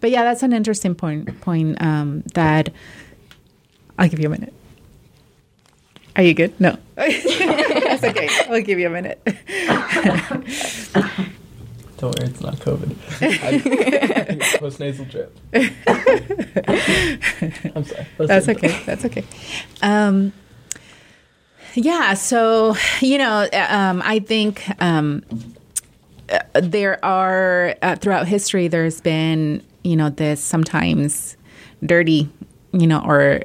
But 0.00 0.10
yeah, 0.10 0.22
that's 0.24 0.42
an 0.42 0.52
interesting 0.52 0.94
point. 0.94 1.40
Point 1.40 1.80
um, 1.82 2.22
that 2.34 2.70
I'll 3.98 4.08
give 4.08 4.20
you 4.20 4.26
a 4.26 4.30
minute. 4.30 4.54
Are 6.16 6.22
you 6.22 6.34
good? 6.34 6.58
No, 6.60 6.76
that's 6.94 8.04
okay. 8.04 8.28
I'll 8.48 8.62
give 8.62 8.78
you 8.78 8.86
a 8.86 8.90
minute. 8.90 9.20
Don't 12.00 12.18
worry, 12.18 12.30
it's 12.30 12.40
not 12.40 12.56
COVID. 12.56 12.96
I, 13.20 14.56
post 14.58 14.80
nasal 14.80 15.04
drip. 15.04 15.38
I'm 17.76 17.84
sorry. 17.84 18.06
That's 18.16 18.48
okay. 18.48 18.82
That's 18.86 19.04
okay. 19.04 19.22
Um, 19.82 20.32
yeah. 21.74 22.14
So 22.14 22.74
you 23.02 23.18
know, 23.18 23.46
um, 23.52 24.00
I 24.02 24.20
think 24.20 24.62
um, 24.80 25.22
uh, 26.30 26.38
there 26.54 27.04
are 27.04 27.76
uh, 27.82 27.96
throughout 27.96 28.26
history. 28.26 28.68
There's 28.68 29.02
been 29.02 29.62
you 29.84 29.94
know 29.94 30.08
this 30.08 30.42
sometimes 30.42 31.36
dirty, 31.84 32.30
you 32.72 32.86
know, 32.86 33.04
or 33.04 33.42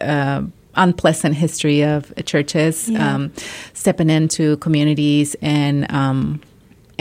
uh, 0.00 0.40
unpleasant 0.76 1.34
history 1.34 1.82
of 1.82 2.10
churches 2.24 2.88
yeah. 2.88 3.16
um, 3.16 3.34
stepping 3.74 4.08
into 4.08 4.56
communities 4.56 5.36
and 5.42 5.92
um, 5.92 6.40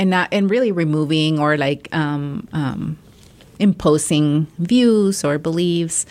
and 0.02 0.10
not 0.10 0.28
and 0.32 0.50
really 0.50 0.72
removing 0.72 1.40
or 1.40 1.58
like 1.58 1.88
um, 1.94 2.48
um 2.52 2.98
imposing 3.60 4.48
views 4.58 5.24
or 5.24 5.38
beliefs. 5.38 6.08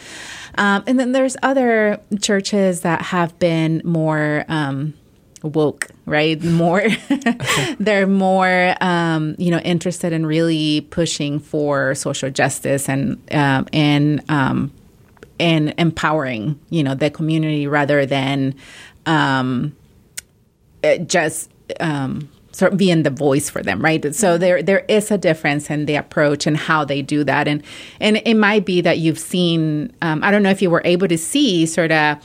Um, 0.56 0.84
and 0.86 1.00
then 1.00 1.10
there's 1.10 1.36
other 1.42 2.00
churches 2.22 2.82
that 2.82 3.02
have 3.02 3.36
been 3.40 3.82
more 3.84 4.44
um, 4.48 4.94
woke, 5.42 5.88
right? 6.06 6.40
More, 6.60 6.84
they're 7.80 8.06
more, 8.06 8.76
um, 8.80 9.34
you 9.38 9.50
know, 9.50 9.58
interested 9.58 10.12
in 10.12 10.24
really 10.24 10.82
pushing 10.82 11.40
for 11.40 11.96
social 11.96 12.30
justice 12.30 12.88
and 12.88 13.18
um, 13.32 13.66
and 13.72 14.22
um, 14.30 14.72
and 15.40 15.74
empowering, 15.78 16.60
you 16.68 16.84
know, 16.84 16.94
the 16.94 17.10
community 17.10 17.66
rather 17.66 18.06
than 18.06 18.54
um, 19.06 19.74
just 21.06 21.50
um, 21.80 22.28
sort 22.52 22.72
of 22.72 22.78
being 22.78 23.02
the 23.02 23.10
voice 23.10 23.48
for 23.48 23.62
them, 23.62 23.80
right? 23.80 24.14
So 24.14 24.36
there 24.38 24.62
there 24.62 24.84
is 24.88 25.10
a 25.10 25.18
difference 25.18 25.70
in 25.70 25.86
the 25.86 25.96
approach 25.96 26.46
and 26.46 26.56
how 26.56 26.84
they 26.84 27.02
do 27.02 27.24
that, 27.24 27.48
and 27.48 27.62
and 28.00 28.20
it 28.24 28.34
might 28.34 28.64
be 28.64 28.80
that 28.80 28.98
you've 28.98 29.18
seen. 29.18 29.92
Um, 30.02 30.22
I 30.22 30.30
don't 30.30 30.42
know 30.42 30.50
if 30.50 30.62
you 30.62 30.70
were 30.70 30.82
able 30.84 31.08
to 31.08 31.18
see 31.18 31.66
sort 31.66 31.92
of 31.92 32.18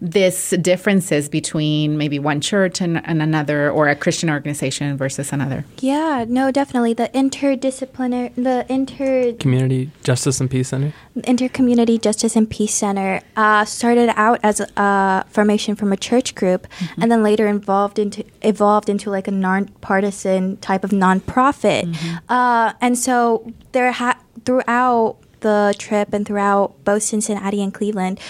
this 0.00 0.50
differences 0.62 1.28
between 1.28 1.98
maybe 1.98 2.18
one 2.18 2.40
church 2.40 2.80
and, 2.80 3.06
and, 3.06 3.20
another 3.20 3.70
or 3.70 3.88
a 3.88 3.94
Christian 3.94 4.30
organization 4.30 4.96
versus 4.96 5.32
another? 5.32 5.64
Yeah, 5.78 6.24
no, 6.26 6.50
definitely. 6.50 6.94
The 6.94 7.08
interdisciplinary, 7.08 8.34
the 8.34 8.64
inter 8.72 9.34
community 9.34 9.90
justice 10.02 10.40
and 10.40 10.50
peace 10.50 10.68
center, 10.68 10.94
intercommunity 11.18 12.00
justice 12.00 12.34
and 12.34 12.48
peace 12.48 12.74
center 12.74 13.20
uh, 13.36 13.64
started 13.66 14.10
out 14.16 14.40
as 14.42 14.60
a 14.60 15.24
formation 15.28 15.76
from 15.76 15.92
a 15.92 15.96
church 15.96 16.34
group, 16.34 16.66
mm-hmm. 16.78 17.02
and 17.02 17.12
then 17.12 17.22
later 17.22 17.46
evolved 17.48 17.98
into 17.98 18.24
evolved 18.42 18.88
into 18.88 19.10
like 19.10 19.28
a 19.28 19.32
non-partisan 19.32 20.56
type 20.58 20.82
of 20.82 20.90
nonprofit. 20.90 21.84
Mm-hmm. 21.84 22.32
Uh, 22.32 22.72
and 22.80 22.98
so 22.98 23.52
there 23.72 23.92
ha- 23.92 24.18
throughout 24.46 25.18
the 25.40 25.74
trip 25.78 26.12
and 26.12 26.26
throughout 26.26 26.84
both 26.84 27.02
Cincinnati 27.02 27.62
and 27.62 27.72
Cleveland, 27.72 28.20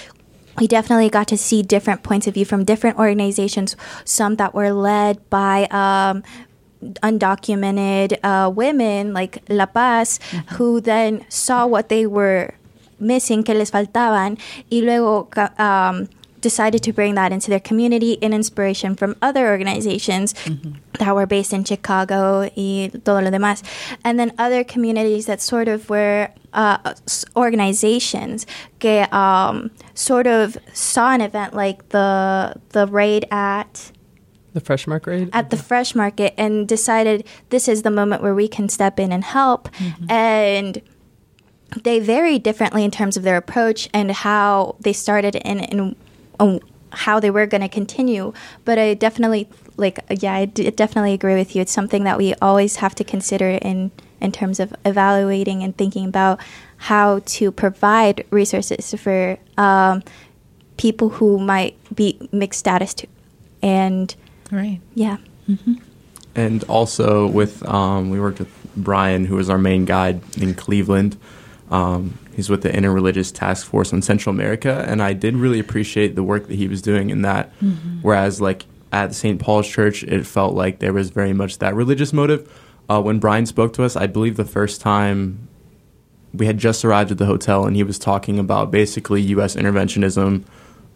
we 0.60 0.68
definitely 0.68 1.08
got 1.08 1.26
to 1.28 1.38
see 1.38 1.62
different 1.62 2.02
points 2.02 2.26
of 2.26 2.34
view 2.34 2.44
from 2.44 2.64
different 2.64 2.98
organizations, 2.98 3.76
some 4.04 4.36
that 4.36 4.54
were 4.54 4.70
led 4.70 5.18
by 5.30 5.64
um, 5.70 6.22
undocumented 7.02 8.18
uh, 8.22 8.50
women 8.50 9.12
like 9.12 9.42
La 9.48 9.66
Paz, 9.66 10.20
mm-hmm. 10.30 10.54
who 10.56 10.80
then 10.80 11.24
saw 11.28 11.66
what 11.66 11.88
they 11.88 12.06
were 12.06 12.54
missing, 13.00 13.42
que 13.42 13.54
les 13.54 13.70
faltaban, 13.70 14.38
y 14.70 14.80
luego 14.80 15.28
um, 15.58 16.08
decided 16.40 16.82
to 16.82 16.92
bring 16.92 17.14
that 17.14 17.32
into 17.32 17.50
their 17.50 17.60
community 17.60 18.12
in 18.14 18.32
inspiration 18.32 18.94
from 18.94 19.16
other 19.22 19.48
organizations 19.48 20.34
mm-hmm. 20.34 20.72
that 20.98 21.14
were 21.14 21.26
based 21.26 21.52
in 21.52 21.64
Chicago 21.64 22.50
y 22.56 22.90
todo 23.04 23.20
lo 23.20 23.30
demás. 23.30 23.62
And 24.04 24.18
then 24.18 24.32
other 24.38 24.64
communities 24.64 25.26
that 25.26 25.40
sort 25.40 25.68
of 25.68 25.88
were 25.90 26.30
uh, 26.52 26.94
organizations 27.36 28.46
que 28.78 29.06
um, 29.12 29.70
sort 29.94 30.26
of 30.26 30.56
saw 30.72 31.12
an 31.12 31.20
event 31.20 31.54
like 31.54 31.90
the 31.90 32.54
the 32.70 32.86
raid 32.86 33.26
at 33.30 33.92
the 34.52 34.60
fresh 34.60 34.86
market 34.86 35.10
raid 35.10 35.30
at 35.32 35.50
the 35.50 35.56
fresh 35.56 35.94
market 35.94 36.34
and 36.36 36.66
decided 36.66 37.24
this 37.50 37.68
is 37.68 37.82
the 37.82 37.90
moment 37.90 38.22
where 38.22 38.34
we 38.34 38.48
can 38.48 38.68
step 38.68 38.98
in 38.98 39.12
and 39.12 39.22
help 39.22 39.70
mm-hmm. 39.72 40.10
and 40.10 40.82
they 41.84 42.00
vary 42.00 42.38
differently 42.38 42.84
in 42.84 42.90
terms 42.90 43.16
of 43.16 43.22
their 43.22 43.36
approach 43.36 43.88
and 43.94 44.10
how 44.10 44.74
they 44.80 44.92
started 44.92 45.36
and, 45.36 45.70
and 45.70 45.94
um, 46.40 46.60
how 46.92 47.20
they 47.20 47.30
were 47.30 47.46
going 47.46 47.60
to 47.60 47.68
continue. 47.68 48.32
But 48.64 48.78
I 48.78 48.94
definitely 48.94 49.48
like 49.76 50.00
yeah, 50.10 50.34
I 50.34 50.46
d- 50.46 50.68
definitely 50.70 51.14
agree 51.14 51.34
with 51.34 51.54
you. 51.54 51.62
It's 51.62 51.72
something 51.72 52.04
that 52.04 52.18
we 52.18 52.34
always 52.42 52.76
have 52.76 52.94
to 52.96 53.04
consider 53.04 53.50
in 53.50 53.92
in 54.20 54.32
terms 54.32 54.60
of 54.60 54.74
evaluating 54.84 55.62
and 55.62 55.76
thinking 55.76 56.04
about 56.04 56.40
how 56.76 57.20
to 57.26 57.52
provide 57.52 58.24
resources 58.30 58.92
for 58.94 59.38
um, 59.56 60.02
people 60.76 61.08
who 61.10 61.38
might 61.38 61.76
be 61.94 62.28
mixed 62.32 62.60
status 62.60 62.94
too. 62.94 63.06
And 63.62 64.14
Right. 64.50 64.80
yeah. 64.94 65.18
And 66.34 66.64
also 66.64 67.26
with 67.26 67.66
um, 67.68 68.10
we 68.10 68.20
worked 68.20 68.38
with 68.40 68.52
Brian, 68.76 69.24
who 69.26 69.36
was 69.36 69.48
our 69.50 69.58
main 69.58 69.84
guide 69.84 70.20
in 70.36 70.54
Cleveland. 70.54 71.16
Um, 71.70 72.18
he's 72.34 72.50
with 72.50 72.62
the 72.62 72.70
Interreligious 72.70 73.32
Task 73.34 73.66
Force 73.66 73.92
on 73.92 74.02
Central 74.02 74.34
America, 74.34 74.84
and 74.88 75.02
I 75.02 75.12
did 75.12 75.36
really 75.36 75.58
appreciate 75.58 76.14
the 76.14 76.22
work 76.22 76.48
that 76.48 76.54
he 76.54 76.68
was 76.68 76.82
doing 76.82 77.10
in 77.10 77.22
that. 77.22 77.52
Whereas, 78.02 78.40
like 78.40 78.64
at 78.92 79.14
St. 79.14 79.40
Paul's 79.40 79.68
Church, 79.68 80.02
it 80.02 80.26
felt 80.26 80.54
like 80.54 80.78
there 80.78 80.92
was 80.92 81.10
very 81.10 81.32
much 81.32 81.58
that 81.58 81.74
religious 81.74 82.12
motive. 82.12 82.50
Uh, 82.88 83.00
when 83.00 83.18
Brian 83.18 83.46
spoke 83.46 83.72
to 83.74 83.84
us, 83.84 83.94
I 83.96 84.06
believe 84.06 84.36
the 84.36 84.44
first 84.44 84.80
time 84.80 85.48
we 86.32 86.46
had 86.46 86.58
just 86.58 86.84
arrived 86.84 87.10
at 87.10 87.18
the 87.18 87.26
hotel, 87.26 87.66
and 87.66 87.76
he 87.76 87.82
was 87.82 87.98
talking 87.98 88.38
about 88.38 88.70
basically 88.70 89.20
U.S. 89.22 89.56
interventionism 89.56 90.44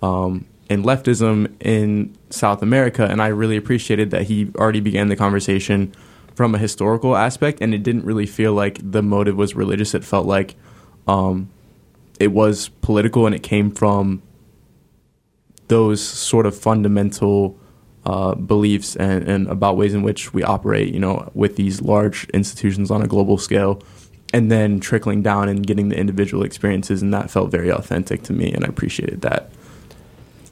um, 0.03 0.47
and 0.68 0.85
leftism 0.85 1.53
in 1.61 2.16
South 2.30 2.62
America, 2.62 3.05
and 3.05 3.20
I 3.22 3.28
really 3.28 3.57
appreciated 3.57 4.11
that 4.11 4.24
he 4.24 4.51
already 4.57 4.80
began 4.80 5.09
the 5.09 5.16
conversation 5.16 5.95
from 6.35 6.55
a 6.55 6.59
historical 6.59 7.16
aspect, 7.16 7.61
and 7.61 7.74
it 7.74 7.82
didn't 7.82 8.05
really 8.05 8.26
feel 8.26 8.53
like 8.53 8.78
the 8.82 9.03
motive 9.03 9.37
was 9.37 9.55
religious. 9.55 9.95
It 9.95 10.05
felt 10.05 10.26
like 10.26 10.57
um, 11.07 11.49
it 12.19 12.33
was 12.33 12.69
political, 12.81 13.27
and 13.27 13.35
it 13.35 13.43
came 13.43 13.71
from 13.71 14.23
those 15.69 16.03
sort 16.03 16.47
of 16.47 16.57
fundamental 16.57 17.59
uh, 18.05 18.35
beliefs 18.35 18.97
and, 18.97 19.27
and 19.27 19.49
about 19.49 19.77
ways 19.77 19.95
in 19.95 20.03
which 20.03 20.35
we 20.35 20.43
operate, 20.43 20.93
you 20.93 21.01
know, 21.01 21.31
with 21.35 21.57
these 21.57 21.81
large 21.81 22.25
institutions 22.31 22.91
on 22.91 23.03
a 23.03 23.07
global 23.07 23.39
scale, 23.39 23.83
and 24.33 24.51
then 24.51 24.81
trickling 24.81 25.23
down 25.23 25.49
and 25.49 25.67
getting 25.67 25.89
the 25.89 25.97
individual 25.97 26.45
experiences, 26.45 27.03
and 27.03 27.15
that 27.15 27.31
felt 27.31 27.51
very 27.51 27.71
authentic 27.71 28.23
to 28.23 28.33
me, 28.33 28.53
and 28.53 28.65
I 28.65 28.69
appreciated 28.69 29.23
that. 29.23 29.51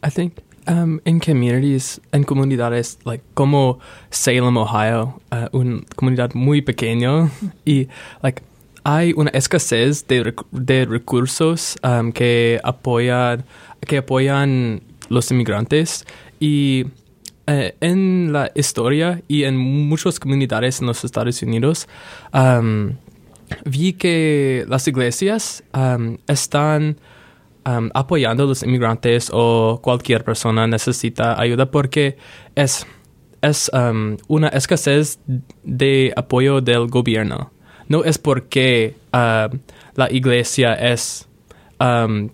I 0.03 0.11
think 0.11 0.39
um, 0.67 1.01
in 1.05 1.21
communities, 1.21 2.01
en 2.13 2.25
comunidades, 2.25 2.97
like 3.05 3.23
como 3.35 3.81
Salem, 4.11 4.57
Ohio, 4.57 5.21
uh, 5.31 5.49
una 5.53 5.83
comunidad 5.97 6.35
muy 6.35 6.61
pequeño 6.61 7.31
y 7.67 7.89
like 8.23 8.43
hay 8.85 9.13
una 9.17 9.31
escasez 9.31 10.07
de, 10.09 10.25
rec- 10.25 10.47
de 10.51 10.85
recursos 10.87 11.77
que 12.15 12.61
apoyan 12.65 13.45
que 13.87 13.99
apoyan 13.99 14.83
los 15.09 15.31
inmigrantes 15.31 16.07
y 16.41 16.87
eh, 17.47 17.75
en 17.81 18.33
la 18.33 18.51
historia 18.55 19.21
y 19.29 19.45
en 19.45 19.57
muchas 19.57 20.21
comunidades 20.21 20.81
en 20.81 20.87
los 20.87 21.05
Estados 21.05 21.43
Unidos 21.43 21.89
vi 23.65 23.93
que 23.93 24.65
las 24.69 24.87
iglesias 24.89 25.63
están 26.27 26.97
apoyando 27.65 28.45
a 28.45 28.47
los 28.47 28.63
inmigrantes 28.63 29.31
o 29.33 29.81
cualquier 29.83 30.25
persona 30.25 30.67
necesita 30.67 31.41
ayuda 31.41 31.71
porque 31.71 32.17
es, 32.55 32.87
es 33.43 33.71
una 34.29 34.49
escasez 34.49 35.19
de 35.63 36.13
apoyo 36.17 36.61
del 36.61 36.87
gobierno. 36.87 37.51
No 37.93 38.01
es 38.01 38.17
porque 38.17 38.95
uh, 39.13 39.49
la 39.97 40.07
iglesia 40.11 40.71
es 40.93 41.27
um, 41.79 42.31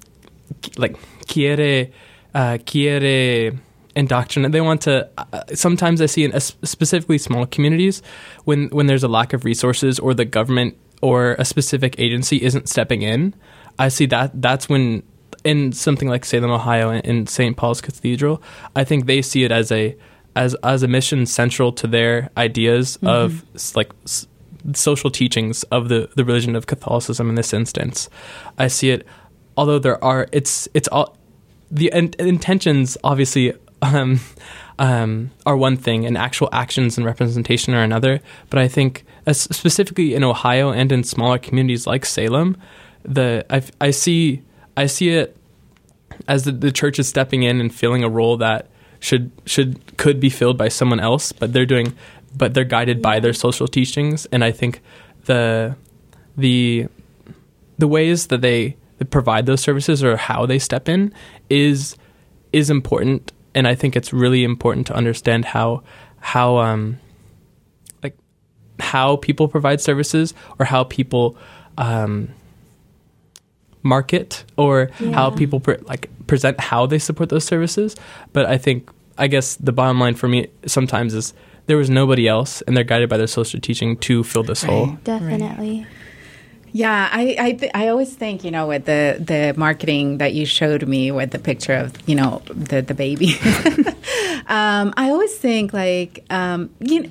like 0.77 0.97
quiere 1.27 1.91
uh, 2.35 2.59
quiere 2.65 3.59
indoctrinate. 3.97 4.53
They 4.53 4.61
want 4.61 4.83
to. 4.83 5.09
Uh, 5.19 5.43
sometimes 5.55 6.01
I 6.01 6.07
see 6.07 6.25
in 6.25 6.33
es- 6.33 6.57
specifically 6.63 7.19
small 7.19 7.45
communities 7.47 8.03
when 8.45 8.69
when 8.69 8.87
there's 8.87 9.03
a 9.03 9.09
lack 9.09 9.33
of 9.33 9.45
resources 9.45 9.99
or 9.99 10.15
the 10.15 10.25
government 10.25 10.77
or 11.03 11.35
a 11.39 11.45
specific 11.45 11.99
agency 11.99 12.37
isn't 12.43 12.69
stepping 12.69 13.03
in. 13.03 13.35
I 13.79 13.89
see 13.89 14.07
that 14.07 14.41
that's 14.41 14.69
when 14.69 15.03
in 15.45 15.73
something 15.73 16.09
like 16.09 16.25
Salem, 16.25 16.51
Ohio, 16.51 16.91
in, 16.91 17.01
in 17.01 17.27
St. 17.27 17.57
Paul's 17.57 17.81
Cathedral, 17.81 18.43
I 18.77 18.85
think 18.85 19.07
they 19.07 19.23
see 19.23 19.43
it 19.45 19.53
as 19.53 19.73
a 19.73 19.97
as 20.37 20.55
as 20.63 20.83
a 20.85 20.89
mission 20.89 21.27
central 21.27 21.73
to 21.73 21.87
their 21.89 22.31
ideas 22.37 22.99
of 23.03 23.45
like 23.75 23.91
social 24.75 25.11
teachings 25.11 25.63
of 25.65 25.89
the 25.89 26.11
the 26.15 26.25
religion 26.25 26.57
of 26.57 26.67
Catholicism 26.67 27.29
in 27.29 27.35
this 27.35 27.53
instance. 27.53 28.09
I 28.59 28.69
see 28.69 28.91
it, 28.91 29.07
although 29.57 29.79
there 29.79 30.03
are 30.03 30.29
it's 30.33 30.69
it's 30.75 30.89
all 30.89 31.17
the 31.71 31.91
in, 31.93 32.15
intentions 32.19 32.97
obviously 33.05 33.55
um, 33.83 34.21
um, 34.79 35.31
are 35.47 35.57
one 35.57 35.77
thing, 35.77 36.07
and 36.07 36.17
actual 36.17 36.49
actions 36.53 36.97
and 36.97 37.07
representation 37.07 37.75
are 37.75 37.83
another. 37.83 38.21
But 38.51 38.59
I 38.61 38.69
think, 38.69 39.05
specifically 39.33 40.15
in 40.15 40.25
Ohio 40.25 40.71
and 40.71 40.91
in 40.93 41.05
smaller 41.05 41.39
communities 41.39 41.87
like 41.87 42.05
Salem, 42.07 42.57
the 43.03 43.45
I, 43.51 43.63
I 43.81 43.91
see 43.91 44.43
I 44.77 44.87
see 44.87 45.11
it 45.11 45.37
as 46.27 46.45
the, 46.45 46.53
the 46.53 46.73
church 46.73 46.99
is 46.99 47.09
stepping 47.09 47.43
in 47.43 47.61
and 47.61 47.73
filling 47.73 48.03
a 48.03 48.09
role 48.09 48.37
that 48.39 48.69
should 49.01 49.31
should 49.47 49.97
could 49.97 50.21
be 50.21 50.31
filled 50.31 50.59
by 50.59 50.69
someone 50.69 51.01
else, 51.01 51.33
but 51.33 51.53
they're 51.53 51.67
doing 51.67 51.97
but 52.39 52.55
they're 52.55 52.65
guided 52.65 53.03
by 53.03 53.21
their 53.21 53.33
social 53.33 53.69
teachings, 53.69 54.27
and 54.27 54.45
I 54.45 54.53
think 54.53 54.81
the 55.25 55.77
the 56.37 56.87
the 57.77 57.89
ways 57.89 58.29
that 58.29 58.41
they 58.41 58.77
provide 59.11 59.47
those 59.47 59.61
services 59.61 60.03
or 60.03 60.17
how 60.17 60.47
they 60.47 60.59
step 60.59 60.89
in 60.89 61.13
is 61.51 61.97
is 62.53 62.71
important. 62.71 63.33
And 63.55 63.67
I 63.67 63.75
think 63.75 63.97
it's 63.97 64.13
really 64.13 64.45
important 64.45 64.87
to 64.89 64.95
understand 64.95 65.45
how 65.45 65.83
how 66.21 66.59
um 66.59 66.99
like 68.03 68.17
how 68.81 69.17
people 69.17 69.49
provide 69.49 69.81
services 69.81 70.35
or 70.59 70.67
how 70.67 70.85
people 70.85 71.37
um 71.77 72.29
market 73.83 74.45
or 74.57 74.91
how 75.15 75.31
people 75.31 75.61
pre- 75.61 75.79
like 75.79 76.11
present 76.27 76.61
how 76.61 76.87
they 76.87 76.99
support 76.99 77.29
those 77.29 77.45
services. 77.45 77.97
But 78.33 78.47
I 78.47 78.59
think 78.59 78.91
I 79.17 79.27
guess 79.27 79.57
the 79.57 79.73
bottom 79.73 79.99
line 79.99 80.15
for 80.15 80.29
me 80.29 80.49
sometimes 80.67 81.15
is 81.15 81.35
there 81.69 81.77
was 81.77 81.89
nobody 81.89 82.27
else 82.27 82.61
and 82.63 82.77
they're 82.77 82.83
guided 82.83 83.09
by 83.09 83.17
their 83.17 83.27
social 83.29 83.61
teaching 83.61 83.97
to 83.99 84.25
fill 84.25 84.43
this 84.43 84.65
hole 84.65 84.87
Right. 84.87 85.05
Definitely. 85.05 85.87
Yeah, 86.73 87.09
I 87.11 87.37
I, 87.39 87.53
th- 87.53 87.73
I 87.75 87.89
always 87.89 88.13
think 88.15 88.45
you 88.45 88.51
know 88.51 88.67
with 88.69 88.85
the 88.85 89.17
the 89.19 89.55
marketing 89.57 90.19
that 90.19 90.35
you 90.35 90.45
showed 90.45 90.87
me 90.87 91.11
with 91.11 91.31
the 91.31 91.39
picture 91.39 91.73
of 91.75 91.95
you 92.07 92.15
know 92.15 92.43
the 92.49 92.83
the 92.83 92.95
baby. 92.95 93.29
um, 94.47 94.93
I 94.97 95.09
always 95.11 95.35
think 95.37 95.73
like 95.73 96.25
um, 96.31 96.71
you 96.81 97.05
know. 97.05 97.11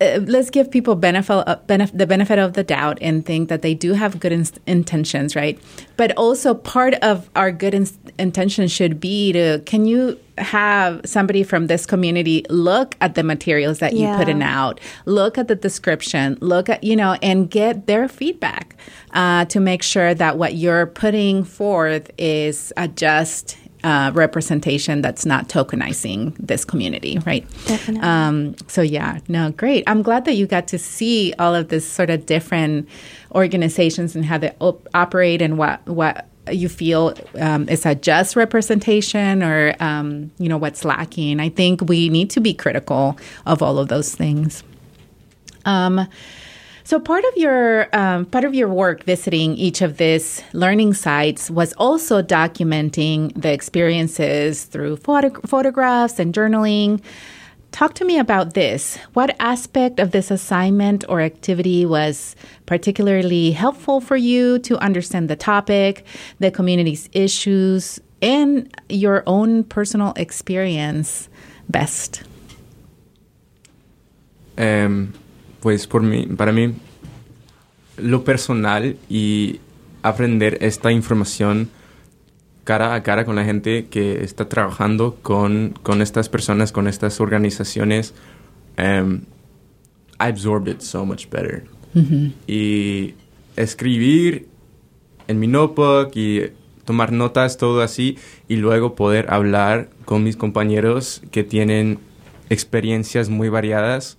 Uh, 0.00 0.20
let's 0.26 0.48
give 0.50 0.70
people 0.70 0.94
benefit, 0.94 1.44
uh, 1.46 1.56
benef- 1.66 1.96
the 1.96 2.06
benefit 2.06 2.38
of 2.38 2.54
the 2.54 2.64
doubt 2.64 2.98
and 3.02 3.26
think 3.26 3.48
that 3.50 3.60
they 3.60 3.74
do 3.74 3.92
have 3.92 4.18
good 4.18 4.32
in- 4.32 4.46
intentions, 4.66 5.36
right? 5.36 5.58
But 5.96 6.16
also 6.16 6.54
part 6.54 6.94
of 6.94 7.28
our 7.36 7.52
good 7.52 7.74
in- 7.74 7.86
intentions 8.18 8.72
should 8.72 8.98
be 8.98 9.32
to 9.32 9.60
can 9.66 9.84
you 9.84 10.18
have 10.38 11.02
somebody 11.04 11.42
from 11.42 11.66
this 11.66 11.84
community 11.84 12.46
look 12.48 12.96
at 13.02 13.14
the 13.14 13.22
materials 13.22 13.78
that 13.80 13.92
you 13.92 14.06
put 14.16 14.28
in 14.28 14.40
out, 14.40 14.80
look 15.04 15.36
at 15.36 15.48
the 15.48 15.54
description, 15.54 16.38
look 16.40 16.70
at 16.70 16.82
you 16.82 16.96
know, 16.96 17.18
and 17.22 17.50
get 17.50 17.86
their 17.86 18.08
feedback 18.08 18.74
uh, 19.12 19.44
to 19.46 19.60
make 19.60 19.82
sure 19.82 20.14
that 20.14 20.38
what 20.38 20.54
you're 20.54 20.86
putting 20.86 21.44
forth 21.44 22.10
is 22.16 22.72
just 22.94 23.58
uh, 23.84 24.10
representation 24.14 25.02
that's 25.02 25.24
not 25.24 25.48
tokenizing 25.48 26.34
this 26.38 26.64
community, 26.64 27.18
right? 27.26 27.48
Definitely. 27.66 28.02
Um, 28.02 28.56
so 28.68 28.82
yeah, 28.82 29.20
no, 29.28 29.50
great. 29.52 29.84
I'm 29.86 30.02
glad 30.02 30.24
that 30.26 30.34
you 30.34 30.46
got 30.46 30.68
to 30.68 30.78
see 30.78 31.32
all 31.38 31.54
of 31.54 31.68
this 31.68 31.86
sort 31.86 32.10
of 32.10 32.26
different 32.26 32.88
organizations 33.34 34.14
and 34.14 34.24
how 34.24 34.38
they 34.38 34.54
op- 34.60 34.88
operate 34.94 35.40
and 35.42 35.56
what 35.58 35.86
what 35.86 36.26
you 36.50 36.68
feel 36.68 37.14
um, 37.38 37.68
is 37.68 37.86
a 37.86 37.94
just 37.94 38.34
representation 38.34 39.42
or 39.42 39.74
um, 39.80 40.30
you 40.38 40.48
know 40.48 40.56
what's 40.56 40.84
lacking. 40.84 41.40
I 41.40 41.48
think 41.48 41.82
we 41.82 42.08
need 42.08 42.30
to 42.30 42.40
be 42.40 42.54
critical 42.54 43.18
of 43.46 43.62
all 43.62 43.78
of 43.78 43.88
those 43.88 44.14
things. 44.14 44.62
Um, 45.64 46.06
so 46.90 46.98
part 46.98 47.22
of 47.22 47.36
your 47.36 47.86
um, 47.96 48.26
part 48.26 48.42
of 48.42 48.52
your 48.52 48.66
work 48.66 49.04
visiting 49.04 49.54
each 49.54 49.80
of 49.80 49.98
these 49.98 50.42
learning 50.52 50.92
sites 50.92 51.48
was 51.48 51.72
also 51.74 52.20
documenting 52.20 53.32
the 53.40 53.52
experiences 53.52 54.64
through 54.64 54.96
photo- 54.96 55.40
photographs 55.46 56.18
and 56.18 56.34
journaling. 56.34 57.00
Talk 57.70 57.94
to 57.94 58.04
me 58.04 58.18
about 58.18 58.54
this. 58.54 58.96
What 59.12 59.36
aspect 59.38 60.00
of 60.00 60.10
this 60.10 60.32
assignment 60.32 61.04
or 61.08 61.20
activity 61.20 61.86
was 61.86 62.34
particularly 62.66 63.52
helpful 63.52 64.00
for 64.00 64.16
you 64.16 64.58
to 64.58 64.76
understand 64.78 65.30
the 65.30 65.36
topic, 65.36 66.04
the 66.40 66.50
community's 66.50 67.08
issues, 67.12 68.00
and 68.20 68.68
your 68.88 69.22
own 69.28 69.62
personal 69.62 70.12
experience 70.16 71.28
best? 71.68 72.24
Em, 74.58 75.14
pues 75.60 75.86
por 75.86 76.02
mí, 76.02 76.26
para 76.26 76.52
mí 76.52 76.74
lo 77.96 78.24
personal 78.24 78.96
y 79.08 79.60
aprender 80.02 80.58
esta 80.60 80.90
información 80.90 81.68
cara 82.64 82.94
a 82.94 83.02
cara 83.02 83.24
con 83.24 83.36
la 83.36 83.44
gente 83.44 83.86
que 83.86 84.22
está 84.22 84.48
trabajando 84.48 85.18
con, 85.22 85.74
con 85.82 86.02
estas 86.02 86.28
personas, 86.28 86.72
con 86.72 86.86
estas 86.88 87.20
organizaciones, 87.20 88.14
um, 88.78 89.22
I 90.20 90.28
absorbed 90.28 90.68
it 90.68 90.80
so 90.80 91.04
much 91.04 91.28
better. 91.28 91.64
Y 92.46 93.14
escribir 93.56 94.46
en 95.26 95.40
mi 95.40 95.48
notebook 95.48 96.12
y 96.14 96.52
tomar 96.84 97.10
notas, 97.10 97.56
todo 97.56 97.82
así, 97.82 98.18
y 98.46 98.56
luego 98.56 98.94
poder 98.94 99.32
hablar 99.32 99.88
con 100.04 100.22
mis 100.22 100.36
compañeros 100.36 101.22
que 101.32 101.42
tienen 101.42 101.98
experiencias 102.50 103.28
muy 103.30 103.48
variadas. 103.48 104.16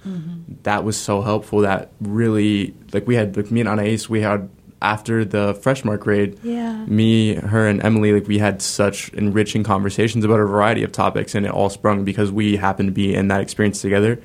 That 0.63 0.83
was 0.83 0.97
so 0.97 1.21
helpful. 1.21 1.59
That 1.61 1.91
really, 2.01 2.73
like, 2.93 3.05
we 3.05 3.15
had, 3.15 3.35
like, 3.37 3.51
me 3.51 3.59
and 3.61 3.69
Anais, 3.69 4.07
we 4.09 4.21
had 4.21 4.49
after 4.81 5.23
the 5.23 5.53
Fresh 5.61 5.85
Mark 5.85 6.07
raid, 6.07 6.39
Yeah. 6.41 6.85
me, 6.87 7.35
her, 7.35 7.67
and 7.67 7.83
Emily, 7.83 8.13
like 8.13 8.27
we 8.27 8.39
had 8.39 8.63
such 8.63 9.09
enriching 9.13 9.63
conversations 9.63 10.25
about 10.25 10.39
a 10.39 10.45
variety 10.45 10.81
of 10.83 10.91
topics, 10.91 11.35
and 11.35 11.45
it 11.45 11.51
all 11.51 11.69
sprung 11.69 12.03
because 12.03 12.31
we 12.31 12.55
happened 12.57 12.87
to 12.87 12.91
be 12.91 13.13
in 13.13 13.27
that 13.27 13.41
experience 13.41 13.79
together, 13.79 14.19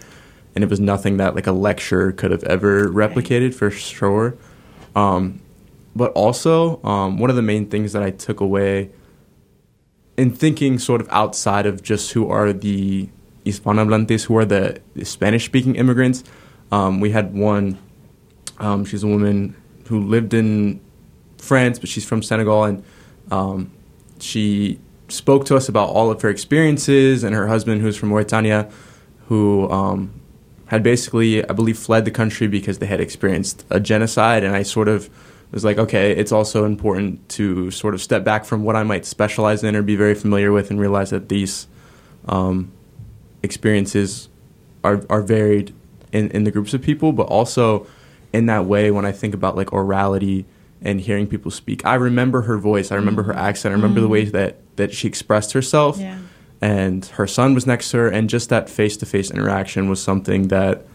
and 0.54 0.64
it 0.64 0.70
was 0.70 0.80
nothing 0.80 1.18
that 1.18 1.34
like 1.34 1.46
a 1.46 1.52
lecture 1.52 2.10
could 2.12 2.30
have 2.30 2.42
ever 2.44 2.88
replicated 2.88 3.52
for 3.54 3.70
sure. 3.70 4.34
Um, 4.94 5.40
but 5.94 6.10
also, 6.12 6.80
um, 6.84 7.18
one 7.18 7.28
of 7.28 7.36
the 7.36 7.42
main 7.42 7.66
things 7.66 7.92
that 7.92 8.02
I 8.02 8.10
took 8.10 8.40
away 8.40 8.88
in 10.16 10.30
thinking 10.30 10.78
sort 10.78 11.02
of 11.02 11.08
outside 11.10 11.66
of 11.66 11.82
just 11.82 12.12
who 12.12 12.30
are 12.30 12.54
the 12.54 13.10
Hispanohablantes, 13.50 14.24
who 14.24 14.36
are 14.36 14.44
the, 14.44 14.80
the 14.94 15.04
Spanish-speaking 15.04 15.76
immigrants, 15.76 16.24
um, 16.72 17.00
we 17.00 17.10
had 17.10 17.34
one. 17.34 17.78
Um, 18.58 18.84
she's 18.84 19.02
a 19.02 19.06
woman 19.06 19.54
who 19.86 20.00
lived 20.00 20.34
in 20.34 20.80
France, 21.38 21.78
but 21.78 21.88
she's 21.88 22.04
from 22.04 22.22
Senegal, 22.22 22.64
and 22.64 22.84
um, 23.30 23.70
she 24.18 24.78
spoke 25.08 25.44
to 25.46 25.56
us 25.56 25.68
about 25.68 25.88
all 25.90 26.10
of 26.10 26.20
her 26.22 26.28
experiences 26.28 27.22
and 27.22 27.34
her 27.34 27.46
husband, 27.46 27.80
who's 27.80 27.96
from 27.96 28.08
Mauritania, 28.08 28.68
who 29.28 29.70
um, 29.70 30.20
had 30.66 30.82
basically, 30.82 31.48
I 31.48 31.52
believe, 31.52 31.78
fled 31.78 32.04
the 32.04 32.10
country 32.10 32.48
because 32.48 32.78
they 32.78 32.86
had 32.86 33.00
experienced 33.00 33.64
a 33.70 33.78
genocide. 33.78 34.42
And 34.42 34.56
I 34.56 34.62
sort 34.62 34.88
of 34.88 35.08
was 35.52 35.64
like, 35.64 35.78
okay, 35.78 36.10
it's 36.12 36.32
also 36.32 36.64
important 36.64 37.28
to 37.30 37.70
sort 37.70 37.94
of 37.94 38.02
step 38.02 38.24
back 38.24 38.44
from 38.44 38.64
what 38.64 38.74
I 38.74 38.82
might 38.82 39.06
specialize 39.06 39.62
in 39.62 39.76
or 39.76 39.82
be 39.82 39.96
very 39.96 40.14
familiar 40.14 40.50
with 40.50 40.70
and 40.70 40.80
realize 40.80 41.10
that 41.10 41.28
these 41.28 41.68
um, 42.28 42.72
experiences 43.42 44.28
are, 44.84 45.04
are 45.10 45.22
varied 45.22 45.74
in, 46.12 46.30
in 46.30 46.44
the 46.44 46.50
groups 46.50 46.74
of 46.74 46.82
people, 46.82 47.12
but 47.12 47.24
also 47.24 47.86
in 48.32 48.46
that 48.46 48.66
way 48.66 48.90
when 48.90 49.04
I 49.04 49.12
think 49.12 49.34
about 49.34 49.56
like 49.56 49.68
orality 49.68 50.44
and 50.82 51.00
hearing 51.00 51.26
people 51.26 51.50
speak. 51.50 51.84
I 51.84 51.94
remember 51.94 52.42
her 52.42 52.58
voice, 52.58 52.92
I 52.92 52.96
remember 52.96 53.22
her 53.24 53.32
mm. 53.32 53.38
accent, 53.38 53.72
I 53.72 53.76
remember 53.76 54.00
the 54.00 54.08
mm. 54.08 54.10
ways 54.10 54.32
that, 54.32 54.58
that 54.76 54.92
she 54.92 55.08
expressed 55.08 55.52
herself. 55.52 55.98
Yeah. 55.98 56.18
And 56.60 57.04
her 57.06 57.26
son 57.26 57.54
was 57.54 57.66
next 57.66 57.90
to 57.90 57.98
her, 57.98 58.08
and 58.08 58.30
just 58.30 58.48
that 58.48 58.70
face 58.70 58.96
to 58.98 59.06
face 59.06 59.30
interaction 59.30 59.90
was 59.90 60.02
something 60.02 60.48
that 60.48 60.86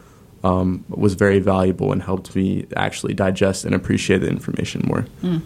um, 0.44 0.84
was 0.90 1.14
very 1.14 1.40
valuable 1.40 1.92
and 1.92 2.02
helped 2.02 2.36
me 2.36 2.66
actually 2.76 3.14
digest 3.14 3.64
and 3.64 3.76
appreciate 3.76 4.20
the 4.20 4.28
information 4.28 4.82
more. 4.86 5.06
To 5.22 5.42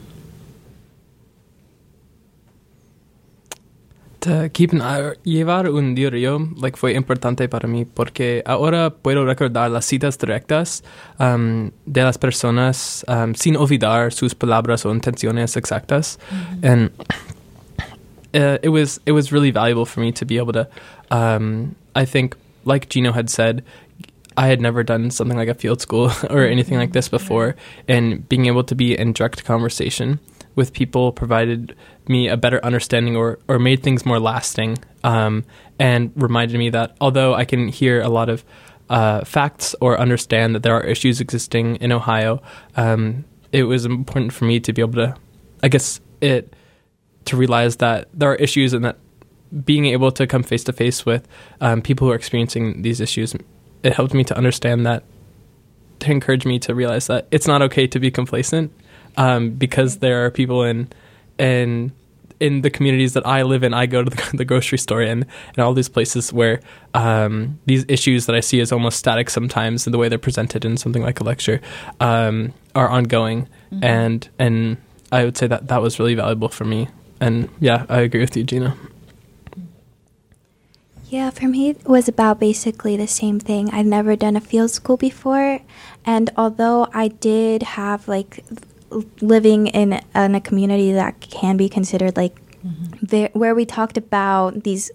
keep 4.53 4.73
an 4.73 4.81
eye- 4.81 5.15
llevar 5.23 5.69
un 5.69 5.95
diario 5.95 6.39
like, 6.57 6.77
fue 6.77 6.93
importante 6.93 7.47
para 7.47 7.67
mí 7.67 7.85
porque 7.85 8.41
ahora 8.45 8.89
puedo 8.89 9.25
recordar 9.25 9.69
las 9.71 9.85
citas 9.85 10.17
directas 10.17 10.83
um, 11.19 11.71
de 11.85 12.03
las 12.03 12.17
personas 12.17 13.05
um, 13.07 13.33
sin 13.35 13.55
olvidar 13.55 14.11
sus 14.11 14.33
palabras 14.35 14.85
o 14.85 14.91
intenciones 14.91 15.55
exactas. 15.55 16.17
And 16.63 16.91
uh, 18.33 18.57
it 18.61 18.69
was 18.69 18.99
it 19.05 19.13
was 19.13 19.31
really 19.31 19.51
valuable 19.51 19.85
for 19.85 20.01
me 20.01 20.11
to 20.13 20.25
be 20.25 20.37
able 20.37 20.53
to. 20.53 20.67
Um, 21.11 21.75
I 21.95 22.05
think, 22.05 22.35
like 22.65 22.89
Gino 22.89 23.13
had 23.13 23.29
said, 23.29 23.63
I 24.37 24.47
had 24.47 24.59
never 24.59 24.83
done 24.83 25.11
something 25.11 25.37
like 25.37 25.47
a 25.47 25.53
field 25.53 25.81
school 25.81 26.11
or 26.29 26.45
anything 26.45 26.77
like 26.77 26.93
this 26.93 27.07
before, 27.09 27.55
and 27.87 28.27
being 28.27 28.47
able 28.47 28.63
to 28.65 28.75
be 28.75 28.97
in 28.97 29.13
direct 29.13 29.45
conversation 29.45 30.19
with 30.55 30.73
people 30.73 31.11
provided 31.11 31.75
me 32.09 32.27
a 32.27 32.37
better 32.37 32.63
understanding 32.63 33.15
or 33.15 33.39
or 33.47 33.59
made 33.59 33.83
things 33.83 34.05
more 34.05 34.19
lasting, 34.19 34.77
um, 35.03 35.43
and 35.79 36.11
reminded 36.15 36.57
me 36.57 36.69
that 36.69 36.95
although 37.01 37.33
I 37.33 37.45
can 37.45 37.67
hear 37.67 38.01
a 38.01 38.09
lot 38.09 38.29
of 38.29 38.43
uh, 38.89 39.23
facts 39.25 39.75
or 39.81 39.99
understand 39.99 40.55
that 40.55 40.63
there 40.63 40.75
are 40.75 40.83
issues 40.83 41.19
existing 41.19 41.77
in 41.77 41.91
Ohio, 41.91 42.41
um, 42.75 43.25
it 43.51 43.63
was 43.63 43.85
important 43.85 44.33
for 44.33 44.45
me 44.45 44.59
to 44.59 44.73
be 44.73 44.81
able 44.81 44.93
to, 44.93 45.15
I 45.63 45.67
guess 45.67 46.01
it 46.21 46.53
to 47.25 47.37
realize 47.37 47.77
that 47.77 48.07
there 48.13 48.31
are 48.31 48.35
issues 48.35 48.73
and 48.73 48.85
that 48.85 48.97
being 49.63 49.85
able 49.85 50.11
to 50.11 50.27
come 50.27 50.43
face 50.43 50.63
to 50.65 50.73
face 50.73 51.05
with 51.05 51.27
um, 51.61 51.81
people 51.81 52.07
who 52.07 52.11
are 52.11 52.15
experiencing 52.15 52.81
these 52.81 53.01
issues, 53.01 53.33
it 53.83 53.93
helped 53.93 54.13
me 54.13 54.23
to 54.23 54.37
understand 54.37 54.85
that, 54.85 55.03
to 55.99 56.11
encourage 56.11 56.45
me 56.45 56.59
to 56.59 56.75
realize 56.75 57.07
that 57.07 57.27
it's 57.31 57.47
not 57.47 57.61
okay 57.61 57.87
to 57.87 57.99
be 57.99 58.11
complacent, 58.11 58.71
um, 59.17 59.51
because 59.51 59.99
there 59.99 60.25
are 60.25 60.31
people 60.31 60.63
in 60.63 60.89
in 61.37 61.91
in 62.39 62.61
the 62.61 62.69
communities 62.69 63.13
that 63.13 63.25
I 63.25 63.43
live 63.43 63.63
in. 63.63 63.73
I 63.73 63.85
go 63.85 64.03
to 64.03 64.09
the, 64.09 64.37
the 64.37 64.45
grocery 64.45 64.77
store 64.77 65.01
and 65.01 65.25
and 65.55 65.59
all 65.59 65.73
these 65.73 65.89
places 65.89 66.33
where 66.33 66.59
um, 66.93 67.59
these 67.65 67.85
issues 67.87 68.25
that 68.25 68.35
I 68.35 68.39
see 68.39 68.59
as 68.59 68.71
almost 68.71 68.99
static 68.99 69.29
sometimes 69.29 69.87
in 69.87 69.91
the 69.91 69.97
way 69.97 70.09
they're 70.09 70.17
presented 70.17 70.65
in 70.65 70.77
something 70.77 71.01
like 71.01 71.19
a 71.19 71.23
lecture 71.23 71.61
um, 71.99 72.53
are 72.73 72.89
ongoing, 72.89 73.47
and 73.81 74.27
and 74.39 74.77
I 75.11 75.23
would 75.23 75.37
say 75.37 75.47
that 75.47 75.67
that 75.67 75.81
was 75.81 75.99
really 75.99 76.15
valuable 76.15 76.49
for 76.49 76.65
me. 76.65 76.89
And 77.21 77.49
yeah, 77.59 77.85
I 77.89 78.01
agree 78.01 78.19
with 78.19 78.35
you, 78.35 78.43
Gina. 78.43 78.75
Yeah, 81.07 81.29
for 81.29 81.47
me, 81.47 81.69
it 81.69 81.87
was 81.87 82.09
about 82.09 82.39
basically 82.39 82.97
the 82.97 83.07
same 83.07 83.39
thing. 83.39 83.69
I've 83.69 83.85
never 83.85 84.15
done 84.15 84.35
a 84.35 84.41
field 84.41 84.71
school 84.71 84.97
before. 84.97 85.61
And 86.03 86.29
although 86.35 86.89
I 86.93 87.07
did 87.07 87.63
have 87.63 88.07
like 88.07 88.43
living 89.21 89.67
in, 89.67 90.01
in 90.13 90.35
a 90.35 90.41
community 90.41 90.91
that 90.93 91.19
can 91.19 91.57
be 91.57 91.67
considered 91.67 92.15
like 92.15 92.35
mm-hmm. 92.65 93.05
there, 93.05 93.29
where 93.33 93.53
we 93.53 93.65
talked 93.65 93.97
about 93.97 94.63
these, 94.63 94.91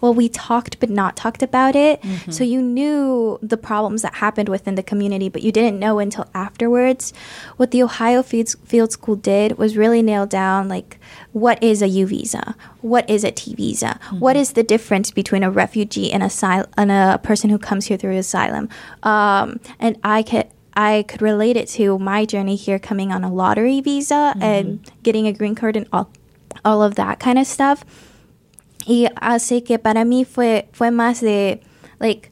well, 0.00 0.14
we 0.14 0.28
talked 0.28 0.78
but 0.80 0.90
not 0.90 1.16
talked 1.16 1.42
about 1.42 1.76
it. 1.76 2.00
Mm-hmm. 2.02 2.30
So 2.30 2.44
you 2.44 2.62
knew 2.62 3.38
the 3.42 3.56
problems 3.56 4.02
that 4.02 4.14
happened 4.14 4.48
within 4.48 4.74
the 4.74 4.82
community, 4.82 5.28
but 5.28 5.42
you 5.42 5.52
didn't 5.52 5.78
know 5.78 5.98
until 5.98 6.28
afterwards. 6.34 7.12
What 7.56 7.70
the 7.70 7.82
Ohio 7.82 8.22
Field, 8.22 8.54
Field 8.64 8.92
School 8.92 9.16
did 9.16 9.58
was 9.58 9.76
really 9.76 10.02
nail 10.02 10.26
down 10.26 10.68
like 10.68 10.98
what 11.32 11.62
is 11.62 11.82
a 11.82 11.88
U 11.88 12.06
visa, 12.06 12.54
what 12.80 13.08
is 13.08 13.24
a 13.24 13.30
T 13.30 13.54
visa, 13.54 13.98
what 14.18 14.34
mm-hmm. 14.34 14.42
is 14.42 14.52
the 14.52 14.62
difference 14.62 15.10
between 15.10 15.42
a 15.42 15.50
refugee 15.50 16.12
and, 16.12 16.22
asyl- 16.22 16.68
and 16.76 16.90
a 16.90 17.20
person 17.22 17.50
who 17.50 17.58
comes 17.58 17.86
here 17.86 17.96
through 17.96 18.16
asylum, 18.16 18.68
um, 19.02 19.60
and 19.78 19.98
I 20.02 20.22
could. 20.22 20.46
I 20.74 21.04
could 21.06 21.22
relate 21.22 21.56
it 21.56 21.68
to 21.70 21.98
my 21.98 22.24
journey 22.24 22.56
here 22.56 22.78
coming 22.78 23.12
on 23.12 23.24
a 23.24 23.32
lottery 23.32 23.80
visa 23.80 24.32
mm-hmm. 24.34 24.42
and 24.42 24.92
getting 25.02 25.26
a 25.26 25.32
green 25.32 25.54
card 25.54 25.76
and 25.76 25.86
all, 25.92 26.10
all 26.64 26.82
of 26.82 26.94
that 26.96 27.20
kind 27.20 27.38
of 27.38 27.46
stuff. 27.46 27.84
Y 28.86 29.08
así 29.20 29.64
que 29.64 29.78
para 29.78 30.04
mí 30.04 30.26
fue, 30.26 30.68
fue 30.72 30.90
más 30.90 31.20
de, 31.20 31.60
like, 32.00 32.31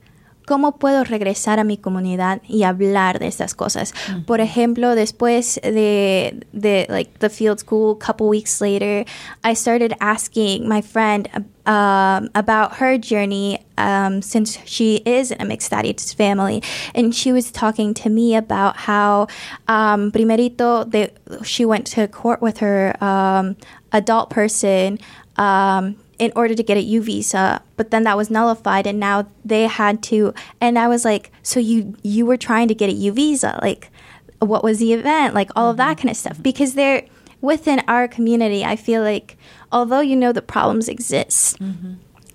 ¿cómo 0.50 0.78
puedo 0.78 1.04
regresar 1.04 1.60
a 1.60 1.64
mi 1.64 1.76
comunidad 1.76 2.42
y 2.48 2.64
hablar 2.64 3.20
de 3.20 3.28
estas 3.28 3.54
cosas? 3.54 3.94
Por 4.26 4.40
ejemplo, 4.40 4.96
después 4.96 5.60
de, 5.62 6.44
de, 6.52 6.86
like, 6.88 7.12
the 7.20 7.30
field 7.30 7.60
school, 7.60 7.92
a 7.92 8.04
couple 8.04 8.26
weeks 8.26 8.60
later, 8.60 9.04
I 9.44 9.54
started 9.54 9.94
asking 10.00 10.68
my 10.68 10.82
friend 10.82 11.28
um, 11.66 12.30
about 12.34 12.78
her 12.80 12.98
journey 12.98 13.60
um, 13.78 14.22
since 14.22 14.58
she 14.64 14.96
is 15.06 15.30
in 15.30 15.40
a 15.40 15.44
mixed 15.44 15.66
status 15.68 16.12
family. 16.12 16.64
And 16.96 17.14
she 17.14 17.30
was 17.30 17.52
talking 17.52 17.94
to 18.02 18.10
me 18.10 18.34
about 18.34 18.76
how, 18.76 19.28
um, 19.68 20.10
primerito, 20.10 20.90
they, 20.90 21.12
she 21.44 21.64
went 21.64 21.86
to 21.94 22.08
court 22.08 22.42
with 22.42 22.58
her 22.58 22.96
um, 23.00 23.54
adult 23.92 24.30
person 24.30 24.98
um, 25.36 25.94
in 26.20 26.30
order 26.36 26.54
to 26.54 26.62
get 26.62 26.76
a 26.76 26.82
U 26.82 27.02
visa, 27.02 27.62
but 27.76 27.90
then 27.90 28.04
that 28.04 28.16
was 28.16 28.30
nullified, 28.30 28.86
and 28.86 29.00
now 29.00 29.26
they 29.42 29.66
had 29.66 30.02
to. 30.04 30.34
And 30.60 30.78
I 30.78 30.86
was 30.86 31.02
like, 31.04 31.32
so 31.42 31.58
you 31.58 31.96
you 32.02 32.26
were 32.26 32.36
trying 32.36 32.68
to 32.68 32.74
get 32.74 32.90
a 32.90 32.92
U 32.92 33.10
visa, 33.12 33.58
like 33.62 33.90
what 34.38 34.62
was 34.62 34.78
the 34.78 34.92
event, 34.92 35.34
like 35.34 35.50
all 35.56 35.70
of 35.70 35.78
that 35.78 35.96
kind 35.96 36.10
of 36.10 36.16
stuff, 36.16 36.40
because 36.42 36.74
they're 36.74 37.06
within 37.40 37.80
our 37.88 38.06
community. 38.06 38.64
I 38.64 38.76
feel 38.76 39.02
like 39.02 39.38
although 39.72 40.00
you 40.00 40.14
know 40.14 40.32
the 40.32 40.42
problems 40.42 40.88
exist, 40.88 41.56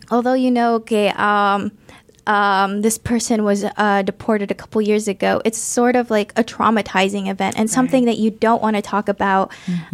although 0.09 0.33
you 0.33 0.49
know, 0.49 0.73
okay, 0.75 1.09
um, 1.09 1.71
um, 2.25 2.81
this 2.81 2.97
person 2.97 3.43
was 3.43 3.63
uh, 3.77 4.01
deported 4.01 4.49
a 4.49 4.55
couple 4.55 4.81
years 4.81 5.07
ago. 5.07 5.43
It's 5.45 5.59
sort 5.59 5.95
of 5.95 6.09
like 6.09 6.33
a 6.35 6.43
traumatizing 6.43 7.29
event 7.29 7.55
and 7.55 7.69
something 7.69 8.05
that 8.05 8.17
you 8.17 8.31
don't 8.31 8.63
want 8.63 8.77
to 8.77 8.81
talk 8.81 9.07
about 9.07 9.51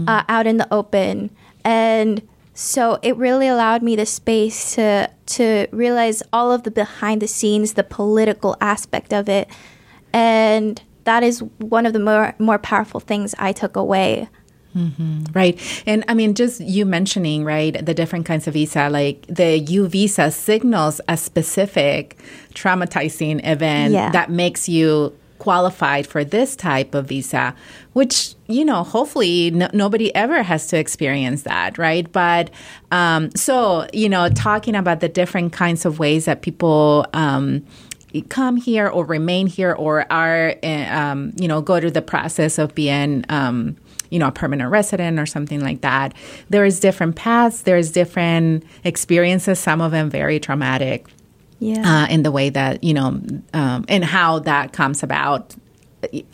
uh, 0.08 0.24
out 0.30 0.48
in 0.48 0.56
the 0.56 0.68
open. 0.74 1.30
And 1.66 2.22
so 2.54 3.00
it 3.02 3.16
really 3.18 3.48
allowed 3.48 3.82
me 3.82 3.96
the 3.96 4.06
space 4.06 4.76
to 4.76 5.10
to 5.28 5.68
realize 5.72 6.22
all 6.34 6.52
of 6.52 6.64
the 6.64 6.72
behind 6.72 7.22
the 7.22 7.28
scenes, 7.28 7.74
the 7.74 7.84
political 7.84 8.58
aspect 8.60 9.14
of 9.14 9.30
it, 9.30 9.48
and 10.14 10.82
that 11.06 11.24
is 11.24 11.42
one 11.60 11.86
of 11.86 11.94
the 11.94 12.00
more 12.00 12.36
more 12.40 12.60
powerful 12.60 13.00
things 13.00 13.34
I 13.40 13.52
took 13.54 13.76
away. 13.76 14.28
Mm-hmm. 14.76 15.24
Right. 15.34 15.84
And 15.86 16.06
I 16.08 16.14
mean, 16.14 16.34
just 16.34 16.62
you 16.62 16.86
mentioning, 16.86 17.44
right, 17.44 17.86
the 17.86 17.94
different 17.94 18.26
kinds 18.26 18.48
of 18.48 18.54
visa, 18.54 18.90
like 18.90 19.26
the 19.28 19.60
U 19.60 19.88
visa 19.88 20.32
signals 20.32 21.02
a 21.10 21.18
specific 21.18 22.18
traumatizing 22.54 23.46
event 23.46 23.94
Yeah. 23.94 24.12
that 24.12 24.30
makes 24.30 24.70
you 24.70 25.14
qualified 25.42 26.06
for 26.06 26.24
this 26.24 26.56
type 26.56 26.94
of 26.94 27.08
visa, 27.08 27.56
which, 27.94 28.36
you 28.48 28.64
know, 28.64 28.84
hopefully 28.84 29.50
no, 29.50 29.68
nobody 29.74 30.14
ever 30.14 30.44
has 30.44 30.68
to 30.68 30.78
experience 30.78 31.42
that, 31.42 31.80
right? 31.80 32.12
But 32.12 32.52
um, 32.92 33.32
so, 33.36 33.88
you 33.92 34.08
know, 34.08 34.30
talking 34.30 34.76
about 34.76 35.00
the 35.00 35.10
different 35.10 35.52
kinds 35.52 35.84
of 35.84 35.98
ways 35.98 36.26
that 36.26 36.44
people, 36.44 37.08
um, 37.14 37.66
come 38.30 38.56
here 38.56 38.88
or 38.88 39.04
remain 39.04 39.48
here 39.48 39.72
or 39.72 40.06
are, 40.14 40.54
uh, 40.62 40.68
um, 40.68 41.34
you 41.38 41.48
know, 41.48 41.60
go 41.60 41.80
through 41.80 41.90
the 41.90 42.04
process 42.04 42.60
of 42.60 42.76
being, 42.76 43.26
um, 43.30 43.76
you 44.12 44.20
know, 44.20 44.28
a 44.28 44.32
permanent 44.32 44.70
resident 44.70 45.18
or 45.20 45.26
something 45.26 45.62
like 45.62 45.82
that. 45.82 46.14
There's 46.52 46.80
different 46.80 47.16
paths, 47.16 47.64
there's 47.64 47.92
different 47.92 48.64
experiences, 48.84 49.58
some 49.58 49.82
of 49.82 49.92
them 49.92 50.12
very 50.12 50.40
traumatic 50.40 51.08
Yeah. 51.62 52.06
uh, 52.06 52.08
in 52.08 52.24
the 52.24 52.32
way 52.32 52.50
that, 52.50 52.84
you 52.84 52.94
know, 52.94 53.22
um, 53.54 53.86
and 53.88 54.04
how 54.04 54.40
that 54.40 54.74
comes 54.74 55.04
about 55.04 55.56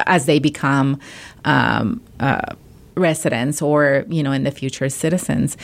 as 0.05 0.25
they 0.25 0.39
become 0.39 0.99
um, 1.43 2.01
uh, 2.21 2.55
residents 2.95 3.61
or, 3.61 4.05
you 4.07 4.23
know, 4.23 4.31
in 4.31 4.45
the 4.45 4.51
future 4.51 4.87
citizens. 4.87 5.57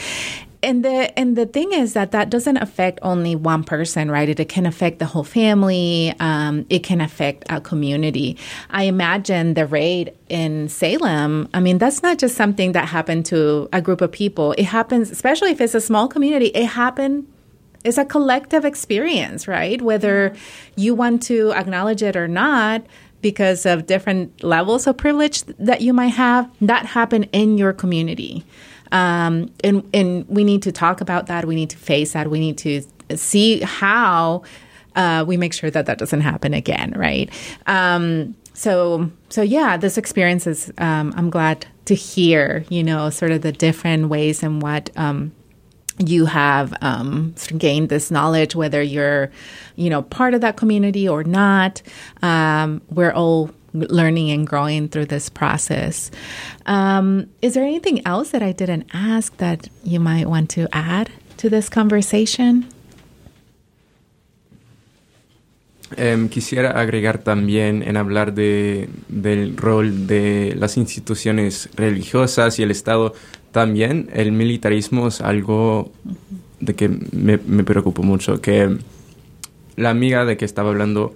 And 0.62 0.84
the 0.84 1.18
and 1.18 1.36
the 1.36 1.46
thing 1.46 1.72
is 1.72 1.92
that 1.92 2.12
that 2.12 2.30
doesn't 2.30 2.56
affect 2.56 2.98
only 3.02 3.36
one 3.36 3.64
person, 3.64 4.10
right? 4.10 4.28
It, 4.28 4.40
it 4.40 4.48
can 4.48 4.64
affect 4.64 4.98
the 4.98 5.04
whole 5.04 5.24
family. 5.24 6.14
Um, 6.20 6.64
it 6.70 6.80
can 6.80 7.00
affect 7.02 7.44
a 7.50 7.60
community. 7.60 8.38
I 8.70 8.84
imagine 8.84 9.54
the 9.54 9.66
raid 9.66 10.14
in 10.30 10.68
Salem. 10.68 11.48
I 11.52 11.60
mean, 11.60 11.76
that's 11.78 12.02
not 12.02 12.18
just 12.18 12.34
something 12.34 12.72
that 12.72 12.88
happened 12.88 13.26
to 13.26 13.68
a 13.74 13.82
group 13.82 14.00
of 14.00 14.10
people. 14.10 14.52
It 14.52 14.64
happens, 14.64 15.10
especially 15.10 15.50
if 15.50 15.60
it's 15.60 15.74
a 15.74 15.80
small 15.80 16.08
community. 16.08 16.46
It 16.46 16.66
happened 16.66 17.26
it's 17.84 17.98
a 17.98 18.04
collective 18.04 18.64
experience, 18.64 19.46
right? 19.46 19.80
Whether 19.80 20.34
you 20.76 20.94
want 20.94 21.22
to 21.24 21.52
acknowledge 21.52 22.02
it 22.02 22.16
or 22.16 22.26
not, 22.26 22.84
because 23.24 23.64
of 23.64 23.86
different 23.86 24.44
levels 24.44 24.86
of 24.86 24.98
privilege 24.98 25.44
that 25.58 25.80
you 25.80 25.94
might 25.94 26.08
have, 26.08 26.50
that 26.60 26.84
happened 26.84 27.26
in 27.32 27.56
your 27.56 27.72
community. 27.72 28.44
Um, 28.92 29.50
and, 29.64 29.88
and 29.94 30.28
we 30.28 30.44
need 30.44 30.62
to 30.64 30.72
talk 30.72 31.00
about 31.00 31.26
that. 31.28 31.46
We 31.46 31.54
need 31.54 31.70
to 31.70 31.78
face 31.78 32.12
that. 32.12 32.30
We 32.30 32.38
need 32.38 32.58
to 32.58 32.82
see 33.16 33.60
how 33.60 34.42
uh, 34.94 35.24
we 35.26 35.38
make 35.38 35.54
sure 35.54 35.70
that 35.70 35.86
that 35.86 35.96
doesn't 35.96 36.20
happen 36.20 36.52
again, 36.52 36.92
right? 36.96 37.30
Um, 37.66 38.36
so, 38.52 39.10
so 39.30 39.40
yeah, 39.40 39.78
this 39.78 39.96
experience 39.96 40.46
is. 40.46 40.70
Um, 40.76 41.14
I'm 41.16 41.30
glad 41.30 41.66
to 41.86 41.94
hear, 41.94 42.64
you 42.68 42.84
know, 42.84 43.08
sort 43.08 43.32
of 43.32 43.40
the 43.40 43.52
different 43.52 44.10
ways 44.10 44.42
and 44.42 44.60
what 44.60 44.90
um, 44.96 45.32
you 45.98 46.26
have 46.26 46.74
um, 46.80 47.34
gained 47.56 47.88
this 47.88 48.10
knowledge, 48.10 48.54
whether 48.54 48.82
you're, 48.82 49.30
you 49.76 49.90
know, 49.90 50.02
part 50.02 50.34
of 50.34 50.40
that 50.40 50.56
community 50.56 51.08
or 51.08 51.24
not. 51.24 51.82
Um, 52.22 52.82
we're 52.90 53.12
all 53.12 53.50
learning 53.72 54.30
and 54.30 54.46
growing 54.46 54.88
through 54.88 55.06
this 55.06 55.28
process. 55.28 56.10
Um, 56.66 57.28
is 57.42 57.54
there 57.54 57.64
anything 57.64 58.06
else 58.06 58.30
that 58.30 58.42
I 58.42 58.52
didn't 58.52 58.86
ask 58.92 59.36
that 59.38 59.68
you 59.82 60.00
might 60.00 60.28
want 60.28 60.50
to 60.50 60.68
add 60.72 61.10
to 61.38 61.50
this 61.50 61.68
conversation? 61.68 62.68
Em, 65.96 66.28
quisiera 66.28 66.80
agregar 66.80 67.18
también 67.18 67.82
en 67.82 67.96
hablar 67.96 68.34
de, 68.34 68.88
del 69.08 69.56
rol 69.56 70.06
de 70.06 70.54
las 70.56 70.76
instituciones 70.76 71.68
religiosas 71.76 72.58
y 72.58 72.62
el 72.62 72.70
Estado. 72.70 73.14
También 73.54 74.10
el 74.12 74.32
militarismo 74.32 75.06
es 75.06 75.20
algo 75.20 75.92
de 76.58 76.74
que 76.74 76.88
me, 76.88 77.38
me 77.38 77.62
preocupa 77.62 78.02
mucho. 78.02 78.40
Que 78.40 78.78
la 79.76 79.90
amiga 79.90 80.24
de 80.24 80.36
que 80.36 80.44
estaba 80.44 80.70
hablando 80.70 81.14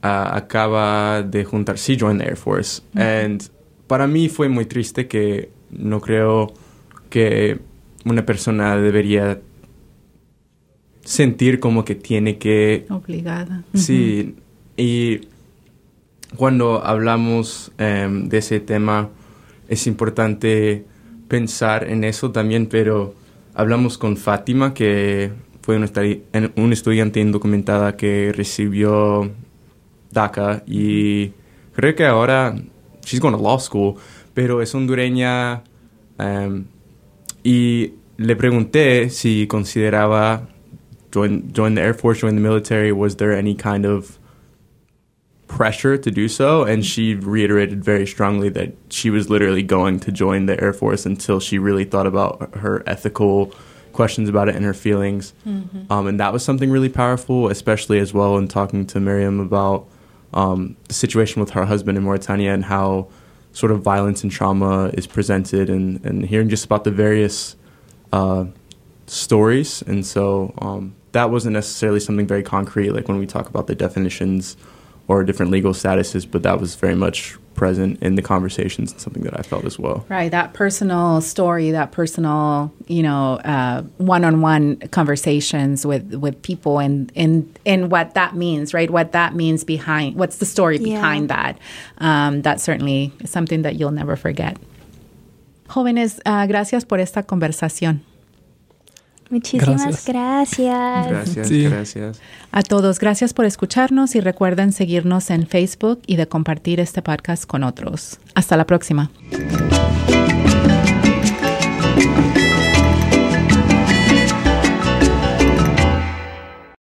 ah, 0.00 0.36
acaba 0.36 1.24
de 1.24 1.44
juntar, 1.44 1.74
she 1.74 1.98
joined 1.98 2.20
the 2.20 2.28
Air 2.28 2.36
Force. 2.36 2.80
And 2.94 3.42
para 3.88 4.06
mí 4.06 4.28
fue 4.28 4.48
muy 4.48 4.66
triste 4.66 5.08
que 5.08 5.50
no 5.72 6.00
creo 6.00 6.54
que 7.08 7.58
una 8.04 8.24
persona 8.24 8.76
debería 8.76 9.40
sentir 11.00 11.58
como 11.58 11.84
que 11.84 11.96
tiene 11.96 12.38
que 12.38 12.86
Obligada. 12.88 13.64
Sí, 13.74 14.36
y 14.76 15.22
cuando 16.36 16.84
hablamos 16.84 17.72
em, 17.78 18.28
de 18.28 18.38
ese 18.38 18.60
tema 18.60 19.08
es 19.68 19.88
importante 19.88 20.84
pensar 21.30 21.88
en 21.88 22.04
eso 22.04 22.32
también, 22.32 22.66
pero 22.66 23.14
hablamos 23.54 23.96
con 23.96 24.18
Fátima, 24.18 24.74
que 24.74 25.30
fue 25.62 25.76
una, 25.76 26.72
estudiante 26.72 27.20
indocumentada 27.20 27.96
que 27.96 28.32
recibió 28.34 29.30
DACA 30.10 30.64
y 30.66 31.32
creo 31.72 31.94
que 31.94 32.04
ahora 32.04 32.56
she's 33.04 33.20
going 33.20 33.32
to 33.32 33.40
law 33.40 33.58
school, 33.58 33.94
pero 34.34 34.60
es 34.60 34.74
hondureña 34.74 35.62
em, 36.18 36.64
y 37.44 37.92
le 38.16 38.34
pregunté 38.36 39.08
si 39.08 39.46
consideraba 39.46 40.48
join 41.12 41.52
join 41.54 41.74
the 41.74 41.80
Air 41.80 41.94
Force, 41.94 42.20
join 42.20 42.34
the 42.34 42.42
military. 42.42 42.92
Was 42.92 43.16
there 43.16 43.38
any 43.38 43.54
kind 43.54 43.86
of 43.86 44.18
pressure 45.50 45.98
to 45.98 46.10
do 46.10 46.28
so? 46.28 46.62
And 46.62 46.86
she 46.86 47.14
reiterated 47.14 47.84
very 47.84 48.06
strongly 48.06 48.48
that 48.50 48.72
she 48.88 49.10
was 49.10 49.28
literally 49.28 49.64
going 49.64 49.98
to 50.00 50.12
join 50.12 50.46
the 50.46 50.62
Air 50.62 50.72
Force 50.72 51.04
until 51.04 51.40
she 51.40 51.58
really 51.58 51.84
thought 51.84 52.06
about 52.06 52.54
her 52.54 52.82
ethical 52.86 53.52
questions 53.92 54.28
about 54.28 54.48
it 54.48 54.54
and 54.54 54.64
her 54.64 54.72
feelings. 54.72 55.34
Um, 55.90 56.06
and 56.06 56.20
that 56.20 56.32
was 56.32 56.44
something 56.44 56.70
really 56.70 56.88
powerful, 56.88 57.48
especially 57.48 57.98
as 57.98 58.14
well 58.14 58.38
in 58.38 58.46
talking 58.46 58.86
to 58.86 59.00
Miriam 59.00 59.40
about 59.40 59.88
um, 60.32 60.76
the 60.86 60.94
situation 60.94 61.40
with 61.40 61.50
her 61.50 61.64
husband 61.64 61.98
in 61.98 62.04
Mauritania 62.04 62.54
and 62.54 62.64
how 62.64 63.08
sort 63.52 63.72
of 63.72 63.82
violence 63.82 64.22
and 64.22 64.30
trauma 64.30 64.90
is 64.94 65.08
presented 65.08 65.68
and, 65.68 66.04
and 66.06 66.24
hearing 66.24 66.48
just 66.48 66.64
about 66.64 66.84
the 66.84 66.92
various 66.92 67.56
uh, 68.12 68.44
stories. 69.08 69.82
And 69.82 70.06
so 70.06 70.54
um, 70.58 70.94
that 71.10 71.30
wasn't 71.30 71.54
necessarily 71.54 71.98
something 71.98 72.28
very 72.28 72.44
concrete, 72.44 72.90
like 72.90 73.08
when 73.08 73.18
we 73.18 73.26
talk 73.26 73.48
about 73.48 73.66
the 73.66 73.74
definitions 73.74 74.56
or 75.10 75.24
different 75.24 75.50
legal 75.50 75.72
statuses, 75.72 76.24
but 76.30 76.44
that 76.44 76.60
was 76.60 76.76
very 76.76 76.94
much 76.94 77.36
present 77.54 78.00
in 78.00 78.14
the 78.14 78.22
conversations 78.22 78.92
and 78.92 79.00
something 79.00 79.24
that 79.24 79.36
I 79.36 79.42
felt 79.42 79.64
as 79.64 79.76
well. 79.76 80.06
Right, 80.08 80.30
that 80.30 80.52
personal 80.54 81.20
story, 81.20 81.72
that 81.72 81.90
personal, 81.90 82.72
you 82.86 83.02
know, 83.02 83.34
uh, 83.44 83.82
one-on-one 83.98 84.76
conversations 84.92 85.84
with 85.84 86.14
with 86.14 86.40
people, 86.42 86.78
and 86.78 87.10
and 87.16 87.34
and 87.66 87.90
what 87.90 88.14
that 88.14 88.36
means, 88.36 88.72
right? 88.72 88.88
What 88.88 89.10
that 89.10 89.34
means 89.34 89.64
behind, 89.64 90.14
what's 90.14 90.36
the 90.36 90.46
story 90.46 90.78
Yeah. 90.78 90.94
behind 90.94 91.28
that? 91.28 91.58
Um, 91.98 92.42
that's 92.42 92.62
certainly 92.62 93.12
something 93.24 93.62
that 93.62 93.74
you'll 93.74 93.96
never 94.02 94.14
forget. 94.14 94.58
Jóvenes, 95.68 96.20
ah, 96.24 96.46
gracias 96.46 96.84
por 96.84 97.00
esta 97.00 97.22
conversación. 97.24 98.00
Muchísimas 99.30 100.04
Gracias. 100.06 100.06
gracias. 100.06 101.06
Gracias, 101.08 101.48
Sí. 101.48 101.62
gracias. 101.64 102.20
A 102.52 102.62
todos, 102.62 102.98
gracias 102.98 103.32
por 103.32 103.44
escucharnos 103.44 104.14
y 104.16 104.20
recuerden 104.20 104.72
seguirnos 104.72 105.30
en 105.30 105.46
Facebook 105.46 106.02
y 106.06 106.16
de 106.16 106.26
compartir 106.26 106.80
este 106.80 107.00
podcast 107.00 107.46
con 107.46 107.62
otros. 107.62 108.18
Hasta 108.34 108.56
la 108.56 108.66
próxima. 108.66 109.10